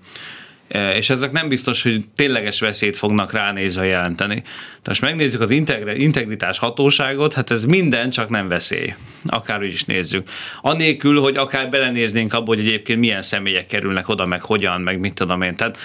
és 0.96 1.10
ezek 1.10 1.32
nem 1.32 1.50
biztos, 1.50 1.82
hogy 1.82 2.04
tényleges 2.16 2.60
veszélyt 2.60 2.98
fognak 2.98 3.32
ránézve 3.32 3.86
jelenteni. 3.86 4.42
Tehát 4.82 4.88
most 4.88 5.02
megnézzük 5.02 5.42
az 5.42 5.50
integritás 5.96 6.58
hatóságot, 6.58 7.34
hát 7.34 7.52
ez 7.52 7.64
minden, 7.64 8.10
csak 8.10 8.30
nem 8.30 8.48
veszély. 8.48 8.94
Akár 9.26 9.62
is 9.62 9.84
nézzük. 9.84 10.30
Anélkül, 10.62 11.20
hogy 11.20 11.36
akár 11.36 11.70
belenéznénk 11.70 12.34
abba, 12.34 12.46
hogy 12.46 12.60
egyébként 12.60 13.00
milyen 13.00 13.22
személyek 13.22 13.68
kerülnek 13.68 14.10
oda, 14.10 14.26
meg 14.26 14.44
hogyan, 14.44 14.82
meg 14.82 15.00
mit 15.00 15.14
tudom 15.14 15.42
én. 15.42 15.56
Tehát 15.56 15.78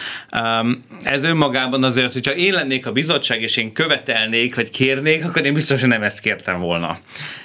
ez 1.02 1.24
önmagában 1.24 1.84
azért, 1.84 2.12
hogyha 2.12 2.34
én 2.34 2.52
lennék 2.52 2.86
a 2.86 2.92
bizottság, 2.92 3.42
és 3.42 3.56
én 3.56 3.72
követelnék, 3.72 4.54
vagy 4.54 4.70
kérnék, 4.70 5.24
akkor 5.24 5.44
én 5.44 5.54
biztos, 5.54 5.80
hogy 5.80 5.88
nem 5.88 6.02
ezt 6.02 6.20
kértem 6.20 6.60
volna. 6.60 6.98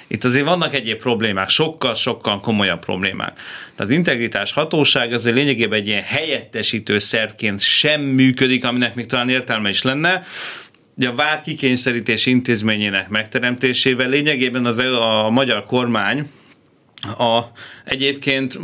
Itt 0.06 0.24
azért 0.24 0.44
vannak 0.44 0.74
egyéb 0.74 0.98
problémák, 0.98 1.48
sokkal-sokkal 1.48 2.40
komolyabb 2.40 2.84
problémák. 2.84 3.32
Tehát 3.34 3.80
az 3.80 3.90
integritás 3.90 4.52
hatóság 4.52 5.12
azért 5.12 5.34
lényegében 5.36 5.78
egy 5.78 5.86
ilyen 5.86 6.02
helyettesítő 6.02 6.98
szervként 7.30 7.60
sem 7.60 8.00
működik, 8.00 8.64
aminek 8.64 8.94
még 8.94 9.06
talán 9.06 9.28
értelme 9.28 9.68
is 9.68 9.82
lenne, 9.82 10.22
ugye 10.96 11.08
a 11.08 11.14
vált 11.14 11.42
kikényszerítés 11.42 12.26
intézményének 12.26 13.08
megteremtésével 13.08 14.08
lényegében 14.08 14.66
az 14.66 14.78
a 14.78 15.30
magyar 15.30 15.66
kormány 15.66 16.30
a 17.18 17.40
egyébként 17.84 18.58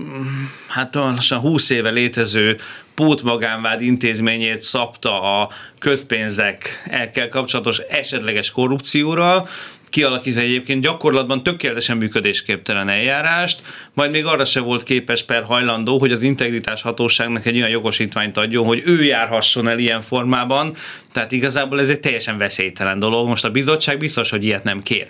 hát 0.67 0.95
lassan 0.95 1.39
20 1.39 1.71
éve 1.71 1.91
létező 1.91 2.57
pótmagánvád 2.95 3.81
intézményét 3.81 4.63
szabta 4.63 5.41
a 5.41 5.51
közpénzekkel 5.79 7.29
kapcsolatos 7.31 7.79
esetleges 7.79 8.51
korrupcióra, 8.51 9.49
kialakítani 9.89 10.47
egyébként 10.47 10.83
gyakorlatban 10.83 11.43
tökéletesen 11.43 11.97
működésképtelen 11.97 12.89
eljárást, 12.89 13.63
majd 13.95 14.11
még 14.11 14.25
arra 14.25 14.45
se 14.45 14.61
volt 14.61 14.83
képes 14.83 15.23
per 15.23 15.43
hajlandó, 15.43 15.99
hogy 15.99 16.13
az 16.13 16.23
integritás 16.23 16.83
hatóságnak 16.83 17.47
egy 17.47 17.57
olyan 17.57 17.69
jogosítványt 17.69 18.37
adjon, 18.37 18.67
hogy 18.67 18.83
ő 18.87 19.05
járhasson 19.05 19.69
el 19.69 19.79
ilyen 19.79 20.03
formában, 20.03 20.75
tehát 21.13 21.33
igazából 21.33 21.81
ez 21.81 21.89
egy 21.89 22.01
teljesen 22.01 22.39
veszélytelen 22.39 22.99
dolog. 22.99 23.29
Most 23.29 23.45
a 23.45 23.51
bizottság 23.51 23.99
biztos, 23.99 24.31
hogy 24.31 24.45
ilyet 24.45 24.65
nem 24.65 24.83
kér. 24.83 25.09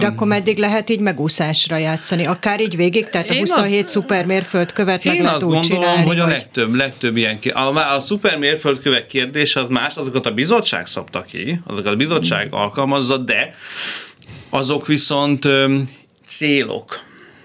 De 0.00 0.06
akkor 0.06 0.26
meddig 0.26 0.58
lehet 0.58 0.90
így 0.90 1.00
megúszásra 1.00 1.76
játszani? 1.76 2.26
Akár 2.26 2.60
így 2.60 2.76
végig? 2.76 3.08
Tehát 3.08 3.30
a 3.30 3.34
27 3.34 3.86
szuper 3.86 4.44
követ 4.74 5.04
meg 5.04 5.14
Én 5.14 5.22
lehet 5.22 5.36
azt 5.36 5.44
úgy 5.44 5.52
gondolom, 5.52 5.62
csinálni, 5.62 6.06
hogy 6.06 6.18
a 6.18 6.26
legtöbb, 6.26 6.74
legtöbb 6.74 7.16
ilyen 7.16 7.38
ki. 7.38 7.48
A, 7.48 7.94
a 7.96 8.00
szuper 8.00 8.38
mérföldkövek 8.38 9.06
kérdés 9.06 9.56
az 9.56 9.68
más, 9.68 9.94
azokat 9.94 10.26
a 10.26 10.30
bizottság 10.30 10.86
szabta 10.86 11.22
ki, 11.22 11.60
azokat 11.66 11.92
a 11.92 11.96
bizottság 11.96 12.48
alkalmazza, 12.50 13.16
de 13.16 13.54
azok 14.50 14.86
viszont 14.86 15.44
öm, 15.44 15.88
célok. 16.26 17.02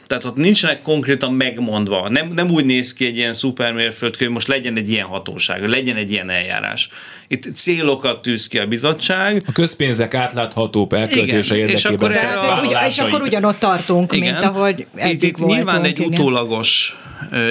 Tehát 0.08 0.25
ott 0.25 0.36
nincsenek 0.36 0.82
konkrétan 0.82 1.34
megmondva. 1.34 2.10
Nem, 2.10 2.27
nem 2.27 2.49
úgy 2.49 2.65
néz 2.65 2.93
ki 2.93 3.05
egy 3.05 3.17
ilyen 3.17 3.34
szupermérföldkő, 3.34 4.25
hogy 4.25 4.34
most 4.34 4.47
legyen 4.47 4.77
egy 4.77 4.89
ilyen 4.89 5.05
hatóság, 5.05 5.67
legyen 5.67 5.95
egy 5.95 6.12
ilyen 6.12 6.29
eljárás. 6.29 6.89
Itt 7.32 7.56
célokat 7.56 8.22
tűz 8.22 8.48
ki 8.48 8.58
a 8.58 8.65
bizottság. 8.68 9.42
A 9.48 9.52
közpénzek 9.52 10.13
átláthatóbb 10.13 10.94
elköltése 10.94 11.56
Igen, 11.56 11.67
és 11.67 11.73
érdekében. 11.84 11.94
akkor 11.94 12.10
De 12.12 12.21
erre 12.30 12.40
a- 12.40 12.62
ugy, 12.63 12.75
és 12.88 12.98
akkor 13.00 13.21
ugyanott 13.21 13.60
tartunk, 13.60 14.13
Igen. 14.13 14.34
mint 14.34 14.46
ahogy 14.46 14.80
itt, 14.80 14.88
eddig 14.96 15.23
itt 15.23 15.38
voltunk. 15.38 15.56
nyilván 15.58 15.84
egy 15.84 16.00
igen. 16.00 16.12
utólagos 16.12 16.98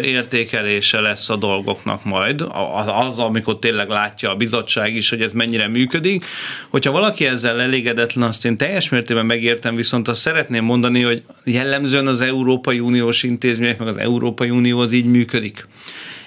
értékelése 0.03 1.01
lesz 1.01 1.31
a 1.31 1.37
dolgoknak 1.37 2.05
majd, 2.05 2.45
az, 3.09 3.19
amikor 3.19 3.59
tényleg 3.59 3.89
látja 3.89 4.31
a 4.31 4.35
bizottság 4.35 4.95
is, 4.97 5.09
hogy 5.09 5.21
ez 5.21 5.33
mennyire 5.33 5.69
működik. 5.69 6.25
Hogyha 6.69 6.91
valaki 6.91 7.27
ezzel 7.27 7.61
elégedetlen, 7.61 8.29
azt 8.29 8.45
én 8.45 8.57
teljes 8.57 8.89
mértékben 8.89 9.27
megértem, 9.27 9.75
viszont 9.77 10.09
azt 10.09 10.21
szeretném 10.21 10.65
mondani, 10.65 11.03
hogy 11.03 11.23
jellemzően 11.45 12.07
az 12.07 12.21
Európai 12.21 12.81
Uniós 12.81 13.23
intézmények, 13.23 13.79
meg 13.79 13.89
az 13.89 13.97
Európai 13.99 14.51
Unió 14.51 14.79
az 14.79 14.93
így 14.93 15.07
működik. 15.07 15.67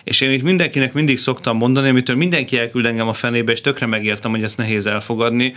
És 0.03 0.21
én 0.21 0.31
itt 0.31 0.41
mindenkinek 0.41 0.93
mindig 0.93 1.17
szoktam 1.17 1.57
mondani, 1.57 1.89
amitől 1.89 2.15
mindenki 2.15 2.59
elküld 2.59 2.85
engem 2.85 3.07
a 3.07 3.13
fenébe, 3.13 3.51
és 3.51 3.61
tökre 3.61 3.85
megértem, 3.85 4.31
hogy 4.31 4.43
ezt 4.43 4.57
nehéz 4.57 4.85
elfogadni, 4.85 5.53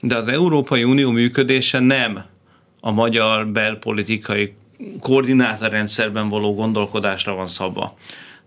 de 0.00 0.16
az 0.16 0.28
Európai 0.28 0.84
Unió 0.84 1.10
működése 1.10 1.78
nem 1.78 2.24
a 2.80 2.90
magyar 2.90 3.46
belpolitikai 3.46 4.54
koordinátorrendszerben 5.00 6.28
való 6.28 6.54
gondolkodásra 6.54 7.34
van 7.34 7.46
szabva. 7.46 7.98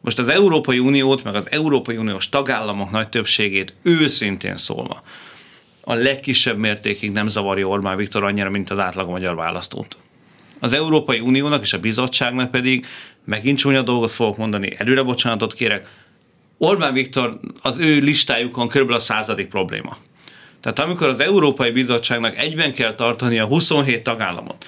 Most 0.02 0.20
az 0.20 0.30
Európai 0.30 0.80
Uniót, 0.80 1.24
meg 1.24 1.36
az 1.36 1.52
Európai 1.52 1.98
Uniós 1.98 2.30
tagállamok 2.30 2.92
nagy 2.92 3.10
többségét 3.10 3.74
őszintén 3.82 4.58
szólva 4.58 5.02
a 5.84 5.94
legkisebb 5.94 6.58
mértékig 6.58 7.12
nem 7.12 7.28
zavarja 7.28 7.68
Orbán 7.68 7.98
Viktor 7.98 8.24
annyira, 8.24 8.50
mint 8.50 8.70
az 8.70 8.80
átlag 8.80 9.10
magyar 9.10 9.36
választót. 9.36 9.98
Az 10.60 10.74
Európai 10.74 11.20
Uniónak 11.20 11.62
és 11.62 11.74
a 11.74 11.80
bizottságnak 11.80 12.52
pedig 12.52 12.86
megint 13.26 13.58
csúnya 13.58 13.82
dolgot 13.82 14.12
fogok 14.12 14.38
mondani, 14.38 14.76
előre 14.78 15.02
bocsánatot 15.02 15.54
kérek. 15.54 15.88
Orbán 16.58 16.94
Viktor 16.94 17.40
az 17.62 17.78
ő 17.78 18.00
listájukon 18.00 18.68
körülbelül 18.68 19.00
a 19.00 19.04
századik 19.04 19.48
probléma. 19.48 19.98
Tehát 20.62 20.80
amikor 20.80 21.08
az 21.08 21.20
Európai 21.20 21.72
Bizottságnak 21.72 22.38
egyben 22.38 22.74
kell 22.74 22.96
tartani 22.96 23.40
a 23.40 23.46
27 23.46 24.04
tagállamot 24.04 24.66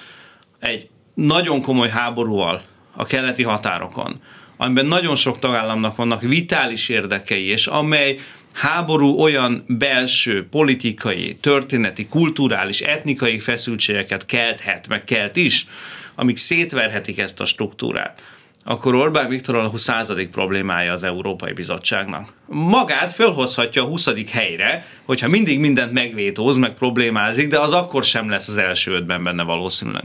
egy 0.58 0.88
nagyon 1.14 1.62
komoly 1.62 1.88
háborúval 1.88 2.62
a 2.92 3.04
keleti 3.04 3.42
határokon, 3.42 4.20
amiben 4.56 4.86
nagyon 4.86 5.16
sok 5.16 5.38
tagállamnak 5.38 5.96
vannak 5.96 6.20
vitális 6.22 6.88
érdekei, 6.88 7.44
és 7.44 7.66
amely 7.66 8.18
háború 8.52 9.18
olyan 9.18 9.64
belső, 9.68 10.48
politikai, 10.48 11.36
történeti, 11.40 12.06
kulturális, 12.06 12.80
etnikai 12.80 13.38
feszültségeket 13.38 14.26
kelthet, 14.26 14.88
meg 14.88 15.04
kelt 15.04 15.36
is, 15.36 15.66
amik 16.14 16.36
szétverhetik 16.36 17.18
ezt 17.18 17.40
a 17.40 17.44
struktúrát 17.44 18.22
akkor 18.68 18.94
Orbán 18.94 19.28
Viktor 19.28 19.56
a 19.56 19.68
20. 19.68 19.90
problémája 20.32 20.92
az 20.92 21.02
Európai 21.02 21.52
Bizottságnak. 21.52 22.32
Magát 22.46 23.10
fölhozhatja 23.10 23.82
a 23.82 23.86
20. 23.86 24.30
helyre, 24.30 24.86
hogyha 25.04 25.28
mindig 25.28 25.58
mindent 25.58 25.92
megvétóz, 25.92 26.56
meg 26.56 26.74
problémázik, 26.74 27.48
de 27.48 27.58
az 27.58 27.72
akkor 27.72 28.04
sem 28.04 28.30
lesz 28.30 28.48
az 28.48 28.56
első 28.56 28.92
ötben 28.92 29.24
benne 29.24 29.42
valószínűleg. 29.42 30.04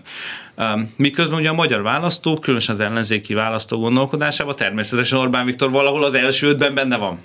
Miközben 0.96 1.40
ugye 1.40 1.50
a 1.50 1.54
magyar 1.54 1.82
választók, 1.82 2.42
különösen 2.42 2.76
az 2.76 2.82
ellenzéki 2.82 3.34
választó 3.34 3.80
gondolkodásában 3.80 4.56
természetesen 4.56 5.18
Orbán 5.18 5.46
Viktor 5.46 5.72
valahol 5.72 6.04
az 6.04 6.14
első 6.14 6.48
ötben 6.48 6.74
benne 6.74 6.98
van. 6.98 7.20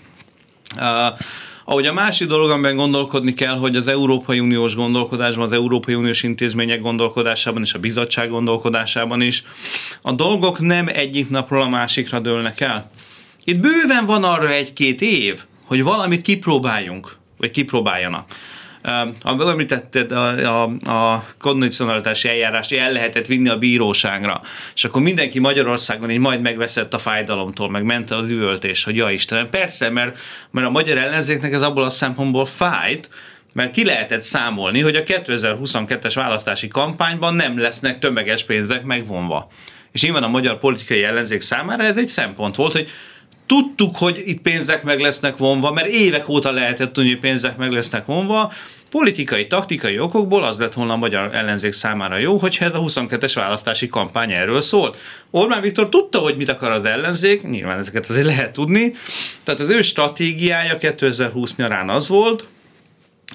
Ahogy 1.69 1.87
a 1.87 1.93
másik 1.93 2.29
dolog, 2.29 2.51
amiben 2.51 2.77
gondolkodni 2.77 3.35
kell, 3.35 3.57
hogy 3.57 3.77
az 3.77 3.87
Európai 3.87 4.41
Uniós 4.41 4.75
gondolkodásban, 4.75 5.45
az 5.45 5.53
Európai 5.53 5.95
Uniós 5.95 6.23
intézmények 6.23 6.81
gondolkodásában 6.81 7.63
és 7.63 7.75
a 7.75 7.79
bizottság 7.79 8.29
gondolkodásában 8.29 9.21
is 9.21 9.43
a 10.03 10.13
dolgok 10.13 10.59
nem 10.59 10.89
egyik 10.89 11.29
napról 11.29 11.63
a 11.63 11.69
másikra 11.69 12.21
dőlnek 12.21 12.61
el. 12.61 12.91
Itt 13.45 13.59
bőven 13.59 14.07
van 14.07 14.25
arra 14.25 14.49
egy-két 14.49 15.01
év, 15.01 15.43
hogy 15.65 15.83
valamit 15.83 16.23
kipróbáljunk, 16.23 17.17
vagy 17.37 17.51
kipróbáljanak. 17.51 18.31
Uh, 18.87 19.51
említetted 19.51 20.13
a, 20.13 20.63
a, 20.63 20.63
a 20.85 21.27
kondicionalitási 21.39 22.29
eljárást, 22.29 22.73
el 22.73 22.93
lehetett 22.93 23.27
vinni 23.27 23.49
a 23.49 23.59
bíróságra, 23.59 24.43
és 24.75 24.85
akkor 24.85 25.03
mindenki 25.03 25.41
Magyarországon 25.41 26.11
így 26.11 26.19
majd 26.19 26.41
megveszett 26.41 26.95
a 26.95 26.99
fájdalomtól, 26.99 27.71
meg 27.71 27.85
ment 27.85 28.11
az 28.11 28.31
üvöltés, 28.31 28.85
hogy 28.85 28.97
ja 28.97 29.11
Istenem, 29.11 29.51
persze, 29.51 29.91
mert, 29.91 30.19
mert 30.51 30.67
a 30.67 30.71
magyar 30.71 30.99
ellenzéknek 30.99 31.53
ez 31.53 31.63
abból 31.63 31.85
a 31.85 31.91
szempontból 31.91 32.47
fájt, 32.47 33.09
mert 33.53 33.71
ki 33.73 33.85
lehetett 33.85 34.23
számolni, 34.23 34.81
hogy 34.81 34.97
a 34.97 35.03
2022-es 35.03 36.13
választási 36.15 36.69
kampányban 36.69 37.35
nem 37.35 37.59
lesznek 37.59 37.99
tömeges 37.99 38.45
pénzek 38.45 38.85
megvonva. 38.85 39.51
És 39.93 40.03
nyilván 40.03 40.23
a 40.23 40.29
magyar 40.29 40.59
politikai 40.59 41.05
ellenzék 41.05 41.41
számára 41.41 41.83
ez 41.83 41.99
egy 41.99 42.09
szempont 42.09 42.57
volt, 42.57 42.73
hogy 42.73 42.89
tudtuk, 43.47 43.97
hogy 43.97 44.23
itt 44.25 44.43
pénzek 44.43 44.83
meg 44.83 45.01
lesznek 45.01 45.37
vonva, 45.37 45.73
mert 45.73 45.89
évek 45.89 46.29
óta 46.29 46.53
lehetett 46.53 46.93
tudni, 46.93 47.11
hogy 47.11 47.21
pénzek 47.21 47.57
meg 47.57 47.73
lesznek 47.73 48.07
vonva, 48.07 48.53
politikai, 48.91 49.47
taktikai 49.47 49.99
okokból 49.99 50.45
az 50.45 50.59
lett 50.59 50.75
volna 50.75 50.93
a 50.93 50.97
magyar 50.97 51.35
ellenzék 51.35 51.73
számára 51.73 52.17
jó, 52.17 52.37
hogyha 52.37 52.65
ez 52.65 52.75
a 52.75 52.81
22-es 52.81 53.33
választási 53.35 53.89
kampány 53.89 54.33
erről 54.33 54.61
szólt. 54.61 54.97
Orbán 55.31 55.61
Viktor 55.61 55.89
tudta, 55.89 56.19
hogy 56.19 56.37
mit 56.37 56.49
akar 56.49 56.71
az 56.71 56.85
ellenzék, 56.85 57.43
nyilván 57.43 57.79
ezeket 57.79 58.07
azért 58.09 58.27
lehet 58.27 58.53
tudni, 58.53 58.93
tehát 59.45 59.61
az 59.61 59.69
ő 59.69 59.83
stratégiája 59.83 60.79
2020 60.79 61.57
nyarán 61.57 61.89
az 61.89 62.09
volt, 62.09 62.47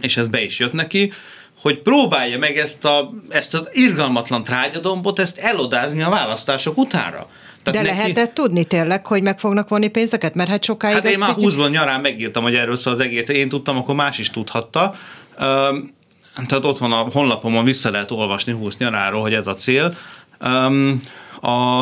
és 0.01 0.17
ez 0.17 0.27
be 0.27 0.43
is 0.43 0.59
jött 0.59 0.73
neki, 0.73 1.13
hogy 1.61 1.79
próbálja 1.79 2.37
meg 2.37 2.57
ezt, 2.57 2.85
a, 2.85 3.09
ezt 3.29 3.53
az 3.53 3.69
irgalmatlan 3.71 4.43
trágyadombot, 4.43 5.19
ezt 5.19 5.37
elodázni 5.37 6.01
a 6.01 6.09
választások 6.09 6.77
utánra. 6.77 7.29
Tehát 7.63 7.81
De 7.81 7.91
neki... 7.91 7.97
lehetett 7.97 8.33
tudni 8.33 8.65
tényleg, 8.65 9.05
hogy 9.05 9.21
meg 9.21 9.39
fognak 9.39 9.69
vonni 9.69 9.87
pénzeket? 9.87 10.35
Mert 10.35 10.49
hát 10.49 10.63
sokáig... 10.63 10.93
Hát 10.93 11.05
én 11.05 11.17
már 11.19 11.35
így... 11.37 11.53
20-ban 11.53 11.69
nyarán 11.69 12.01
megírtam, 12.01 12.43
hogy 12.43 12.55
erről 12.55 12.75
szól 12.75 12.93
az 12.93 12.99
egész. 12.99 13.27
Én 13.27 13.49
tudtam, 13.49 13.77
akkor 13.77 13.95
más 13.95 14.17
is 14.17 14.29
tudhatta. 14.29 14.95
Um, 15.39 15.89
tehát 16.47 16.65
ott 16.65 16.77
van 16.77 16.91
a 16.91 16.95
honlapomon, 16.95 17.63
vissza 17.63 17.91
lehet 17.91 18.11
olvasni 18.11 18.53
20 18.53 18.77
nyaráról, 18.77 19.21
hogy 19.21 19.33
ez 19.33 19.47
a 19.47 19.55
cél. 19.55 19.93
Um, 20.45 21.01
a, 21.41 21.79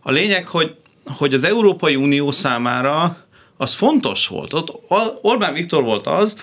a 0.00 0.10
lényeg, 0.10 0.46
hogy, 0.46 0.74
hogy 1.06 1.34
az 1.34 1.44
Európai 1.44 1.96
Unió 1.96 2.30
számára 2.30 3.16
az 3.56 3.74
fontos 3.74 4.26
volt. 4.26 4.52
Ott 4.52 4.80
Orbán 5.22 5.52
Viktor 5.52 5.82
volt 5.82 6.06
az, 6.06 6.36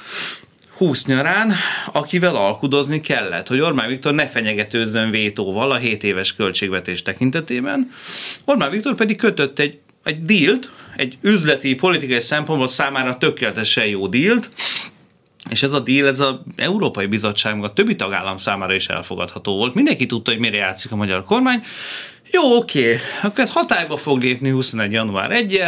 20 0.79 1.05
nyarán, 1.05 1.53
akivel 1.91 2.35
alkudozni 2.35 3.01
kellett, 3.01 3.47
hogy 3.47 3.59
Orbán 3.59 3.87
Viktor 3.87 4.13
ne 4.13 4.27
fenyegetőzzön 4.27 5.09
vétóval 5.09 5.71
a 5.71 5.75
7 5.75 6.03
éves 6.03 6.35
költségvetés 6.35 7.01
tekintetében. 7.01 7.89
Orbán 8.45 8.71
Viktor 8.71 8.95
pedig 8.95 9.17
kötött 9.17 9.59
egy, 9.59 9.79
egy 10.03 10.21
dílt, 10.21 10.71
egy 10.95 11.17
üzleti, 11.21 11.75
politikai 11.75 12.19
szempontból 12.19 12.67
számára 12.67 13.17
tökéletesen 13.17 13.85
jó 13.85 14.07
dílt, 14.07 14.49
és 15.49 15.63
ez 15.63 15.73
a 15.73 15.79
díl, 15.79 16.07
ez 16.07 16.19
az 16.19 16.35
Európai 16.55 17.05
Bizottság, 17.05 17.63
a 17.63 17.73
többi 17.73 17.95
tagállam 17.95 18.37
számára 18.37 18.73
is 18.73 18.87
elfogadható 18.87 19.55
volt. 19.55 19.73
Mindenki 19.73 20.05
tudta, 20.05 20.31
hogy 20.31 20.39
mire 20.39 20.57
játszik 20.57 20.91
a 20.91 20.95
magyar 20.95 21.23
kormány. 21.23 21.63
Jó, 22.31 22.55
oké, 22.55 22.99
akkor 23.23 23.39
ez 23.39 23.51
hatályba 23.51 23.97
fog 23.97 24.21
lépni 24.21 24.49
21. 24.49 24.91
január 24.91 25.31
1 25.31 25.61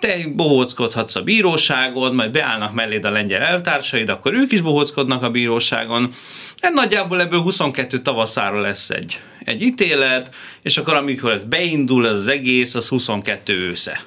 te 0.00 0.16
bohóckodhatsz 0.34 1.16
a 1.16 1.22
bíróságon, 1.22 2.14
majd 2.14 2.30
beállnak 2.30 2.74
melléd 2.74 3.04
a 3.04 3.10
lengyel 3.10 3.42
eltársaid, 3.42 4.08
akkor 4.08 4.34
ők 4.34 4.52
is 4.52 4.60
bohóckodnak 4.60 5.22
a 5.22 5.30
bíróságon. 5.30 6.12
Hát 6.60 6.72
nagyjából 6.72 7.20
ebből 7.20 7.40
22 7.40 8.02
tavaszára 8.02 8.60
lesz 8.60 8.90
egy, 8.90 9.20
egy 9.44 9.62
ítélet, 9.62 10.34
és 10.62 10.78
akkor 10.78 10.94
amikor 10.94 11.30
ez 11.30 11.44
beindul, 11.44 12.08
ez 12.08 12.16
az 12.16 12.28
egész, 12.28 12.74
az 12.74 12.88
22 12.88 13.52
ősze. 13.52 14.04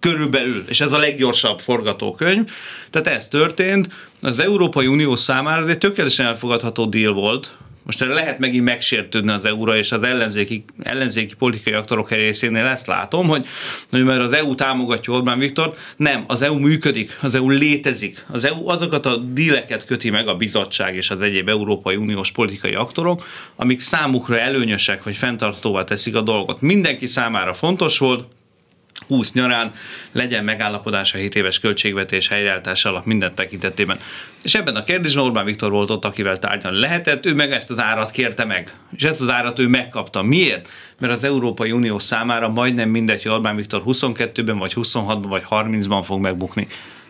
Körülbelül, 0.00 0.64
és 0.68 0.80
ez 0.80 0.92
a 0.92 0.98
leggyorsabb 0.98 1.60
forgatókönyv. 1.60 2.50
Tehát 2.90 3.08
ez 3.08 3.28
történt. 3.28 3.88
Az 4.20 4.38
Európai 4.38 4.86
Unió 4.86 5.16
számára 5.16 5.62
ez 5.62 5.68
egy 5.68 5.78
tökéletesen 5.78 6.26
elfogadható 6.26 6.84
deal 6.84 7.12
volt, 7.12 7.56
most 7.88 8.04
lehet 8.04 8.38
megint 8.38 8.64
megsértődni 8.64 9.30
az 9.30 9.44
EU-ra, 9.44 9.76
és 9.76 9.92
az 9.92 10.02
ellenzéki, 10.02 10.64
ellenzéki 10.82 11.34
politikai 11.34 11.72
aktorok 11.72 12.10
részénél 12.10 12.64
ezt 12.64 12.86
látom, 12.86 13.28
hogy, 13.28 13.46
hogy 13.90 14.04
mert 14.04 14.22
az 14.22 14.32
EU 14.32 14.54
támogatja 14.54 15.12
Orbán 15.12 15.38
Viktor, 15.38 15.74
nem, 15.96 16.24
az 16.26 16.42
EU 16.42 16.58
működik, 16.58 17.18
az 17.20 17.34
EU 17.34 17.48
létezik. 17.48 18.24
Az 18.30 18.44
EU 18.44 18.68
azokat 18.68 19.06
a 19.06 19.16
díleket 19.16 19.84
köti 19.84 20.10
meg 20.10 20.28
a 20.28 20.36
bizottság 20.36 20.94
és 20.94 21.10
az 21.10 21.20
egyéb 21.20 21.48
Európai 21.48 21.96
Uniós 21.96 22.30
politikai 22.30 22.74
aktorok, 22.74 23.24
amik 23.56 23.80
számukra 23.80 24.38
előnyösek, 24.38 25.02
vagy 25.02 25.16
fenntartóvá 25.16 25.84
teszik 25.84 26.16
a 26.16 26.20
dolgot. 26.20 26.60
Mindenki 26.60 27.06
számára 27.06 27.54
fontos 27.54 27.98
volt, 27.98 28.24
20 29.06 29.32
nyarán 29.32 29.72
legyen 30.12 30.44
megállapodás 30.44 31.14
a 31.14 31.18
7 31.18 31.34
éves 31.34 31.58
költségvetés 31.58 32.28
helyreállítása 32.28 32.88
alatt 32.88 33.04
minden 33.04 33.34
tekintetében. 33.34 34.00
És 34.42 34.54
ebben 34.54 34.76
a 34.76 34.84
kérdésben 34.84 35.24
Orbán 35.24 35.44
Viktor 35.44 35.70
volt 35.70 35.90
ott, 35.90 36.04
akivel 36.04 36.38
tárgyalni 36.38 36.78
lehetett, 36.78 37.26
ő 37.26 37.34
meg 37.34 37.52
ezt 37.52 37.70
az 37.70 37.80
árat 37.80 38.10
kérte 38.10 38.44
meg. 38.44 38.72
És 38.96 39.02
ezt 39.02 39.20
az 39.20 39.30
árat 39.30 39.58
ő 39.58 39.66
megkapta. 39.66 40.22
Miért? 40.22 40.68
Mert 40.98 41.12
az 41.12 41.24
Európai 41.24 41.72
Unió 41.72 41.98
számára 41.98 42.48
majdnem 42.48 42.88
mindegy, 42.88 43.22
hogy 43.22 43.32
Orbán 43.32 43.56
Viktor 43.56 43.82
22-ben, 43.86 44.58
vagy 44.58 44.72
26-ban, 44.76 45.26
vagy 45.28 45.42
30-ban 45.50 46.00
fog 46.04 46.20
megbukni 46.20 46.66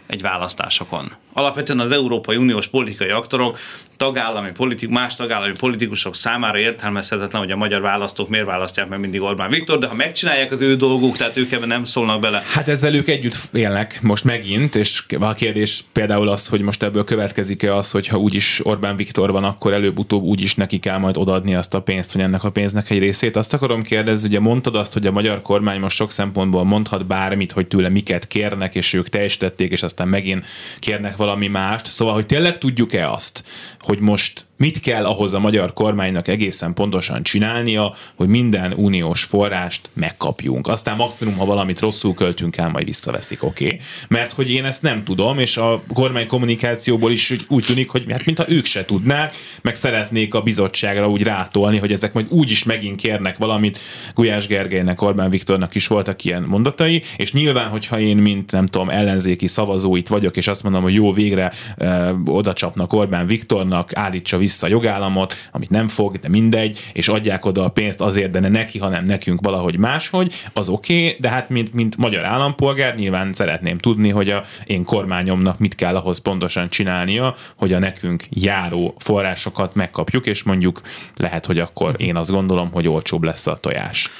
egy 0.07 0.23
választásokon. 0.23 1.13
Alapvetően 1.33 1.81
az 1.81 1.91
Európai 1.91 2.37
Uniós 2.37 2.67
politikai 2.67 3.09
aktorok 3.09 3.59
tagállami 3.99 4.51
politik, 4.51 4.89
más 4.89 5.17
tagállami 5.17 5.53
politikusok 5.59 6.15
számára 6.15 6.59
értelmezhetetlen, 6.59 7.43
hogy 7.43 7.51
a 7.51 7.57
magyar 7.57 7.81
választók 7.81 8.29
miért 8.29 8.47
választják 8.47 8.89
meg 8.89 9.01
mindig 9.01 9.23
Orbán 9.23 9.51
Viktor, 9.51 9.79
de 9.79 9.87
ha 9.87 9.95
megcsinálják 9.95 10.51
az 10.51 10.61
ő 10.61 10.77
dolguk, 10.77 11.17
tehát 11.17 11.37
ők 11.37 11.53
ebben 11.53 11.69
nem 11.69 11.85
szólnak 11.85 12.21
bele. 12.21 12.43
Hát 12.47 12.69
ezzel 12.69 12.95
ők 12.95 13.09
együtt 13.09 13.49
élnek 13.53 14.03
most 14.03 14.25
megint, 14.25 14.75
és 14.75 15.03
a 15.21 15.35
kérdés 15.35 15.85
például 15.93 16.29
az, 16.29 16.49
hogy 16.49 16.61
most 16.61 16.83
ebből 16.83 17.05
következik-e 17.05 17.75
az, 17.75 17.91
hogy 17.91 18.09
ha 18.09 18.17
úgyis 18.17 18.61
Orbán 18.67 18.97
Viktor 18.97 19.33
van, 19.33 19.45
akkor 19.45 19.73
előbb-utóbb 19.73 20.23
úgyis 20.23 20.55
neki 20.55 20.79
kell 20.79 20.99
majd 20.99 21.17
odaadni 21.17 21.55
azt 21.55 21.75
a 21.75 21.81
pénzt, 21.81 22.13
vagy 22.13 22.23
ennek 22.23 22.45
a 22.45 22.51
pénznek 22.51 22.91
egy 22.91 22.99
részét. 22.99 23.37
Azt 23.37 23.55
akarom 23.55 23.83
kérdezni, 23.83 24.29
ugye 24.29 24.41
mondtad 24.41 24.77
azt, 24.77 24.93
hogy 24.93 25.07
a 25.07 25.13
magyar 25.13 25.43
kormány 25.43 25.81
most 25.81 25.97
sok 25.97 26.11
szempontból 26.11 26.65
mondhat 26.65 27.07
bármit, 27.07 27.53
hogy 27.53 27.67
tőle 27.67 27.89
miket 27.89 28.27
kérnek, 28.27 28.75
és 28.75 28.93
ők 28.93 29.09
teljesítették, 29.09 29.73
és 29.73 29.83
aztán 29.83 30.09
megint 30.09 30.47
kérnek 30.79 31.17
valami 31.17 31.47
mást. 31.47 31.87
Szóval, 31.87 32.15
hogy 32.15 32.27
tényleg 32.27 32.59
tudjuk-e 32.59 33.11
azt, 33.11 33.45
hogy 33.89 34.01
most 34.01 34.48
mit 34.59 34.81
kell 34.81 35.05
ahhoz 35.05 35.35
a 35.35 35.39
magyar 35.39 35.73
kormánynak 35.73 36.29
egészen 36.29 36.75
pontosan 36.75 37.23
csinálnia, 37.23 37.95
hogy 38.15 38.29
minden 38.29 38.73
uniós 38.73 39.25
forrást 39.25 39.91
megkapjunk. 39.93 40.69
Aztán 40.69 40.97
maximum, 40.97 41.37
ha 41.37 41.45
valamit 41.45 41.81
rosszul 41.81 42.15
költünk 42.15 42.57
el, 42.57 42.69
majd 42.69 42.85
visszaveszik, 42.85 43.43
oké. 43.43 43.65
Okay. 43.65 43.81
Mert 44.09 44.33
hogy 44.33 44.51
én 44.51 44.65
ezt 44.65 44.83
nem 44.83 45.05
tudom, 45.05 45.39
és 45.39 45.57
a 45.57 45.83
kormány 45.95 46.27
kommunikációból 46.27 47.11
is 47.11 47.35
úgy 47.49 47.65
tűnik, 47.65 47.91
hogy 47.91 48.05
hát 48.11 48.25
mintha 48.25 48.45
ők 48.49 48.65
se 48.65 48.85
tudnák, 48.85 49.35
meg 49.63 49.75
szeretnék 49.75 50.35
a 50.35 50.41
bizottságra 50.41 51.09
úgy 51.11 51.23
rátolni, 51.23 51.79
hogy 51.79 51.93
ezek 51.93 52.13
majd 52.13 52.27
úgy 52.29 52.51
is 52.51 52.65
megint 52.65 53.01
kérnek 53.01 53.37
valamit. 53.37 53.79
Gulyás 54.15 54.47
Gergelynek, 54.47 55.03
Orbán 55.03 55.31
Viktornak 55.31 55.75
is 55.75 55.87
voltak 55.87 56.25
ilyen 56.25 56.43
mondatai, 56.43 57.03
és 57.17 57.33
nyilván, 57.33 57.69
hogyha 57.69 58.01
én, 58.01 58.17
mint 58.17 58.53
nem 58.53 58.67
tudom, 58.67 58.89
ellenzéki 58.91 59.47
szavazóit 59.47 60.09
vagyok, 60.09 60.37
és 60.37 60.49
azt 60.49 60.63
mondom, 60.63 60.83
hogy 60.83 60.95
jó, 60.95 61.13
végre 61.13 61.53
ö, 61.77 62.13
oda 62.25 62.53
csapnak 62.53 62.93
Orbán 62.93 63.27
Viktornak, 63.27 63.97
állítsa 63.97 64.39
vissza 64.49 64.67
a 64.67 64.71
jogállamot, 64.71 65.35
amit 65.53 65.71
nem 65.71 65.89
fog, 65.89 66.17
de 66.17 66.29
mindegy, 66.29 66.91
és 66.93 67.09
adják 67.09 67.45
oda 67.45 67.65
a 67.65 67.69
pénzt 67.69 68.01
azért, 68.01 68.31
de 68.31 68.41
ne 68.41 68.49
neki, 68.49 68.79
hanem 68.79 69.05
nekünk 69.05 69.41
valahogy 69.43 69.79
máshogy, 69.79 70.35
az 70.53 70.69
oké, 70.69 71.07
okay, 71.07 71.17
de 71.21 71.29
hát 71.29 71.49
mint, 71.49 71.73
mint 71.73 71.97
magyar 71.97 72.25
állampolgár 72.25 72.95
nyilván 72.95 73.33
szeretném 73.33 73.79
tudni, 73.79 74.09
hogy 74.09 74.29
a 74.31 74.45
én 74.67 74.85
kormányomnak 74.85 75.59
mit 75.59 75.75
kell 75.75 75.97
ahhoz 75.97 76.19
pontosan 76.19 76.69
csinálnia, 76.71 77.35
hogy 77.57 77.73
a 77.73 77.79
nekünk 77.79 78.25
járó 78.31 78.95
forrásokat 78.99 79.75
megkapjuk, 79.75 80.27
és 80.27 80.43
mondjuk 80.43 80.81
lehet, 81.17 81.47
hogy 81.47 81.59
akkor 81.59 81.95
én 81.97 82.17
azt 82.17 82.31
gondolom, 82.31 82.73
hogy 82.73 82.89
olcsóbb 82.89 83.23
lesz 83.23 83.47
a 83.47 83.57
tojás. 83.57 84.11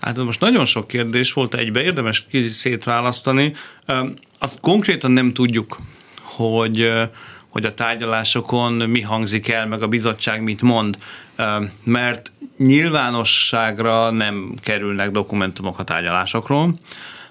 Hát 0.00 0.16
most 0.16 0.40
nagyon 0.40 0.64
sok 0.64 0.88
kérdés 0.88 1.32
volt 1.32 1.54
egybe, 1.54 1.82
érdemes 1.82 2.26
kicsit 2.30 2.50
szétválasztani. 2.50 3.54
Azt 4.38 4.60
konkrétan 4.60 5.10
nem 5.10 5.32
tudjuk, 5.32 5.78
hogy 6.22 6.92
hogy 7.54 7.64
a 7.64 7.74
tárgyalásokon 7.74 8.72
mi 8.72 9.00
hangzik 9.00 9.48
el, 9.48 9.66
meg 9.66 9.82
a 9.82 9.88
bizottság 9.88 10.42
mit 10.42 10.62
mond, 10.62 10.98
mert 11.84 12.32
nyilvánosságra 12.58 14.10
nem 14.10 14.54
kerülnek 14.62 15.10
dokumentumok 15.10 15.78
a 15.78 15.84
tárgyalásokról. 15.84 16.74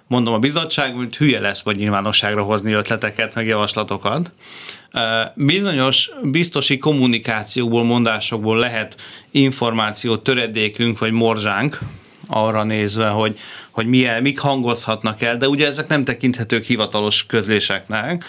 Mondom, 0.07 0.33
a 0.33 0.39
bizottság 0.39 0.95
mint 0.95 1.15
hülye 1.15 1.39
lesz, 1.39 1.61
vagy 1.61 1.75
nyilvánosságra 1.75 2.43
hozni 2.43 2.71
ötleteket, 2.71 3.35
meg 3.35 3.45
javaslatokat. 3.45 4.31
Bizonyos 5.33 6.11
biztosi 6.21 6.77
kommunikációból, 6.77 7.83
mondásokból 7.83 8.57
lehet 8.57 9.01
információ 9.31 10.17
töredékünk, 10.17 10.99
vagy 10.99 11.11
morzsánk, 11.11 11.79
arra 12.27 12.63
nézve, 12.63 13.07
hogy, 13.07 13.39
hogy 13.71 13.85
milyen, 13.85 14.21
mik 14.21 14.39
hangozhatnak 14.39 15.21
el, 15.21 15.37
de 15.37 15.47
ugye 15.47 15.67
ezek 15.67 15.87
nem 15.87 16.03
tekinthetők 16.03 16.63
hivatalos 16.63 17.25
közléseknek. 17.25 18.25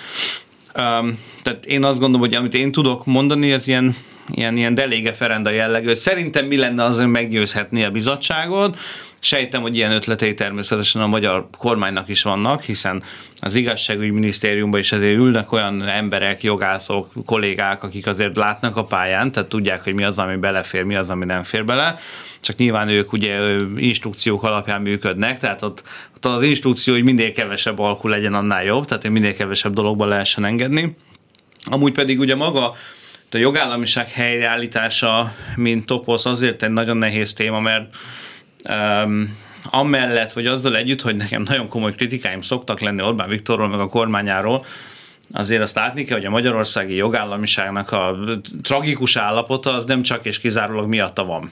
Um, 0.79 1.18
tehát 1.43 1.66
én 1.66 1.85
azt 1.85 1.99
gondolom, 1.99 2.27
hogy 2.27 2.35
amit 2.35 2.55
én 2.55 2.72
tudok 2.72 3.07
mondani, 3.07 3.53
ez 3.53 3.66
ilyen 3.66 3.97
ilyen, 4.29 4.57
ilyen 4.57 4.75
delége 4.75 5.12
ferenda 5.12 5.51
jellegű. 5.51 5.95
Szerintem 5.95 6.47
mi 6.47 6.57
lenne 6.57 6.85
az, 6.85 6.99
hogy 6.99 7.11
meggyőzhetni 7.11 7.85
a 7.85 7.91
bizottságot. 7.91 8.79
Sejtem, 9.18 9.62
hogy 9.62 9.77
ilyen 9.77 9.93
ötletei 9.93 10.35
természetesen 10.35 11.03
a 11.03 11.07
magyar 11.07 11.49
kormánynak 11.59 12.09
is 12.09 12.22
vannak, 12.22 12.62
hiszen 12.62 13.03
az 13.41 13.55
igazságügyi 13.55 14.11
minisztériumban 14.11 14.81
is 14.81 14.93
azért 14.93 15.16
ülnek 15.16 15.53
olyan 15.53 15.83
emberek, 15.83 16.43
jogászok, 16.43 17.12
kollégák, 17.27 17.83
akik 17.83 18.07
azért 18.07 18.37
látnak 18.37 18.77
a 18.77 18.85
pályán, 18.85 19.33
tehát 19.33 19.49
tudják, 19.49 19.85
hogy 19.85 19.95
mi 19.95 20.05
az, 20.05 20.18
ami 20.18 20.37
belefér, 20.37 20.83
mi 20.83 20.95
az, 20.95 21.11
ami 21.11 21.25
nem 21.25 21.43
fér 21.43 21.64
bele 21.64 21.99
csak 22.45 22.57
nyilván 22.57 22.88
ők 22.88 23.12
ugye 23.12 23.57
instrukciók 23.76 24.42
alapján 24.42 24.82
működnek, 24.82 25.38
tehát 25.38 25.62
ott, 25.62 25.82
ott 26.14 26.24
az 26.24 26.42
instrukció, 26.42 26.95
hogy 26.95 27.05
minél 27.05 27.32
kevesebb 27.32 27.78
alkul 27.78 28.11
legyen, 28.11 28.34
annál 28.34 28.64
jobb, 28.64 28.84
tehát 28.84 29.09
minél 29.09 29.34
kevesebb 29.34 29.72
dologba 29.72 30.07
lehessen 30.07 30.45
engedni. 30.45 30.97
Amúgy 31.70 31.92
pedig 31.92 32.18
ugye 32.18 32.34
maga 32.34 32.74
a 33.30 33.38
jogállamiság 33.38 34.11
helyreállítása, 34.11 35.34
mint 35.57 35.86
toposz, 35.86 36.26
azért 36.26 36.62
egy 36.62 36.70
nagyon 36.70 36.97
nehéz 36.97 37.32
téma, 37.32 37.61
mert 37.61 37.95
um, 39.05 39.36
amellett, 39.70 40.32
vagy 40.32 40.47
azzal 40.47 40.76
együtt, 40.76 41.01
hogy 41.01 41.16
nekem 41.16 41.42
nagyon 41.42 41.68
komoly 41.68 41.92
kritikáim 41.92 42.40
szoktak 42.40 42.80
lenni 42.80 43.03
Orbán 43.03 43.28
Viktorról, 43.28 43.68
meg 43.68 43.80
a 43.80 43.88
kormányáról, 43.88 44.64
azért 45.32 45.62
azt 45.62 45.76
látni 45.76 46.05
kell, 46.05 46.16
hogy 46.16 46.26
a 46.26 46.30
magyarországi 46.30 46.95
jogállamiságnak 46.95 47.92
a 47.92 48.16
tragikus 48.62 49.16
állapota 49.16 49.74
az 49.74 49.84
nem 49.84 50.03
csak 50.03 50.24
és 50.24 50.38
kizárólag 50.38 50.88
miatta 50.88 51.24
van. 51.24 51.51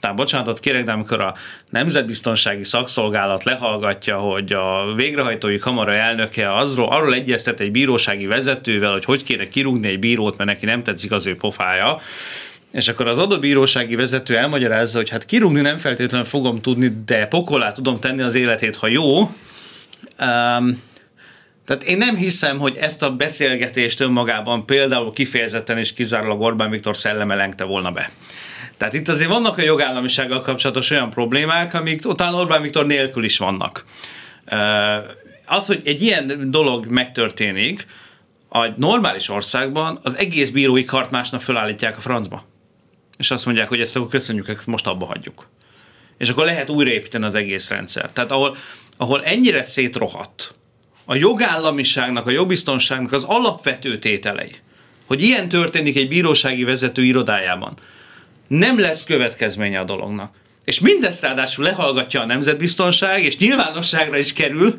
Tehát 0.00 0.16
bocsánatot 0.16 0.60
kérek, 0.60 0.84
de 0.84 0.92
amikor 0.92 1.20
a 1.20 1.34
Nemzetbiztonsági 1.70 2.64
Szakszolgálat 2.64 3.44
lehallgatja, 3.44 4.18
hogy 4.18 4.52
a 4.52 4.94
végrehajtói 4.94 5.58
kamara 5.58 5.94
elnöke 5.94 6.54
azról, 6.54 6.88
arról 6.88 7.14
egyeztet 7.14 7.60
egy 7.60 7.70
bírósági 7.70 8.26
vezetővel, 8.26 8.92
hogy 8.92 9.04
hogy 9.04 9.24
kéne 9.24 9.48
kirúgni 9.48 9.88
egy 9.88 9.98
bírót, 9.98 10.36
mert 10.36 10.50
neki 10.50 10.66
nem 10.66 10.82
tetszik 10.82 11.12
az 11.12 11.26
ő 11.26 11.36
pofája, 11.36 12.00
és 12.72 12.88
akkor 12.88 13.06
az 13.06 13.18
adott 13.18 13.40
bírósági 13.40 13.94
vezető 13.94 14.36
elmagyarázza, 14.36 14.96
hogy 14.96 15.08
hát 15.08 15.26
kirúgni 15.26 15.60
nem 15.60 15.76
feltétlenül 15.76 16.26
fogom 16.26 16.60
tudni, 16.60 16.92
de 17.06 17.26
pokolá 17.26 17.72
tudom 17.72 18.00
tenni 18.00 18.22
az 18.22 18.34
életét, 18.34 18.76
ha 18.76 18.86
jó. 18.86 19.18
Um, 19.20 20.82
tehát 21.64 21.82
én 21.82 21.98
nem 21.98 22.16
hiszem, 22.16 22.58
hogy 22.58 22.76
ezt 22.76 23.02
a 23.02 23.10
beszélgetést 23.10 24.00
önmagában 24.00 24.66
például 24.66 25.12
kifejezetten 25.12 25.78
és 25.78 25.92
kizárólag 25.92 26.40
Orbán 26.40 26.70
Viktor 26.70 26.96
szelleme 26.96 27.34
lengte 27.34 27.64
volna 27.64 27.90
be. 27.90 28.10
Tehát 28.78 28.94
itt 28.94 29.08
azért 29.08 29.30
vannak 29.30 29.58
a 29.58 29.62
jogállamisággal 29.62 30.40
kapcsolatos 30.40 30.90
olyan 30.90 31.10
problémák, 31.10 31.74
amik 31.74 32.06
utána 32.06 32.36
Orbán 32.36 32.62
Viktor 32.62 32.86
nélkül 32.86 33.24
is 33.24 33.38
vannak. 33.38 33.84
Az, 35.46 35.66
hogy 35.66 35.80
egy 35.84 36.02
ilyen 36.02 36.50
dolog 36.50 36.86
megtörténik, 36.86 37.84
a 38.48 38.66
normális 38.76 39.28
országban 39.28 39.98
az 40.02 40.16
egész 40.16 40.50
bírói 40.50 40.84
kart 40.84 41.10
másnap 41.10 41.40
fölállítják 41.40 41.96
a 41.96 42.00
francba. 42.00 42.44
És 43.16 43.30
azt 43.30 43.44
mondják, 43.44 43.68
hogy 43.68 43.80
ezt 43.80 43.96
akkor 43.96 44.08
köszönjük, 44.08 44.48
ezt 44.48 44.66
most 44.66 44.86
abba 44.86 45.06
hagyjuk. 45.06 45.48
És 46.18 46.28
akkor 46.28 46.44
lehet 46.44 46.70
újraépíteni 46.70 47.24
az 47.24 47.34
egész 47.34 47.70
rendszer. 47.70 48.10
Tehát 48.12 48.30
ahol, 48.30 48.56
ahol 48.96 49.24
ennyire 49.24 49.62
szétrohadt 49.62 50.52
a 51.04 51.14
jogállamiságnak, 51.14 52.26
a 52.26 52.30
jogbiztonságnak 52.30 53.12
az 53.12 53.24
alapvető 53.24 53.98
tételei, 53.98 54.50
hogy 55.06 55.22
ilyen 55.22 55.48
történik 55.48 55.96
egy 55.96 56.08
bírósági 56.08 56.64
vezető 56.64 57.04
irodájában, 57.04 57.74
nem 58.48 58.78
lesz 58.78 59.04
következménye 59.04 59.80
a 59.80 59.84
dolognak. 59.84 60.34
És 60.64 60.80
mindezt 60.80 61.22
ráadásul 61.22 61.64
lehallgatja 61.64 62.20
a 62.20 62.26
nemzetbiztonság, 62.26 63.24
és 63.24 63.36
nyilvánosságra 63.36 64.16
is 64.16 64.32
kerül, 64.32 64.74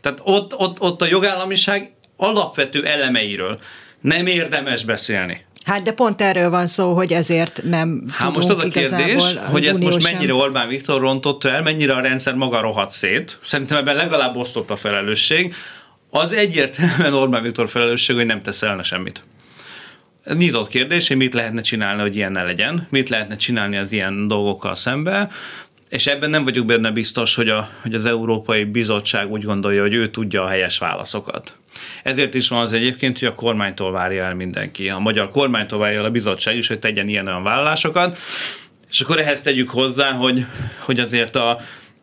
tehát 0.00 0.20
ott, 0.22 0.54
ott, 0.56 0.80
ott 0.80 1.02
a 1.02 1.06
jogállamiság 1.06 1.92
alapvető 2.16 2.86
elemeiről 2.86 3.58
nem 4.00 4.26
érdemes 4.26 4.84
beszélni. 4.84 5.44
Hát 5.64 5.82
de 5.82 5.92
pont 5.92 6.20
erről 6.20 6.50
van 6.50 6.66
szó, 6.66 6.94
hogy 6.94 7.12
ezért 7.12 7.62
nem 7.64 8.04
Hát 8.10 8.34
most 8.34 8.48
az 8.48 8.64
a 8.64 8.68
kérdés, 8.68 9.22
hogy 9.50 9.66
ezt 9.66 9.80
most 9.80 10.02
mennyire 10.12 10.34
Orbán 10.34 10.68
Viktor 10.68 11.00
rontotta 11.00 11.50
el, 11.50 11.62
mennyire 11.62 11.94
a 11.94 12.00
rendszer 12.00 12.34
maga 12.34 12.60
rohadt 12.60 12.90
szét. 12.90 13.38
Szerintem 13.42 13.78
ebben 13.78 13.94
legalább 13.94 14.36
osztott 14.36 14.70
a 14.70 14.76
felelősség. 14.76 15.54
Az 16.10 16.32
egyértelműen 16.32 17.14
Orbán 17.14 17.42
Viktor 17.42 17.68
felelősség, 17.68 18.16
hogy 18.16 18.26
nem 18.26 18.42
tesz 18.42 18.62
elne 18.62 18.82
semmit 18.82 19.22
nyitott 20.24 20.68
kérdés, 20.68 21.08
hogy 21.08 21.16
mit 21.16 21.34
lehetne 21.34 21.60
csinálni, 21.60 22.00
hogy 22.00 22.16
ilyen 22.16 22.32
ne 22.32 22.42
legyen, 22.42 22.86
mit 22.90 23.08
lehetne 23.08 23.36
csinálni 23.36 23.76
az 23.76 23.92
ilyen 23.92 24.28
dolgokkal 24.28 24.74
szembe, 24.74 25.28
és 25.88 26.06
ebben 26.06 26.30
nem 26.30 26.44
vagyok 26.44 26.66
benne 26.66 26.90
biztos, 26.90 27.34
hogy, 27.34 27.48
a, 27.48 27.70
hogy 27.82 27.94
az 27.94 28.04
Európai 28.04 28.64
Bizottság 28.64 29.30
úgy 29.30 29.44
gondolja, 29.44 29.82
hogy 29.82 29.94
ő 29.94 30.10
tudja 30.10 30.42
a 30.42 30.48
helyes 30.48 30.78
válaszokat. 30.78 31.56
Ezért 32.02 32.34
is 32.34 32.48
van 32.48 32.60
az 32.60 32.72
egyébként, 32.72 33.18
hogy 33.18 33.28
a 33.28 33.34
kormánytól 33.34 33.92
várja 33.92 34.24
el 34.24 34.34
mindenki. 34.34 34.88
A 34.88 34.98
magyar 34.98 35.30
kormánytól 35.30 35.78
várja 35.78 35.98
el 35.98 36.04
a 36.04 36.10
bizottság 36.10 36.56
is, 36.56 36.68
hogy 36.68 36.78
tegyen 36.78 37.08
ilyen 37.08 37.26
olyan 37.26 37.42
vállalásokat, 37.42 38.18
és 38.90 39.00
akkor 39.00 39.18
ehhez 39.20 39.40
tegyük 39.40 39.70
hozzá, 39.70 40.10
hogy, 40.10 40.46
hogy 40.78 41.00
azért 41.00 41.36
a, 41.36 41.60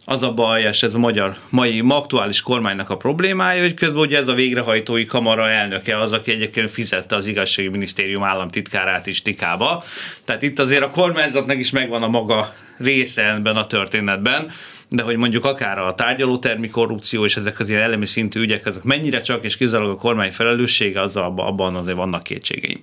az 0.09 0.23
a 0.23 0.31
baj, 0.31 0.61
és 0.61 0.83
ez 0.83 0.95
a 0.95 0.99
magyar 0.99 1.35
mai 1.49 1.81
ma 1.81 1.97
aktuális 1.97 2.41
kormánynak 2.41 2.89
a 2.89 2.97
problémája, 2.97 3.61
hogy 3.61 3.73
közben 3.73 3.99
ugye 3.99 4.17
ez 4.17 4.27
a 4.27 4.33
végrehajtói 4.33 5.05
kamara 5.05 5.49
elnöke 5.49 5.97
az, 5.97 6.13
aki 6.13 6.31
egyébként 6.31 6.71
fizette 6.71 7.15
az 7.15 7.27
igazsági 7.27 7.67
minisztérium 7.67 8.23
államtitkárát 8.23 9.07
is 9.07 9.21
tikába. 9.21 9.83
Tehát 10.25 10.41
itt 10.41 10.59
azért 10.59 10.83
a 10.83 10.89
kormányzatnak 10.89 11.57
is 11.57 11.71
megvan 11.71 12.03
a 12.03 12.07
maga 12.07 12.53
része 12.77 13.33
ebben 13.33 13.55
a 13.55 13.67
történetben, 13.67 14.51
de 14.89 15.03
hogy 15.03 15.17
mondjuk 15.17 15.45
akár 15.45 15.77
a 15.77 15.93
tárgyalótermi 15.93 16.69
korrupció 16.69 17.25
és 17.25 17.35
ezek 17.35 17.59
az 17.59 17.69
ilyen 17.69 17.81
elemi 17.81 18.05
szintű 18.05 18.41
ügyek, 18.41 18.65
ezek 18.65 18.83
mennyire 18.83 19.21
csak 19.21 19.43
és 19.43 19.57
kizárólag 19.57 19.93
a 19.93 19.97
kormány 19.99 20.31
felelőssége, 20.31 21.01
az 21.01 21.15
abban 21.15 21.75
azért 21.75 21.97
vannak 21.97 22.23
kétségeim. 22.23 22.79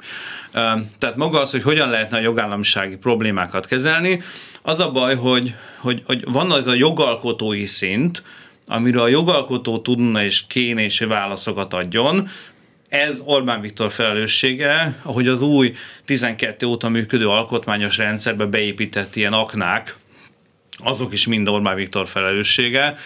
Tehát 0.98 1.16
maga 1.16 1.40
az, 1.40 1.50
hogy 1.50 1.62
hogyan 1.62 1.90
lehetne 1.90 2.16
a 2.16 2.20
jogállamisági 2.20 2.96
problémákat 2.96 3.66
kezelni, 3.66 4.22
az 4.62 4.80
a 4.80 4.90
baj, 4.90 5.14
hogy, 5.14 5.54
hogy, 5.78 6.02
hogy 6.06 6.24
van 6.24 6.50
az 6.50 6.66
a 6.66 6.74
jogalkotói 6.74 7.64
szint, 7.64 8.22
amiről 8.66 9.02
a 9.02 9.08
jogalkotó 9.08 9.78
tudna 9.78 10.22
és 10.22 10.46
kéne 10.46 10.82
és 10.82 10.98
válaszokat 10.98 11.74
adjon, 11.74 12.28
ez 12.88 13.22
Orbán 13.24 13.60
Viktor 13.60 13.92
felelőssége, 13.92 15.00
ahogy 15.02 15.28
az 15.28 15.42
új 15.42 15.72
12 16.04 16.66
óta 16.66 16.88
működő 16.88 17.28
alkotmányos 17.28 17.96
rendszerbe 17.96 18.44
beépített 18.44 19.16
ilyen 19.16 19.32
aknák, 19.32 19.96
azok 20.76 21.12
is 21.12 21.26
mind 21.26 21.48
Orbán 21.48 21.76
Viktor 21.76 22.08
felelőssége. 22.08 22.96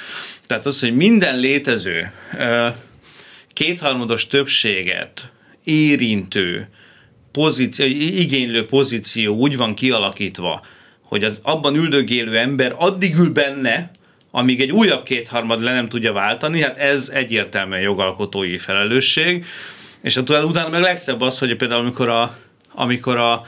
Tehát 0.47 0.67
az, 0.67 0.81
hogy 0.81 0.95
minden 0.95 1.39
létező 1.39 2.13
kétharmados 3.53 4.27
többséget 4.27 5.33
érintő 5.65 6.69
pozíció, 7.33 7.87
igénylő 7.97 8.67
pozíció 8.67 9.35
úgy 9.35 9.57
van 9.57 9.75
kialakítva, 9.75 10.65
hogy 11.03 11.25
az 11.25 11.41
abban 11.43 11.75
üldögélő 11.75 12.39
ember 12.39 12.75
addig 12.77 13.17
ül 13.17 13.31
benne, 13.31 13.91
amíg 14.31 14.61
egy 14.61 14.71
újabb 14.71 15.05
kétharmad 15.05 15.63
le 15.63 15.73
nem 15.73 15.89
tudja 15.89 16.13
váltani, 16.13 16.63
hát 16.63 16.77
ez 16.77 17.11
egyértelműen 17.15 17.81
jogalkotói 17.81 18.59
felelősség. 18.59 19.45
És 20.03 20.17
utána 20.17 20.69
meg 20.69 20.81
legszebb 20.81 21.21
az, 21.21 21.39
hogy 21.39 21.57
például 21.57 21.81
amikor 21.81 22.09
a, 22.09 22.37
amikor 22.75 23.17
a 23.17 23.43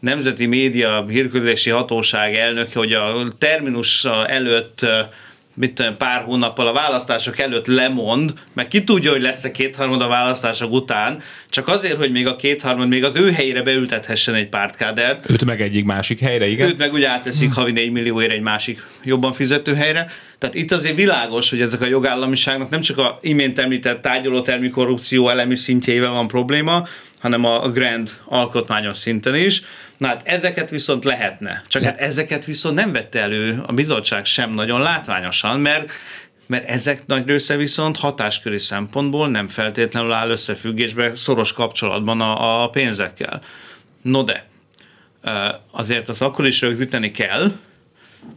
Nemzeti 0.00 0.46
Média 0.46 1.06
Hírközlési 1.08 1.70
Hatóság 1.70 2.34
elnöke, 2.34 2.78
hogy 2.78 2.92
a 2.92 3.24
terminus 3.38 4.04
előtt 4.26 4.86
mit 5.56 5.72
tudom, 5.72 5.96
pár 5.96 6.22
hónappal 6.22 6.66
a 6.66 6.72
választások 6.72 7.38
előtt 7.38 7.66
lemond, 7.66 8.32
meg 8.52 8.68
ki 8.68 8.84
tudja, 8.84 9.10
hogy 9.10 9.22
lesz-e 9.22 9.50
kétharmad 9.50 10.02
a 10.02 10.06
választások 10.06 10.72
után, 10.72 11.22
csak 11.50 11.68
azért, 11.68 11.96
hogy 11.96 12.10
még 12.10 12.26
a 12.26 12.36
kétharmad 12.36 12.88
még 12.88 13.04
az 13.04 13.16
ő 13.16 13.30
helyére 13.30 13.62
beültethessen 13.62 14.34
egy 14.34 14.48
pártkádert. 14.48 15.30
Őt 15.30 15.44
meg 15.44 15.60
egyik 15.60 15.84
másik 15.84 16.20
helyre, 16.20 16.48
igen? 16.48 16.68
Őt 16.68 16.78
meg 16.78 16.92
úgy 16.92 17.02
átteszik 17.02 17.52
havi 17.52 17.72
4 17.72 17.90
millióért 17.90 18.32
egy 18.32 18.40
másik 18.40 18.82
jobban 19.04 19.32
fizető 19.32 19.74
helyre. 19.74 20.10
Tehát 20.38 20.54
itt 20.54 20.72
azért 20.72 20.96
világos, 20.96 21.50
hogy 21.50 21.60
ezek 21.60 21.80
a 21.80 21.86
jogállamiságnak 21.86 22.70
nem 22.70 22.80
csak 22.80 22.98
a 22.98 23.18
imént 23.22 23.58
említett 23.58 24.02
tárgyalótermi 24.02 24.68
korrupció 24.68 25.28
elemi 25.28 25.54
szintjeivel 25.54 26.10
van 26.10 26.28
probléma, 26.28 26.86
hanem 27.20 27.44
a 27.44 27.68
grand 27.68 28.10
alkotmányos 28.24 28.96
szinten 28.96 29.34
is. 29.34 29.62
Na 29.96 30.06
hát 30.06 30.22
ezeket 30.24 30.70
viszont 30.70 31.04
lehetne. 31.04 31.62
Csak 31.68 31.82
Le- 31.82 31.88
hát 31.88 31.98
ezeket 31.98 32.44
viszont 32.44 32.74
nem 32.74 32.92
vette 32.92 33.20
elő 33.20 33.62
a 33.66 33.72
bizottság 33.72 34.24
sem 34.24 34.50
nagyon 34.50 34.80
látványosan, 34.80 35.60
mert 35.60 35.92
mert 36.48 36.68
ezek 36.68 37.06
nagy 37.06 37.26
része 37.26 37.56
viszont 37.56 37.96
hatásköri 37.96 38.58
szempontból 38.58 39.28
nem 39.28 39.48
feltétlenül 39.48 40.12
áll 40.12 40.30
összefüggésben, 40.30 41.16
szoros 41.16 41.52
kapcsolatban 41.52 42.20
a, 42.20 42.62
a 42.62 42.70
pénzekkel. 42.70 43.40
No 44.02 44.22
de, 44.22 44.46
azért 45.70 46.08
azt 46.08 46.22
akkor 46.22 46.46
is 46.46 46.60
rögzíteni 46.60 47.10
kell, 47.10 47.52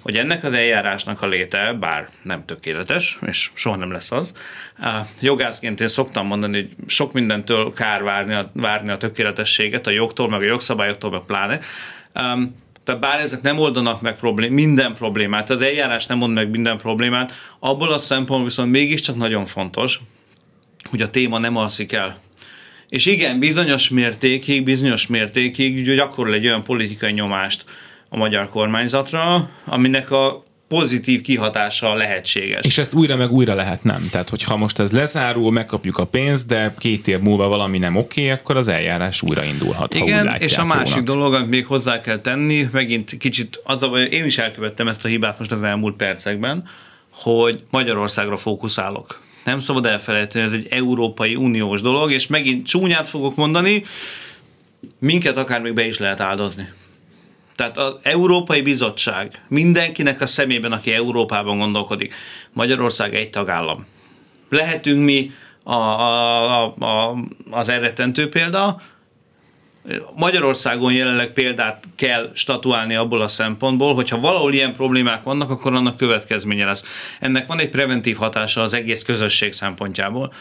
hogy 0.02 0.16
ennek 0.16 0.44
az 0.44 0.54
eljárásnak 0.54 1.22
a 1.22 1.28
léte, 1.28 1.74
bár 1.74 2.10
nem 2.22 2.46
tökéletes, 2.46 3.20
és 3.26 3.50
soha 3.54 3.76
nem 3.76 3.92
lesz 3.92 4.12
az, 4.12 4.34
jogászként 5.22 5.80
én 5.80 5.88
szoktam 5.88 6.26
mondani, 6.26 6.58
hogy 6.58 6.70
sok 6.88 7.14
mindentől 7.14 7.74
kár 7.74 8.04
várni 8.04 8.34
a, 8.34 8.52
várni 8.54 8.90
a 8.90 8.98
tökéletességet, 8.98 9.88
a 9.88 9.92
jogtól, 9.92 10.30
meg 10.30 10.42
a 10.42 10.46
jogszabályoktól, 10.46 11.12
meg 11.12 11.22
pláne. 11.22 11.60
Tehát 12.84 13.02
bár 13.02 13.20
ezek 13.20 13.42
nem 13.42 13.60
oldanak 13.60 14.02
meg 14.02 14.16
problém, 14.16 14.54
minden 14.54 14.94
problémát, 14.94 15.50
az 15.50 15.62
eljárás 15.62 16.06
nem 16.06 16.18
mond 16.18 16.34
meg 16.34 16.50
minden 16.50 16.78
problémát, 16.78 17.34
abból 17.60 17.92
a 17.92 17.98
szempontból 17.98 18.44
viszont 18.44 18.72
mégiscsak 18.72 19.16
nagyon 19.16 19.46
fontos, 19.46 20.00
hogy 20.90 21.02
a 21.02 21.10
téma 21.10 21.38
nem 21.38 21.56
alszik 21.56 21.92
el. 21.92 22.20
És 22.90 23.06
igen, 23.06 23.40
bizonyos 23.40 23.90
mértékig, 23.90 24.64
bizonyos 24.64 25.08
mértékig 25.08 25.96
gyakorol 25.96 26.34
egy 26.34 26.46
olyan 26.46 26.64
politikai 26.64 27.12
nyomást, 27.12 27.64
a 28.10 28.18
magyar 28.18 28.49
kormányzatra, 28.49 29.49
aminek 29.66 30.12
a 30.12 30.43
pozitív 30.70 31.22
kihatása 31.22 31.93
lehetséges. 31.93 32.62
És 32.62 32.78
ezt 32.78 32.93
újra 32.93 33.16
meg 33.16 33.32
újra 33.32 33.53
lehet 33.53 33.84
nem. 33.84 34.07
Tehát, 34.12 34.30
hogyha 34.30 34.57
most 34.57 34.80
ez 34.80 34.91
lezárul, 34.91 35.51
megkapjuk 35.51 35.97
a 35.97 36.05
pénzt, 36.05 36.47
de 36.47 36.74
két 36.78 37.07
év 37.07 37.20
múlva 37.20 37.47
valami 37.47 37.78
nem 37.78 37.95
oké, 37.95 38.30
akkor 38.30 38.57
az 38.57 38.68
eljárás 38.68 39.22
újra 39.22 39.43
indulhat. 39.43 39.93
Igen, 39.93 40.28
ha 40.28 40.36
és 40.36 40.57
a 40.57 40.66
másik 40.66 40.88
jónak. 40.88 41.05
dolog, 41.05 41.34
amit 41.34 41.49
még 41.49 41.66
hozzá 41.66 42.01
kell 42.01 42.20
tenni, 42.20 42.70
megint 42.72 43.18
kicsit 43.18 43.62
az 43.64 43.84
a 43.84 43.88
én 43.97 44.26
is 44.26 44.38
elkövettem 44.38 44.88
ezt 44.88 45.05
a 45.05 45.07
hibát 45.07 45.39
most 45.39 45.51
az 45.51 45.64
elmúlt 45.64 45.95
percekben, 45.95 46.64
hogy 47.12 47.64
Magyarországra 47.70 48.38
fókuszálok. 48.38 49.22
Nem 49.43 49.60
szabad 49.60 49.86
elfelejteni, 49.86 50.45
ez 50.45 50.53
egy 50.53 50.68
Európai 50.70 51.36
Uniós 51.36 51.82
dolog, 51.82 52.12
és 52.12 52.28
megint 52.28 52.68
csúnyát 52.68 53.07
fogok 53.07 53.36
mondani, 53.36 53.84
minket 54.99 55.38
akár 55.38 55.62
még 55.62 55.74
be 55.74 55.86
is 55.86 55.97
lehet 55.97 56.20
áldozni. 56.20 56.68
Tehát 57.60 57.78
az 57.78 57.95
Európai 58.01 58.62
Bizottság 58.62 59.41
mindenkinek 59.47 60.22
a 60.22 60.28
szemében, 60.28 60.72
aki 60.72 60.93
Európában 60.93 61.57
gondolkodik, 61.57 62.14
Magyarország 62.53 63.16
egy 63.16 63.30
tagállam. 63.30 63.86
Lehetünk 64.49 65.03
mi 65.03 65.32
a, 65.64 65.74
a, 65.74 66.64
a, 66.66 67.18
az 67.49 67.70
eredetentő 67.70 68.30
példa, 68.30 68.82
Magyarországon 70.16 70.93
jelenleg 70.93 71.34
példát 71.34 71.84
kell 71.95 72.32
statuálni 72.34 72.95
abból 72.95 73.22
a 73.22 73.28
szempontból, 73.28 73.93
hogyha 73.93 74.20
valahol 74.20 74.53
ilyen 74.53 74.74
problémák 74.74 75.24
vannak, 75.24 75.49
akkor 75.49 75.74
annak 75.74 75.97
következménye 75.97 76.66
lesz. 76.66 76.84
Ennek 77.20 77.47
van 77.47 77.60
egy 77.60 77.70
preventív 77.70 78.18
hatása 78.18 78.62
az 78.62 78.74
egész 78.74 79.03
közösség 79.03 79.53
szempontjából. 79.53 80.34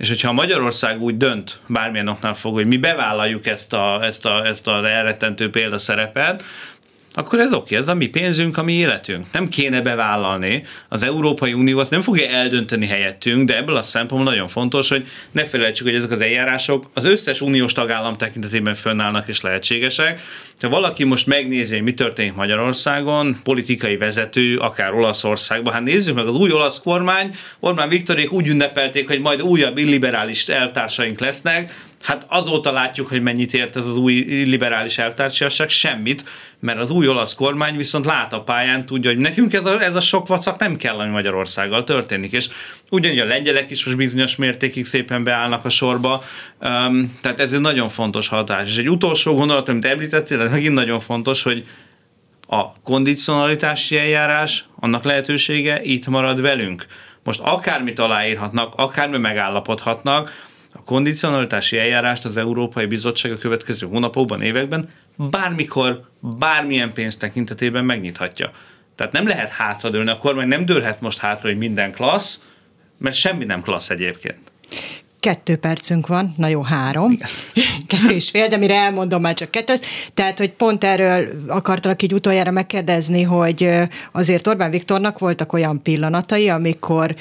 És 0.00 0.08
hogyha 0.08 0.32
Magyarország 0.32 1.02
úgy 1.02 1.16
dönt, 1.16 1.58
bármilyen 1.66 2.08
oknál 2.08 2.34
fog, 2.34 2.54
hogy 2.54 2.66
mi 2.66 2.76
bevállaljuk 2.76 3.46
ezt, 3.46 3.72
a, 3.72 4.00
ezt, 4.02 4.26
a, 4.26 4.46
ezt 4.46 4.66
az 4.66 4.84
elrettentő 4.84 5.50
példaszerepet, 5.50 6.44
akkor 7.12 7.38
ez 7.38 7.52
oké, 7.52 7.76
ez 7.76 7.88
a 7.88 7.94
mi 7.94 8.06
pénzünk, 8.06 8.58
a 8.58 8.62
mi 8.62 8.72
életünk. 8.72 9.26
Nem 9.32 9.48
kéne 9.48 9.80
bevállalni. 9.80 10.64
Az 10.88 11.02
Európai 11.02 11.52
Unió 11.52 11.78
azt 11.78 11.90
nem 11.90 12.00
fogja 12.00 12.28
eldönteni 12.28 12.86
helyettünk, 12.86 13.48
de 13.48 13.56
ebből 13.56 13.76
a 13.76 13.82
szempontból 13.82 14.32
nagyon 14.32 14.48
fontos, 14.48 14.88
hogy 14.88 15.06
ne 15.30 15.44
felejtsük, 15.44 15.86
hogy 15.86 15.94
ezek 15.94 16.10
az 16.10 16.20
eljárások 16.20 16.90
az 16.94 17.04
összes 17.04 17.40
uniós 17.40 17.72
tagállam 17.72 18.16
tekintetében 18.16 18.74
fönnállnak 18.74 19.28
és 19.28 19.40
lehetségesek. 19.40 20.20
Ha 20.60 20.68
valaki 20.68 21.04
most 21.04 21.26
megnézi, 21.26 21.74
hogy 21.74 21.84
mi 21.84 21.94
történik 21.94 22.34
Magyarországon, 22.34 23.40
politikai 23.42 23.96
vezető, 23.96 24.56
akár 24.56 24.94
Olaszországban, 24.94 25.72
hát 25.72 25.82
nézzük 25.82 26.14
meg 26.14 26.26
az 26.26 26.36
új 26.36 26.52
olasz 26.52 26.82
kormány, 26.82 27.34
Orbán 27.60 27.88
Viktorék 27.88 28.32
úgy 28.32 28.48
ünnepelték, 28.48 29.08
hogy 29.08 29.20
majd 29.20 29.42
újabb 29.42 29.78
illiberális 29.78 30.48
eltársaink 30.48 31.20
lesznek, 31.20 31.72
Hát 32.02 32.26
azóta 32.28 32.72
látjuk, 32.72 33.08
hogy 33.08 33.22
mennyit 33.22 33.54
ért 33.54 33.76
ez 33.76 33.86
az 33.86 33.96
új 33.96 34.14
liberális 34.44 34.98
eltársiasság, 34.98 35.68
semmit, 35.68 36.24
mert 36.60 36.78
az 36.78 36.90
új 36.90 37.08
olasz 37.08 37.34
kormány 37.34 37.76
viszont 37.76 38.04
lát 38.04 38.32
a 38.32 38.42
pályán, 38.42 38.86
tudja, 38.86 39.10
hogy 39.10 39.18
nekünk 39.18 39.52
ez 39.52 39.64
a, 39.64 39.82
ez 39.82 39.94
a 39.94 40.00
sok 40.00 40.26
vacak 40.26 40.58
nem 40.58 40.76
kell, 40.76 40.98
ami 40.98 41.10
Magyarországgal 41.10 41.84
történik, 41.84 42.32
és 42.32 42.48
ugyanígy 42.90 43.18
a 43.18 43.24
lengyelek 43.24 43.70
is 43.70 43.84
most 43.84 43.96
bizonyos 43.96 44.36
mértékig 44.36 44.84
szépen 44.84 45.24
beállnak 45.24 45.64
a 45.64 45.68
sorba, 45.68 46.24
um, 46.60 47.18
tehát 47.20 47.40
ez 47.40 47.52
egy 47.52 47.60
nagyon 47.60 47.88
fontos 47.88 48.28
hatás. 48.28 48.66
És 48.66 48.76
egy 48.76 48.90
utolsó 48.90 49.34
gondolat, 49.34 49.68
amit 49.68 49.84
említettél, 49.84 50.40
ez 50.40 50.50
megint 50.50 50.74
nagyon 50.74 51.00
fontos, 51.00 51.42
hogy 51.42 51.64
a 52.46 52.80
kondicionalitási 52.82 53.98
eljárás, 53.98 54.64
annak 54.80 55.04
lehetősége 55.04 55.80
itt 55.82 56.06
marad 56.06 56.40
velünk. 56.40 56.86
Most 57.24 57.40
akármit 57.40 57.98
aláírhatnak, 57.98 58.72
akármi 58.76 59.18
megállapodhatnak, 59.18 60.48
kondicionalitási 60.90 61.78
eljárást 61.78 62.24
az 62.24 62.36
Európai 62.36 62.86
Bizottság 62.86 63.32
a 63.32 63.38
következő 63.38 63.86
hónapokban, 63.86 64.42
években 64.42 64.88
bármikor, 65.16 66.08
bármilyen 66.20 66.92
pénz 66.92 67.16
tekintetében 67.16 67.84
megnyithatja. 67.84 68.50
Tehát 68.94 69.12
nem 69.12 69.26
lehet 69.26 69.48
hátradőlni, 69.48 70.10
a 70.10 70.18
kormány 70.18 70.48
nem 70.48 70.64
dőlhet 70.64 71.00
most 71.00 71.18
hátra, 71.18 71.48
hogy 71.48 71.58
minden 71.58 71.92
klassz, 71.92 72.44
mert 72.98 73.14
semmi 73.14 73.44
nem 73.44 73.62
klassz 73.62 73.90
egyébként. 73.90 74.38
Kettő 75.20 75.56
percünk 75.56 76.06
van, 76.06 76.34
na 76.36 76.46
jó, 76.46 76.62
három. 76.62 77.10
Igen. 77.10 77.28
Kettő 77.86 78.14
és 78.14 78.30
fél, 78.30 78.48
de 78.48 78.56
mire 78.56 78.74
elmondom, 78.74 79.20
már 79.20 79.34
csak 79.34 79.50
kettő 79.50 79.74
Tehát, 80.14 80.38
hogy 80.38 80.52
pont 80.52 80.84
erről 80.84 81.28
akartalak 81.48 82.02
így 82.02 82.14
utoljára 82.14 82.50
megkérdezni, 82.50 83.22
hogy 83.22 83.68
azért 84.12 84.46
Orbán 84.46 84.70
Viktornak 84.70 85.18
voltak 85.18 85.52
olyan 85.52 85.82
pillanatai, 85.82 86.48
amikor 86.48 87.14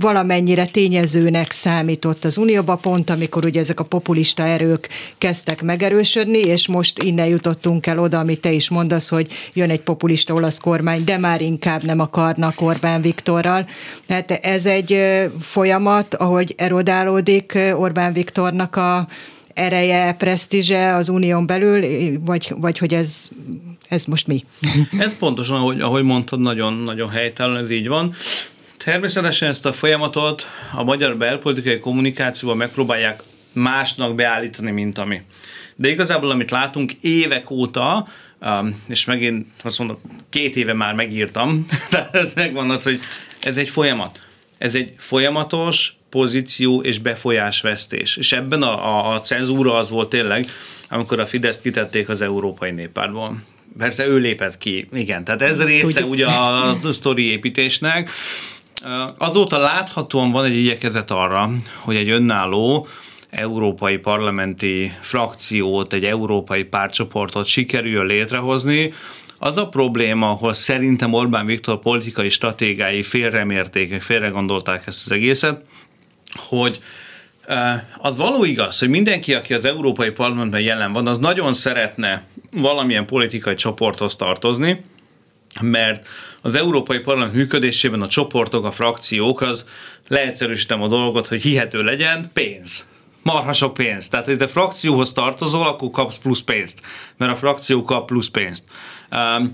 valamennyire 0.00 0.64
tényezőnek 0.64 1.52
számított 1.52 2.24
az 2.24 2.38
Unióba, 2.38 2.76
pont 2.76 3.10
amikor 3.10 3.44
ugye 3.44 3.60
ezek 3.60 3.80
a 3.80 3.84
populista 3.84 4.42
erők 4.42 4.88
kezdtek 5.18 5.62
megerősödni, 5.62 6.38
és 6.38 6.68
most 6.68 7.02
innen 7.02 7.26
jutottunk 7.26 7.86
el 7.86 7.98
oda, 7.98 8.18
amit 8.18 8.40
te 8.40 8.52
is 8.52 8.68
mondasz, 8.68 9.08
hogy 9.08 9.26
jön 9.52 9.70
egy 9.70 9.80
populista 9.80 10.34
olasz 10.34 10.58
kormány, 10.58 11.04
de 11.04 11.18
már 11.18 11.40
inkább 11.40 11.82
nem 11.82 12.00
akarnak 12.00 12.60
Orbán 12.60 13.00
Viktorral. 13.00 13.66
Tehát 14.06 14.30
ez 14.30 14.66
egy 14.66 14.98
folyamat, 15.40 16.14
ahogy 16.14 16.54
erodálódik 16.56 17.58
Orbán 17.74 18.12
Viktornak 18.12 18.76
a 18.76 19.08
ereje, 19.54 20.12
presztízse 20.12 20.94
az 20.94 21.08
unión 21.08 21.46
belül, 21.46 21.84
vagy, 22.24 22.54
vagy 22.56 22.78
hogy 22.78 22.94
ez, 22.94 23.28
ez 23.88 24.04
most 24.04 24.26
mi? 24.26 24.44
Ez 24.98 25.16
pontosan, 25.16 25.56
ahogy, 25.56 25.80
ahogy 25.80 26.02
mondtad, 26.02 26.40
nagyon-nagyon 26.40 27.08
helytálló, 27.08 27.56
ez 27.56 27.70
így 27.70 27.88
van. 27.88 28.14
Természetesen 28.86 29.48
ezt 29.48 29.66
a 29.66 29.72
folyamatot 29.72 30.46
a 30.72 30.84
magyar 30.84 31.16
belpolitikai 31.16 31.78
kommunikációban 31.78 32.56
megpróbálják 32.56 33.22
másnak 33.52 34.14
beállítani, 34.14 34.70
mint 34.70 34.98
ami. 34.98 35.22
De 35.76 35.88
igazából, 35.88 36.30
amit 36.30 36.50
látunk 36.50 36.92
évek 37.00 37.50
óta, 37.50 38.06
um, 38.40 38.82
és 38.88 39.04
megint 39.04 39.46
azt 39.62 39.78
mondom, 39.78 39.98
két 40.30 40.56
éve 40.56 40.72
már 40.72 40.94
megírtam, 40.94 41.66
de 41.90 42.08
ez 42.12 42.34
megvan 42.34 42.70
az, 42.70 42.82
hogy 42.82 43.00
ez 43.40 43.56
egy 43.56 43.68
folyamat. 43.68 44.20
Ez 44.58 44.74
egy 44.74 44.94
folyamatos 44.96 45.96
pozíció 46.10 46.82
és 46.82 46.98
befolyásvesztés. 46.98 48.16
És 48.16 48.32
ebben 48.32 48.62
a, 48.62 48.86
a, 48.86 49.14
a 49.14 49.20
cenzúra 49.20 49.76
az 49.76 49.90
volt 49.90 50.08
tényleg, 50.08 50.44
amikor 50.88 51.20
a 51.20 51.26
Fidesz 51.26 51.60
kitették 51.60 52.08
az 52.08 52.22
Európai 52.22 52.70
Néppártból. 52.70 53.42
Persze 53.78 54.06
ő 54.06 54.16
lépett 54.16 54.58
ki, 54.58 54.88
igen. 54.92 55.24
Tehát 55.24 55.42
ez 55.42 55.64
része 55.64 56.00
Tudjuk. 56.00 56.10
ugye 56.10 56.26
a, 56.26 56.70
a 56.70 56.92
sztori 56.92 57.30
építésnek. 57.30 58.10
Azóta 59.18 59.58
láthatóan 59.58 60.30
van 60.30 60.44
egy 60.44 60.56
igyekezet 60.56 61.10
arra, 61.10 61.50
hogy 61.78 61.96
egy 61.96 62.08
önálló 62.08 62.86
európai 63.30 63.96
parlamenti 63.96 64.92
frakciót, 65.00 65.92
egy 65.92 66.04
európai 66.04 66.64
pártcsoportot 66.64 67.46
sikerül 67.46 68.06
létrehozni, 68.06 68.92
az 69.38 69.56
a 69.56 69.68
probléma, 69.68 70.28
ahol 70.28 70.54
szerintem 70.54 71.12
Orbán 71.12 71.46
Viktor 71.46 71.80
politikai 71.80 72.28
stratégái 72.28 73.02
félremérték, 73.02 74.02
félre 74.02 74.28
gondolták 74.28 74.86
ezt 74.86 75.04
az 75.04 75.12
egészet, 75.12 75.60
hogy 76.34 76.80
az 77.98 78.16
való 78.16 78.44
igaz, 78.44 78.78
hogy 78.78 78.88
mindenki, 78.88 79.34
aki 79.34 79.54
az 79.54 79.64
Európai 79.64 80.10
Parlamentben 80.10 80.60
jelen 80.60 80.92
van, 80.92 81.06
az 81.06 81.18
nagyon 81.18 81.52
szeretne 81.52 82.24
valamilyen 82.50 83.06
politikai 83.06 83.54
csoporthoz 83.54 84.16
tartozni, 84.16 84.84
mert 85.60 86.06
az 86.42 86.54
Európai 86.54 86.98
Parlament 86.98 87.34
működésében 87.34 88.02
a 88.02 88.08
csoportok, 88.08 88.64
a 88.64 88.70
frakciók, 88.70 89.40
az 89.40 89.68
leegyszerűsítem 90.08 90.82
a 90.82 90.88
dolgot, 90.88 91.26
hogy 91.26 91.42
hihető 91.42 91.82
legyen, 91.82 92.30
pénz 92.32 92.86
marha 93.26 93.52
sok 93.52 93.74
pénzt. 93.74 94.10
Tehát, 94.10 94.26
hogy 94.26 94.36
te 94.36 94.46
frakcióhoz 94.46 95.12
tartozol, 95.12 95.66
akkor 95.66 95.90
kapsz 95.90 96.18
plusz 96.18 96.42
pénzt, 96.42 96.80
mert 97.16 97.32
a 97.32 97.36
frakció 97.36 97.82
kap 97.82 98.06
plusz 98.06 98.28
pénzt. 98.28 98.64
Um, 99.10 99.50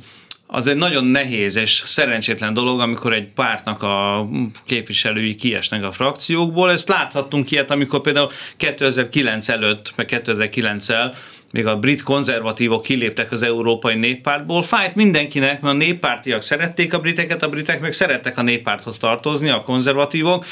az 0.46 0.66
egy 0.66 0.76
nagyon 0.76 1.04
nehéz 1.04 1.56
és 1.56 1.82
szerencsétlen 1.86 2.52
dolog, 2.52 2.80
amikor 2.80 3.12
egy 3.12 3.32
pártnak 3.34 3.82
a 3.82 4.28
képviselői 4.64 5.34
kiesnek 5.34 5.84
a 5.84 5.92
frakciókból. 5.92 6.70
Ezt 6.70 6.88
láthattunk 6.88 7.50
ilyet, 7.50 7.70
amikor 7.70 8.00
például 8.00 8.30
2009 8.56 9.48
előtt, 9.48 9.92
meg 9.96 10.22
2009-el 10.24 11.14
még 11.52 11.66
a 11.66 11.78
brit 11.78 12.02
konzervatívok 12.02 12.82
kiléptek 12.82 13.32
az 13.32 13.42
Európai 13.42 13.94
Néppártból. 13.94 14.62
Fájt 14.62 14.94
mindenkinek, 14.94 15.60
mert 15.60 15.74
a 15.74 15.76
néppártiak 15.76 16.42
szerették 16.42 16.94
a 16.94 17.00
briteket, 17.00 17.42
a 17.42 17.48
britek 17.48 17.80
meg 17.80 17.92
szerettek 17.92 18.38
a 18.38 18.42
néppárthoz 18.42 18.98
tartozni, 18.98 19.48
a 19.48 19.62
konzervatívok, 19.62 20.44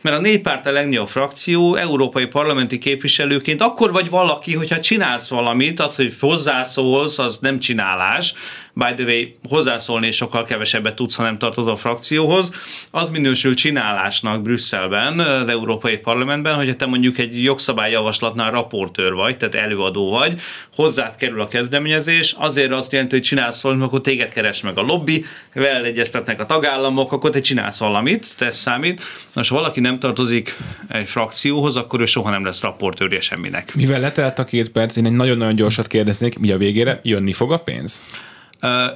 mert 0.00 0.16
a 0.16 0.20
néppárt 0.20 0.66
a 0.66 0.72
legnagyobb 0.72 1.08
frakció, 1.08 1.74
európai 1.74 2.26
parlamenti 2.26 2.78
képviselőként 2.78 3.60
akkor 3.60 3.92
vagy 3.92 4.10
valaki, 4.10 4.54
hogyha 4.54 4.80
csinálsz 4.80 5.30
valamit, 5.30 5.80
az, 5.80 5.96
hogy 5.96 6.14
hozzászólsz, 6.20 7.18
az 7.18 7.38
nem 7.38 7.58
csinálás, 7.58 8.34
by 8.74 8.94
the 8.96 9.04
way, 9.04 9.24
hozzászólni 9.48 10.06
és 10.06 10.16
sokkal 10.16 10.44
kevesebbet 10.44 10.94
tudsz, 10.94 11.14
ha 11.14 11.22
nem 11.22 11.38
tartozol 11.38 11.76
frakcióhoz, 11.76 12.54
az 12.90 13.08
minősül 13.08 13.54
csinálásnak 13.54 14.42
Brüsszelben, 14.42 15.18
az 15.18 15.48
Európai 15.48 15.96
Parlamentben, 15.96 16.54
hogyha 16.54 16.74
te 16.74 16.86
mondjuk 16.86 17.18
egy 17.18 17.42
jogszabályjavaslatnál 17.42 18.50
raportőr 18.50 19.12
vagy, 19.12 19.36
tehát 19.36 19.54
előadó 19.54 20.10
vagy, 20.10 20.40
hozzád 20.74 21.16
kerül 21.16 21.40
a 21.40 21.48
kezdeményezés, 21.48 22.34
azért 22.38 22.72
azt 22.72 22.92
jelenti, 22.92 23.14
hogy 23.14 23.24
csinálsz 23.24 23.60
valamit, 23.60 23.84
akkor 23.84 24.00
téged 24.00 24.32
keres 24.32 24.60
meg 24.60 24.78
a 24.78 24.82
lobby, 24.82 25.24
veled 25.54 25.84
egyeztetnek 25.84 26.40
a 26.40 26.46
tagállamok, 26.46 27.12
akkor 27.12 27.30
te 27.30 27.40
csinálsz 27.40 27.78
valamit, 27.78 28.26
tesz 28.36 28.56
számít. 28.56 29.02
Most 29.34 29.50
valaki 29.50 29.80
nem 29.80 29.98
tartozik 29.98 30.56
egy 30.88 31.08
frakcióhoz, 31.08 31.76
akkor 31.76 32.00
ő 32.00 32.04
soha 32.04 32.30
nem 32.30 32.44
lesz 32.44 32.62
raportőrje 32.62 33.20
semminek. 33.20 33.74
Mivel 33.74 34.00
letelt 34.00 34.38
a 34.38 34.44
két 34.44 34.70
perc, 34.70 34.96
én 34.96 35.06
egy 35.06 35.12
nagyon-nagyon 35.12 35.54
gyorsat 35.54 35.86
kérdeznék, 35.86 36.38
mi 36.38 36.52
a 36.52 36.56
végére, 36.56 37.00
jönni 37.02 37.32
fog 37.32 37.52
a 37.52 37.58
pénz? 37.58 38.02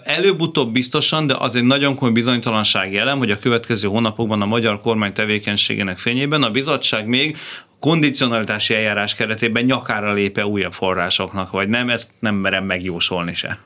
Előbb-utóbb 0.05 0.73
biztosan, 0.73 1.27
de 1.27 1.35
az 1.39 1.55
egy 1.55 1.63
nagyon 1.65 1.95
komoly 1.95 2.13
bizonytalanság 2.13 2.93
jelen, 2.93 3.19
hogy 3.19 3.31
a 3.31 3.39
következő 3.39 3.89
hónapokban 3.89 4.43
a 4.43 4.47
magyar 4.47 4.81
kormány 4.81 5.13
tevékenységének 5.13 5.99
fényében 5.99 6.43
a 6.43 6.51
bizottság 6.51 7.07
még 7.07 7.37
kondicionalitási 7.81 8.75
eljárás 8.75 9.15
keretében 9.15 9.65
nyakára 9.65 10.13
lépe 10.13 10.47
újabb 10.47 10.73
forrásoknak, 10.73 11.51
vagy 11.51 11.69
nem, 11.69 11.91
ezt 11.91 12.09
nem 12.19 12.35
merem 12.35 12.65
megjósolni 12.65 13.35
se. 13.35 13.59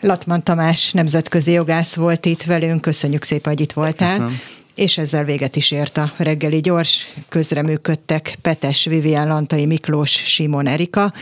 Latman 0.00 0.42
Tamás 0.42 0.92
nemzetközi 0.92 1.52
jogász 1.52 1.94
volt 1.94 2.26
itt 2.26 2.42
velünk, 2.42 2.80
köszönjük 2.80 3.24
szépen, 3.24 3.52
hogy 3.52 3.62
itt 3.62 3.72
voltál. 3.72 4.08
Köszönöm. 4.08 4.40
És 4.76 4.98
ezzel 4.98 5.24
véget 5.24 5.56
is 5.56 5.70
ért 5.70 5.96
a 5.96 6.12
reggeli 6.16 6.60
gyors. 6.60 7.08
Közreműködtek 7.28 8.36
Petes, 8.42 8.84
Vivian 8.84 9.28
Lantai, 9.28 9.66
Miklós, 9.66 10.10
Simon 10.10 10.66
Erika, 10.66 11.12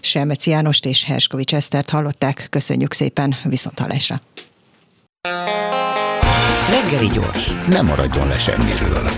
Selmeci 0.00 0.50
Jánost 0.50 0.86
és 0.86 1.04
Herskovics 1.04 1.54
Esztert 1.54 1.90
hallották. 1.90 2.46
Köszönjük 2.50 2.92
szépen, 2.92 3.36
viszont 3.44 3.78
hallásra. 3.78 4.20
Reggeli 6.70 7.08
gyors, 7.08 7.50
nem 7.68 7.86
maradjon 7.86 8.28
le 8.28 8.38
semmiről. 8.38 9.10